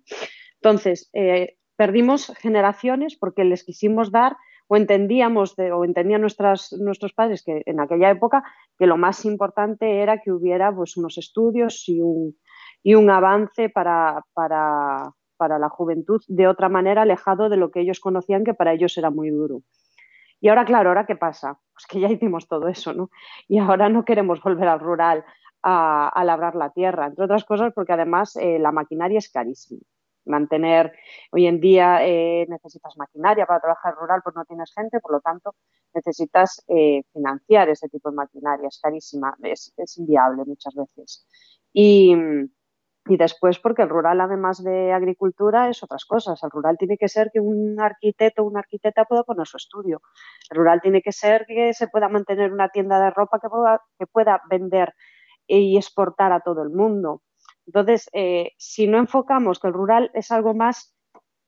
Entonces, 0.61 1.09
eh, 1.11 1.57
perdimos 1.75 2.33
generaciones 2.39 3.17
porque 3.17 3.43
les 3.43 3.65
quisimos 3.65 4.13
dar 4.13 4.37
o 4.69 4.77
entendíamos 4.77 5.55
o 5.59 5.83
entendían 5.83 6.21
nuestros 6.21 7.13
padres 7.13 7.43
que 7.43 7.63
en 7.65 7.81
aquella 7.81 8.11
época 8.11 8.45
que 8.79 8.87
lo 8.87 8.95
más 8.95 9.25
importante 9.25 10.01
era 10.01 10.21
que 10.21 10.31
hubiera 10.31 10.73
pues, 10.73 10.95
unos 10.95 11.17
estudios 11.17 11.83
y 11.89 11.99
un, 11.99 12.37
y 12.81 12.95
un 12.95 13.09
avance 13.09 13.67
para, 13.67 14.23
para, 14.31 15.11
para 15.41 15.57
la 15.57 15.69
juventud 15.69 16.21
de 16.27 16.47
otra 16.47 16.69
manera, 16.69 17.01
alejado 17.01 17.49
de 17.49 17.57
lo 17.57 17.71
que 17.71 17.79
ellos 17.79 17.99
conocían, 17.99 18.43
que 18.43 18.53
para 18.53 18.73
ellos 18.73 18.95
era 18.95 19.09
muy 19.09 19.31
duro. 19.31 19.63
Y 20.39 20.49
ahora, 20.49 20.65
claro, 20.65 20.89
¿ahora 20.89 21.07
qué 21.07 21.15
pasa? 21.15 21.59
Pues 21.73 21.87
que 21.87 21.99
ya 21.99 22.09
hicimos 22.09 22.47
todo 22.47 22.67
eso, 22.67 22.93
¿no? 22.93 23.09
Y 23.47 23.57
ahora 23.57 23.89
no 23.89 24.05
queremos 24.05 24.39
volver 24.39 24.67
al 24.67 24.79
rural 24.79 25.25
a, 25.63 26.21
labrar 26.23 26.53
la 26.53 26.69
tierra, 26.69 27.07
entre 27.07 27.25
otras 27.25 27.43
cosas 27.43 27.73
porque 27.73 27.91
además 27.91 28.35
eh, 28.35 28.59
la 28.59 28.71
maquinaria 28.71 29.17
es 29.17 29.31
carísima. 29.31 29.81
Mantener, 30.25 30.93
hoy 31.31 31.47
en 31.47 31.59
día 31.59 32.05
eh, 32.05 32.45
necesitas 32.47 32.95
maquinaria 32.95 33.47
para 33.47 33.61
trabajar 33.61 33.95
rural, 33.95 34.21
pues 34.23 34.35
no 34.35 34.45
tienes 34.45 34.71
gente, 34.75 34.99
por 34.99 35.11
lo 35.11 35.21
tanto 35.21 35.55
necesitas 35.95 36.63
eh, 36.67 37.01
financiar 37.13 37.67
ese 37.69 37.89
tipo 37.89 38.11
de 38.11 38.15
maquinaria, 38.15 38.67
es 38.67 38.79
carísima, 38.79 39.35
es, 39.41 39.73
es 39.75 39.97
inviable 39.97 40.43
muchas 40.45 40.75
veces. 40.75 41.25
Y, 41.73 42.15
y 43.05 43.17
después 43.17 43.59
porque 43.59 43.81
el 43.81 43.89
rural, 43.89 44.21
además 44.21 44.63
de 44.63 44.93
agricultura, 44.93 45.69
es 45.69 45.81
otras 45.83 46.05
cosas. 46.05 46.41
El 46.43 46.51
rural 46.51 46.77
tiene 46.77 46.97
que 46.97 47.07
ser 47.07 47.31
que 47.33 47.39
un 47.39 47.79
arquitecto 47.79 48.43
o 48.43 48.45
una 48.45 48.59
arquitecta 48.59 49.05
pueda 49.05 49.23
poner 49.23 49.47
su 49.47 49.57
estudio. 49.57 50.01
El 50.49 50.57
rural 50.57 50.81
tiene 50.81 51.01
que 51.01 51.11
ser 51.11 51.45
que 51.47 51.73
se 51.73 51.87
pueda 51.87 52.09
mantener 52.09 52.53
una 52.53 52.69
tienda 52.69 52.99
de 53.03 53.09
ropa 53.09 53.39
que 53.39 53.49
pueda, 53.49 53.81
que 53.97 54.05
pueda 54.05 54.41
vender 54.49 54.93
y 55.47 55.77
exportar 55.77 56.31
a 56.31 56.41
todo 56.41 56.61
el 56.61 56.69
mundo. 56.69 57.23
Entonces, 57.65 58.07
eh, 58.13 58.51
si 58.57 58.87
no 58.87 58.99
enfocamos 58.99 59.59
que 59.59 59.67
el 59.67 59.73
rural 59.73 60.11
es 60.13 60.31
algo 60.31 60.53
más 60.53 60.95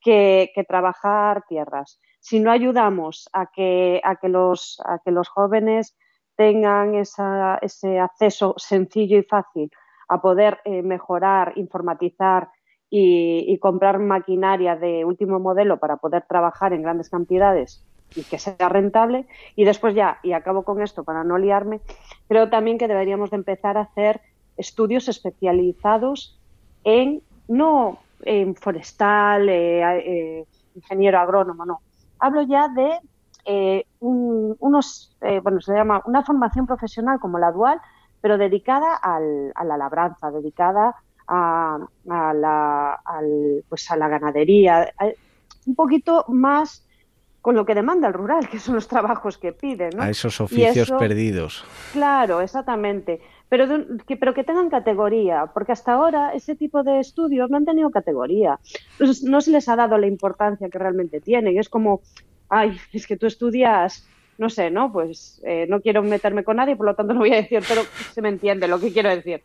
que, 0.01 0.51
trabajar 0.67 1.43
tierras, 1.47 1.99
si 2.19 2.39
no 2.39 2.51
ayudamos 2.51 3.29
a 3.31 3.47
que, 3.53 4.01
a 4.03 4.15
que, 4.15 4.27
los, 4.27 4.81
a 4.85 4.99
que 5.05 5.11
los 5.11 5.29
jóvenes 5.29 5.95
tengan 6.35 6.95
ese 6.95 7.99
acceso 7.99 8.55
sencillo 8.57 9.19
y 9.19 9.23
fácil 9.23 9.69
a 10.13 10.21
poder 10.21 10.59
eh, 10.65 10.81
mejorar, 10.81 11.53
informatizar 11.55 12.49
y, 12.89 13.57
comprar 13.57 13.97
maquinaria 13.97 14.75
de 14.75 15.03
último 15.03 15.39
modelo 15.39 15.79
para 15.79 15.97
poder 15.97 16.25
trabajar 16.29 16.73
en 16.73 16.83
grandes 16.83 17.09
cantidades 17.09 17.83
y 18.15 18.21
que 18.23 18.37
sea 18.37 18.69
rentable. 18.69 19.25
Y 19.55 19.65
después 19.65 19.95
ya, 19.95 20.19
y 20.21 20.33
acabo 20.33 20.61
con 20.61 20.79
esto 20.79 21.03
para 21.03 21.23
no 21.23 21.39
liarme, 21.39 21.81
creo 22.27 22.51
también 22.51 22.77
que 22.77 22.87
deberíamos 22.87 23.31
de 23.31 23.37
empezar 23.37 23.77
a 23.77 23.81
hacer 23.81 24.21
estudios 24.57 25.07
especializados 25.07 26.39
en, 26.83 27.23
no 27.47 27.97
en 28.21 28.53
forestal, 28.53 29.49
eh, 29.49 29.81
eh, 29.81 30.45
ingeniero 30.75 31.17
agrónomo, 31.17 31.65
no. 31.65 31.81
Hablo 32.19 32.43
ya 32.43 32.67
de 32.69 33.85
unos, 33.99 35.17
bueno, 35.41 35.61
se 35.61 35.73
llama 35.73 36.03
una 36.05 36.23
formación 36.23 36.67
profesional 36.67 37.19
como 37.19 37.39
la 37.39 37.51
dual, 37.51 37.81
pero 38.23 38.37
dedicada 38.37 38.95
al, 38.95 39.51
a 39.53 39.65
la 39.65 39.75
labranza, 39.75 40.31
dedicada 40.31 40.95
a, 41.27 41.77
la, 42.05 43.01
pues 43.67 43.91
a 43.91 43.97
la 43.97 44.07
ganadería, 44.07 44.93
un 45.65 45.75
poquito 45.75 46.23
más 46.29 46.87
con 47.41 47.55
lo 47.55 47.65
que 47.65 47.75
demanda 47.75 48.07
el 48.07 48.13
rural, 48.13 48.47
que 48.47 48.59
son 48.59 48.75
los 48.75 48.87
trabajos 48.87 49.37
que 49.37 49.51
piden. 49.51 49.99
A 49.99 50.09
esos 50.09 50.39
oficios 50.39 50.89
perdidos. 50.91 51.65
Claro, 51.91 52.39
exactamente. 52.39 53.19
Pero, 53.49 53.67
que, 54.07 54.15
pero 54.15 54.33
que 54.33 54.45
tengan 54.45 54.69
categoría, 54.69 55.47
porque 55.53 55.73
hasta 55.73 55.91
ahora 55.91 56.33
ese 56.33 56.55
tipo 56.55 56.81
de 56.81 57.01
estudios 57.01 57.49
no 57.49 57.57
han 57.57 57.65
tenido 57.65 57.91
categoría. 57.91 58.57
no 59.23 59.41
se 59.41 59.51
les 59.51 59.67
ha 59.67 59.75
dado 59.75 59.97
la 59.97 60.07
importancia 60.07 60.69
que 60.69 60.79
realmente 60.79 61.19
tienen. 61.19 61.59
Es 61.59 61.67
como, 61.67 61.99
ay, 62.47 62.77
es 62.93 63.05
que 63.05 63.17
tú 63.17 63.27
estudias 63.27 64.07
no 64.37 64.49
sé, 64.49 64.71
¿no? 64.71 64.91
Pues 64.91 65.41
eh, 65.45 65.65
no 65.69 65.81
quiero 65.81 66.03
meterme 66.03 66.43
con 66.43 66.57
nadie, 66.57 66.75
por 66.75 66.85
lo 66.85 66.95
tanto 66.95 67.13
no 67.15 67.21
voy 67.21 67.33
a 67.33 67.37
decir, 67.37 67.61
pero 67.67 67.81
se 68.13 68.21
me 68.21 68.29
entiende 68.29 68.67
lo 68.67 68.79
que 68.79 68.91
quiero 68.91 69.09
decir. 69.09 69.41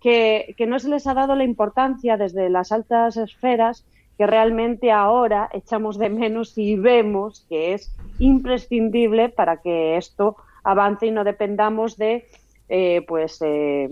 Que, 0.00 0.54
que 0.56 0.66
no 0.66 0.78
se 0.78 0.88
les 0.88 1.06
ha 1.06 1.14
dado 1.14 1.34
la 1.34 1.44
importancia 1.44 2.16
desde 2.16 2.50
las 2.50 2.72
altas 2.72 3.16
esferas 3.16 3.84
que 4.18 4.26
realmente 4.26 4.92
ahora 4.92 5.48
echamos 5.52 5.98
de 5.98 6.08
menos 6.08 6.56
y 6.56 6.76
vemos 6.76 7.44
que 7.48 7.74
es 7.74 7.94
imprescindible 8.18 9.28
para 9.28 9.58
que 9.58 9.98
esto 9.98 10.36
avance 10.64 11.06
y 11.06 11.10
no 11.10 11.22
dependamos 11.22 11.96
de 11.96 12.26
eh, 12.68 13.04
pues 13.06 13.38
eh, 13.42 13.90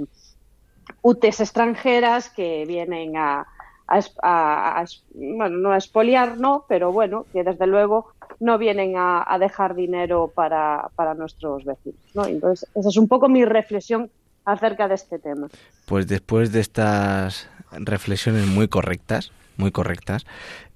UTES 1.02 1.40
extranjeras 1.40 2.30
que 2.30 2.64
vienen 2.66 3.16
a, 3.16 3.46
a, 3.86 4.84
bueno, 5.14 5.58
no 5.58 5.72
a 5.72 5.76
expoliar, 5.76 6.38
no, 6.38 6.64
pero 6.68 6.92
bueno, 6.92 7.26
que 7.32 7.44
desde 7.44 7.66
luego 7.66 8.13
no 8.40 8.58
vienen 8.58 8.94
a, 8.96 9.36
dejar 9.38 9.74
dinero 9.74 10.32
para, 10.34 10.90
para, 10.96 11.14
nuestros 11.14 11.64
vecinos. 11.64 12.00
¿no? 12.14 12.26
Entonces, 12.26 12.68
esa 12.74 12.88
es 12.88 12.96
un 12.96 13.08
poco 13.08 13.28
mi 13.28 13.44
reflexión 13.44 14.10
acerca 14.44 14.88
de 14.88 14.94
este 14.94 15.18
tema. 15.18 15.48
Pues 15.86 16.06
después 16.06 16.52
de 16.52 16.60
estas 16.60 17.48
reflexiones 17.72 18.46
muy 18.46 18.68
correctas, 18.68 19.32
muy 19.56 19.70
correctas, 19.70 20.26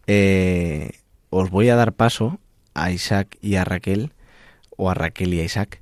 eh, 0.07 0.91
os 1.31 1.51
voy 1.51 1.69
a 1.69 1.77
dar 1.77 1.93
paso 1.93 2.39
a 2.75 2.91
Isaac 2.91 3.37
y 3.41 3.57
a 3.57 3.65
Raquel, 3.65 4.13
o 4.77 4.91
a 4.91 4.95
Raquel 4.95 5.35
y 5.35 5.41
a 5.41 5.45
Isaac, 5.45 5.81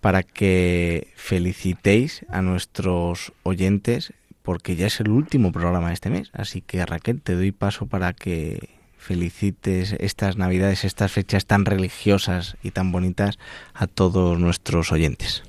para 0.00 0.22
que 0.22 1.08
felicitéis 1.16 2.26
a 2.28 2.42
nuestros 2.42 3.32
oyentes 3.42 4.12
porque 4.42 4.76
ya 4.76 4.88
es 4.88 5.00
el 5.00 5.08
último 5.08 5.52
programa 5.52 5.88
de 5.88 5.94
este 5.94 6.10
mes. 6.10 6.30
Así 6.34 6.60
que 6.60 6.84
Raquel, 6.84 7.22
te 7.22 7.34
doy 7.34 7.50
paso 7.50 7.86
para 7.86 8.12
que 8.12 8.73
felicites 9.04 9.92
estas 10.00 10.36
Navidades, 10.36 10.84
estas 10.84 11.12
fechas 11.12 11.46
tan 11.46 11.64
religiosas 11.64 12.56
y 12.62 12.70
tan 12.70 12.90
bonitas 12.90 13.38
a 13.74 13.86
todos 13.86 14.38
nuestros 14.38 14.92
oyentes. 14.92 15.42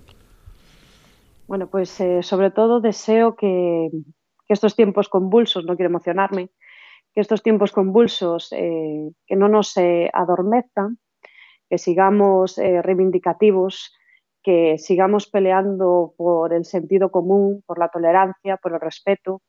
Bueno, 1.48 1.68
pues 1.68 2.00
eh, 2.02 2.22
sobre 2.22 2.52
todo 2.52 2.82
deseo 2.82 3.36
que, 3.36 3.90
estos 4.48 4.76
tiempos 4.76 5.10
convulsos, 5.10 5.66
no 5.66 5.76
quiero 5.76 5.90
emocionarme, 5.90 6.50
que 7.14 7.22
estos 7.22 7.42
tiempos 7.42 7.72
convulsos 7.72 8.52
eh, 8.52 9.10
que 9.26 9.36
no 9.36 9.48
nos 9.48 9.76
eh, 9.78 10.10
adormezcan, 10.14 11.00
que 11.70 11.78
sigamos 11.78 12.58
reivindicativos, 12.58 13.92
que 14.44 14.78
sigamos 14.78 15.28
peleando 15.28 16.14
por 16.16 16.54
el 16.54 16.66
sentido 16.66 17.10
común, 17.10 17.64
por 17.66 17.80
la 17.80 17.90
tolerancia, 17.90 18.58
por 18.58 18.74
el 18.74 18.80
respeto, 18.80 19.42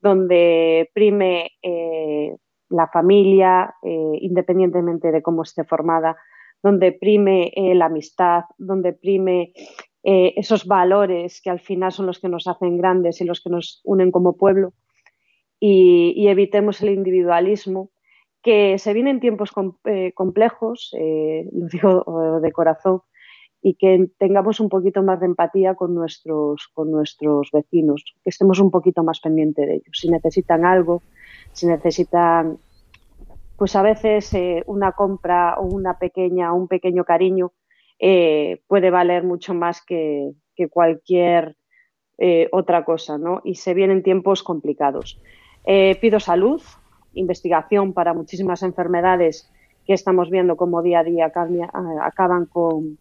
donde 0.00 0.90
prime 0.92 1.50
eh, 1.62 2.36
la 2.70 2.88
familia, 2.88 3.74
eh, 3.82 4.18
independientemente 4.20 5.12
de 5.12 5.22
cómo 5.22 5.42
esté 5.42 5.64
formada, 5.64 6.16
donde 6.62 6.92
prime 6.92 7.52
eh, 7.54 7.74
la 7.74 7.86
amistad, 7.86 8.44
donde 8.58 8.92
prime 8.92 9.52
esos 10.00 10.64
valores 10.64 11.42
que 11.42 11.50
al 11.50 11.60
final 11.60 11.92
son 11.92 12.06
los 12.06 12.18
que 12.18 12.30
nos 12.30 12.46
hacen 12.46 12.78
grandes 12.78 13.20
y 13.20 13.24
los 13.24 13.42
que 13.42 13.50
nos 13.50 13.82
unen 13.84 14.10
como 14.10 14.38
pueblo, 14.38 14.72
y, 15.60 16.28
evitemos 16.28 16.80
el 16.80 16.90
individualismo, 16.90 17.90
que 18.40 18.78
se 18.78 18.94
vienen 18.94 19.20
tiempos 19.20 19.52
complejos, 20.14 20.94
lo 20.94 21.66
digo 21.66 22.40
de 22.42 22.52
corazón, 22.52 23.02
y 23.60 23.74
que 23.74 24.08
tengamos 24.18 24.60
un 24.60 24.68
poquito 24.68 25.02
más 25.02 25.20
de 25.20 25.26
empatía 25.26 25.74
con 25.74 25.94
nuestros, 25.94 26.68
con 26.74 26.90
nuestros 26.90 27.50
vecinos, 27.52 28.04
que 28.22 28.30
estemos 28.30 28.60
un 28.60 28.70
poquito 28.70 29.02
más 29.02 29.20
pendientes 29.20 29.66
de 29.66 29.74
ellos. 29.74 29.98
Si 29.98 30.08
necesitan 30.08 30.64
algo, 30.64 31.02
si 31.52 31.66
necesitan, 31.66 32.58
pues 33.56 33.74
a 33.76 33.82
veces 33.82 34.32
eh, 34.34 34.62
una 34.66 34.92
compra 34.92 35.56
o 35.58 35.64
una 35.64 35.98
pequeña, 35.98 36.52
un 36.52 36.68
pequeño 36.68 37.04
cariño 37.04 37.52
eh, 37.98 38.62
puede 38.66 38.90
valer 38.90 39.24
mucho 39.24 39.54
más 39.54 39.82
que, 39.84 40.32
cualquier 40.70 41.56
eh, 42.18 42.48
otra 42.50 42.84
cosa, 42.84 43.16
¿no? 43.16 43.40
Y 43.44 43.54
se 43.54 43.74
vienen 43.74 44.02
tiempos 44.02 44.42
complicados. 44.42 45.20
pido 46.00 46.18
salud, 46.18 46.60
investigación 47.14 47.92
para 47.92 48.12
muchísimas 48.12 48.62
enfermedades 48.62 49.48
que 49.86 49.94
estamos 49.94 50.28
viendo 50.28 50.56
como 50.56 50.82
día 50.82 51.00
a 51.00 51.04
día 51.04 51.32
acaban 52.02 52.46
con 52.46 52.98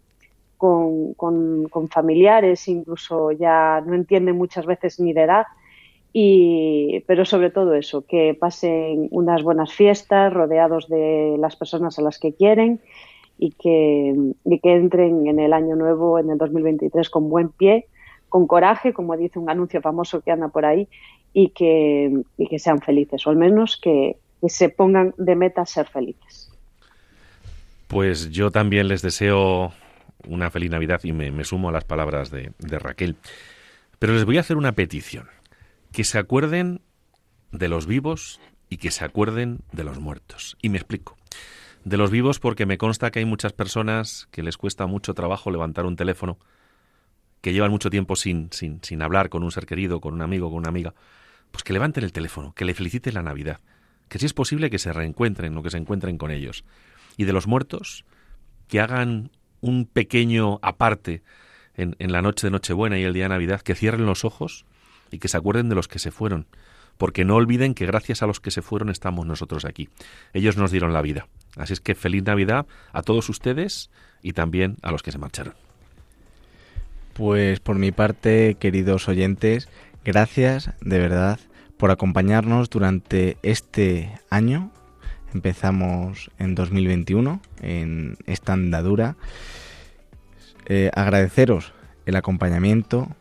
con, 0.58 1.14
con, 1.14 1.88
familiares, 1.90 2.68
incluso 2.68 3.32
ya 3.32 3.82
no 3.86 3.94
entienden 3.94 4.38
muchas 4.38 4.66
veces 4.66 5.00
ni 5.00 5.14
de 5.14 5.24
edad. 5.24 5.46
Y, 6.20 7.04
pero 7.06 7.26
sobre 7.26 7.52
todo 7.52 7.76
eso, 7.76 8.04
que 8.08 8.34
pasen 8.34 9.08
unas 9.12 9.44
buenas 9.44 9.72
fiestas 9.72 10.34
rodeados 10.34 10.90
de 10.90 11.36
las 11.38 11.56
personas 11.56 12.00
a 12.00 12.02
las 12.02 12.18
que 12.18 12.34
quieren 12.34 12.82
y 13.38 13.52
que, 13.52 14.16
y 14.44 14.60
que 14.60 14.74
entren 14.74 15.28
en 15.28 15.40
el 15.40 15.54
año 15.54 15.76
nuevo, 15.76 16.18
en 16.18 16.32
el 16.32 16.40
2023, 16.40 17.12
con 17.12 17.30
buen 17.30 17.50
pie, 17.50 17.86
con 18.30 18.48
coraje, 18.48 18.94
como 18.94 19.16
dice 19.16 19.38
un 19.38 19.48
anuncio 19.48 19.80
famoso 19.80 20.22
que 20.22 20.32
anda 20.32 20.48
por 20.48 20.66
ahí, 20.66 20.88
y 21.34 21.50
que, 21.50 22.12
y 22.36 22.48
que 22.48 22.58
sean 22.58 22.82
felices, 22.82 23.28
o 23.28 23.30
al 23.30 23.38
menos 23.38 23.80
que, 23.80 24.18
que 24.42 24.50
se 24.50 24.70
pongan 24.70 25.14
de 25.20 25.36
meta 25.36 25.68
ser 25.68 25.88
felices. 25.88 26.52
Pues 27.88 28.32
yo 28.32 28.50
también 28.50 28.88
les 28.88 29.04
deseo 29.04 29.72
una 30.28 30.50
feliz 30.50 30.72
Navidad 30.72 31.00
y 31.04 31.12
me, 31.12 31.44
sumo 31.44 31.70
a 31.70 31.72
las 31.72 31.84
palabras 31.84 32.32
de, 32.32 32.54
de 32.58 32.80
Raquel. 32.80 33.18
Pero 34.00 34.14
les 34.14 34.26
voy 34.26 34.38
a 34.38 34.40
hacer 34.40 34.58
una 34.58 34.72
petición. 34.72 35.28
Que 35.98 36.04
se 36.04 36.20
acuerden 36.20 36.82
de 37.52 37.70
los 37.70 37.88
vivos 37.88 38.40
y 38.70 38.78
que 38.78 38.92
se 38.92 39.04
acuerden 39.04 39.62
de 39.72 39.84
los 39.84 40.00
muertos. 40.00 40.56
Y 40.62 40.70
me 40.70 40.78
explico. 40.78 41.18
De 41.86 41.98
los 41.98 42.12
vivos 42.12 42.40
porque 42.40 42.68
me 42.68 42.78
consta 42.78 43.10
que 43.10 43.18
hay 43.18 43.26
muchas 43.26 43.52
personas 43.52 44.28
que 44.30 44.44
les 44.44 44.58
cuesta 44.58 44.86
mucho 44.86 45.16
trabajo 45.16 45.50
levantar 45.50 45.88
un 45.88 45.96
teléfono, 45.96 46.38
que 47.42 47.52
llevan 47.52 47.72
mucho 47.72 47.90
tiempo 47.90 48.16
sin, 48.16 48.50
sin, 48.52 48.80
sin 48.84 49.02
hablar 49.02 49.30
con 49.30 49.42
un 49.42 49.52
ser 49.52 49.66
querido, 49.66 50.00
con 50.00 50.14
un 50.14 50.22
amigo, 50.22 50.52
con 50.52 50.60
una 50.60 50.70
amiga. 50.70 50.94
Pues 51.50 51.64
que 51.64 51.74
levanten 51.74 52.04
el 52.04 52.12
teléfono, 52.12 52.54
que 52.54 52.66
le 52.66 52.76
feliciten 52.76 53.16
la 53.16 53.24
Navidad. 53.24 53.60
Que 54.08 54.20
si 54.20 54.28
es 54.28 54.34
posible 54.34 54.70
que 54.70 54.78
se 54.78 54.94
reencuentren 54.94 55.58
o 55.58 55.64
que 55.64 55.72
se 55.72 55.78
encuentren 55.78 56.20
con 56.20 56.30
ellos. 56.30 56.64
Y 57.18 57.24
de 57.24 57.34
los 57.34 57.48
muertos, 57.48 58.06
que 58.68 58.82
hagan 58.82 59.32
un 59.62 59.88
pequeño 59.88 60.60
aparte 60.62 61.24
en, 61.74 61.96
en 61.98 62.12
la 62.12 62.22
noche 62.22 62.46
de 62.46 62.52
Nochebuena 62.52 63.00
y 63.00 63.04
el 63.04 63.14
día 63.14 63.24
de 63.24 63.30
Navidad, 63.30 63.62
que 63.62 63.74
cierren 63.74 64.06
los 64.06 64.26
ojos 64.26 64.68
y 65.12 65.20
que 65.20 65.28
se 65.28 65.38
acuerden 65.38 65.70
de 65.70 65.76
los 65.76 65.88
que 65.88 66.00
se 66.00 66.12
fueron, 66.12 66.48
porque 66.98 67.26
no 67.26 67.36
olviden 67.36 67.74
que 67.74 67.86
gracias 67.86 68.22
a 68.24 68.28
los 68.28 68.40
que 68.40 68.52
se 68.52 68.62
fueron 68.62 68.90
estamos 68.90 69.26
nosotros 69.26 69.66
aquí. 69.66 69.90
Ellos 70.34 70.58
nos 70.58 70.72
dieron 70.72 70.94
la 70.94 71.02
vida. 71.02 71.28
Así 71.56 71.74
es 71.74 71.80
que 71.80 71.96
feliz 71.96 72.24
Navidad 72.24 72.66
a 72.92 73.02
todos 73.04 73.30
ustedes 73.30 73.90
y 74.22 74.34
también 74.34 74.78
a 74.82 74.92
los 74.92 75.04
que 75.04 75.12
se 75.12 75.18
marcharon. 75.18 75.54
Pues 77.14 77.60
por 77.60 77.78
mi 77.78 77.92
parte, 77.92 78.58
queridos 78.60 79.08
oyentes, 79.08 79.70
gracias 80.06 80.72
de 80.82 81.00
verdad 81.00 81.40
por 81.78 81.92
acompañarnos 81.92 82.70
durante 82.70 83.38
este 83.44 84.20
año. 84.30 84.72
Empezamos 85.34 86.32
en 86.40 86.56
2021, 86.56 87.42
en 87.62 88.18
esta 88.26 88.54
andadura. 88.54 89.16
Eh, 90.66 90.92
agradeceros 90.94 91.74
el 92.06 92.16
acompañamiento, 92.16 93.16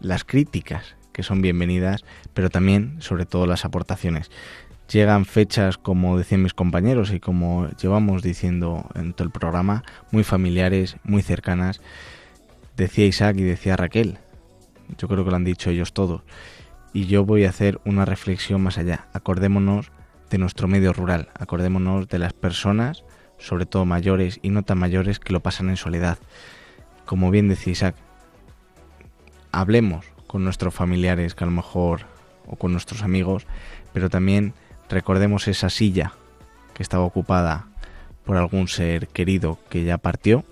las 0.00 0.24
críticas 0.24 0.96
que 1.16 1.22
son 1.22 1.40
bienvenidas, 1.40 2.04
pero 2.34 2.50
también, 2.50 2.96
sobre 2.98 3.24
todo, 3.24 3.46
las 3.46 3.64
aportaciones. 3.64 4.30
Llegan 4.92 5.24
fechas, 5.24 5.78
como 5.78 6.18
decían 6.18 6.42
mis 6.42 6.52
compañeros 6.52 7.10
y 7.10 7.20
como 7.20 7.70
llevamos 7.80 8.22
diciendo 8.22 8.86
en 8.94 9.14
todo 9.14 9.24
el 9.24 9.30
programa, 9.30 9.82
muy 10.10 10.24
familiares, 10.24 10.98
muy 11.04 11.22
cercanas. 11.22 11.80
Decía 12.76 13.06
Isaac 13.06 13.36
y 13.38 13.44
decía 13.44 13.76
Raquel, 13.76 14.18
yo 14.98 15.08
creo 15.08 15.24
que 15.24 15.30
lo 15.30 15.36
han 15.36 15.44
dicho 15.44 15.70
ellos 15.70 15.94
todos, 15.94 16.20
y 16.92 17.06
yo 17.06 17.24
voy 17.24 17.46
a 17.46 17.48
hacer 17.48 17.80
una 17.86 18.04
reflexión 18.04 18.60
más 18.60 18.76
allá. 18.76 19.06
Acordémonos 19.14 19.90
de 20.28 20.36
nuestro 20.36 20.68
medio 20.68 20.92
rural, 20.92 21.30
acordémonos 21.32 22.08
de 22.08 22.18
las 22.18 22.34
personas, 22.34 23.04
sobre 23.38 23.64
todo 23.64 23.86
mayores 23.86 24.38
y 24.42 24.50
no 24.50 24.64
tan 24.64 24.76
mayores, 24.76 25.18
que 25.18 25.32
lo 25.32 25.40
pasan 25.40 25.70
en 25.70 25.78
soledad. 25.78 26.18
Como 27.06 27.30
bien 27.30 27.48
decía 27.48 27.72
Isaac, 27.72 27.96
hablemos 29.50 30.14
con 30.26 30.44
nuestros 30.44 30.74
familiares 30.74 31.34
que 31.34 31.44
a 31.44 31.46
lo 31.46 31.52
mejor 31.52 32.02
o 32.46 32.56
con 32.56 32.72
nuestros 32.72 33.02
amigos, 33.02 33.46
pero 33.92 34.10
también 34.10 34.54
recordemos 34.88 35.48
esa 35.48 35.70
silla 35.70 36.12
que 36.74 36.82
estaba 36.82 37.04
ocupada 37.04 37.66
por 38.24 38.36
algún 38.36 38.68
ser 38.68 39.08
querido 39.08 39.58
que 39.70 39.84
ya 39.84 39.98
partió 39.98 40.44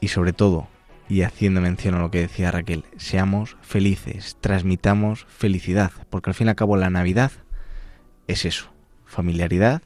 y 0.00 0.08
sobre 0.08 0.32
todo, 0.32 0.66
y 1.08 1.22
haciendo 1.22 1.60
mención 1.60 1.94
a 1.94 1.98
lo 1.98 2.10
que 2.10 2.20
decía 2.20 2.50
Raquel, 2.50 2.84
seamos 2.96 3.56
felices, 3.62 4.36
transmitamos 4.40 5.26
felicidad, 5.28 5.92
porque 6.08 6.30
al 6.30 6.34
fin 6.34 6.46
y 6.46 6.50
al 6.50 6.56
cabo 6.56 6.76
la 6.76 6.90
Navidad 6.90 7.32
es 8.26 8.44
eso, 8.44 8.70
familiaridad 9.04 9.82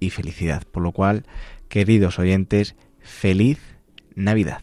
y 0.00 0.10
felicidad, 0.10 0.62
por 0.64 0.82
lo 0.82 0.92
cual, 0.92 1.24
queridos 1.68 2.18
oyentes, 2.18 2.74
feliz 3.00 3.60
Navidad. 4.14 4.62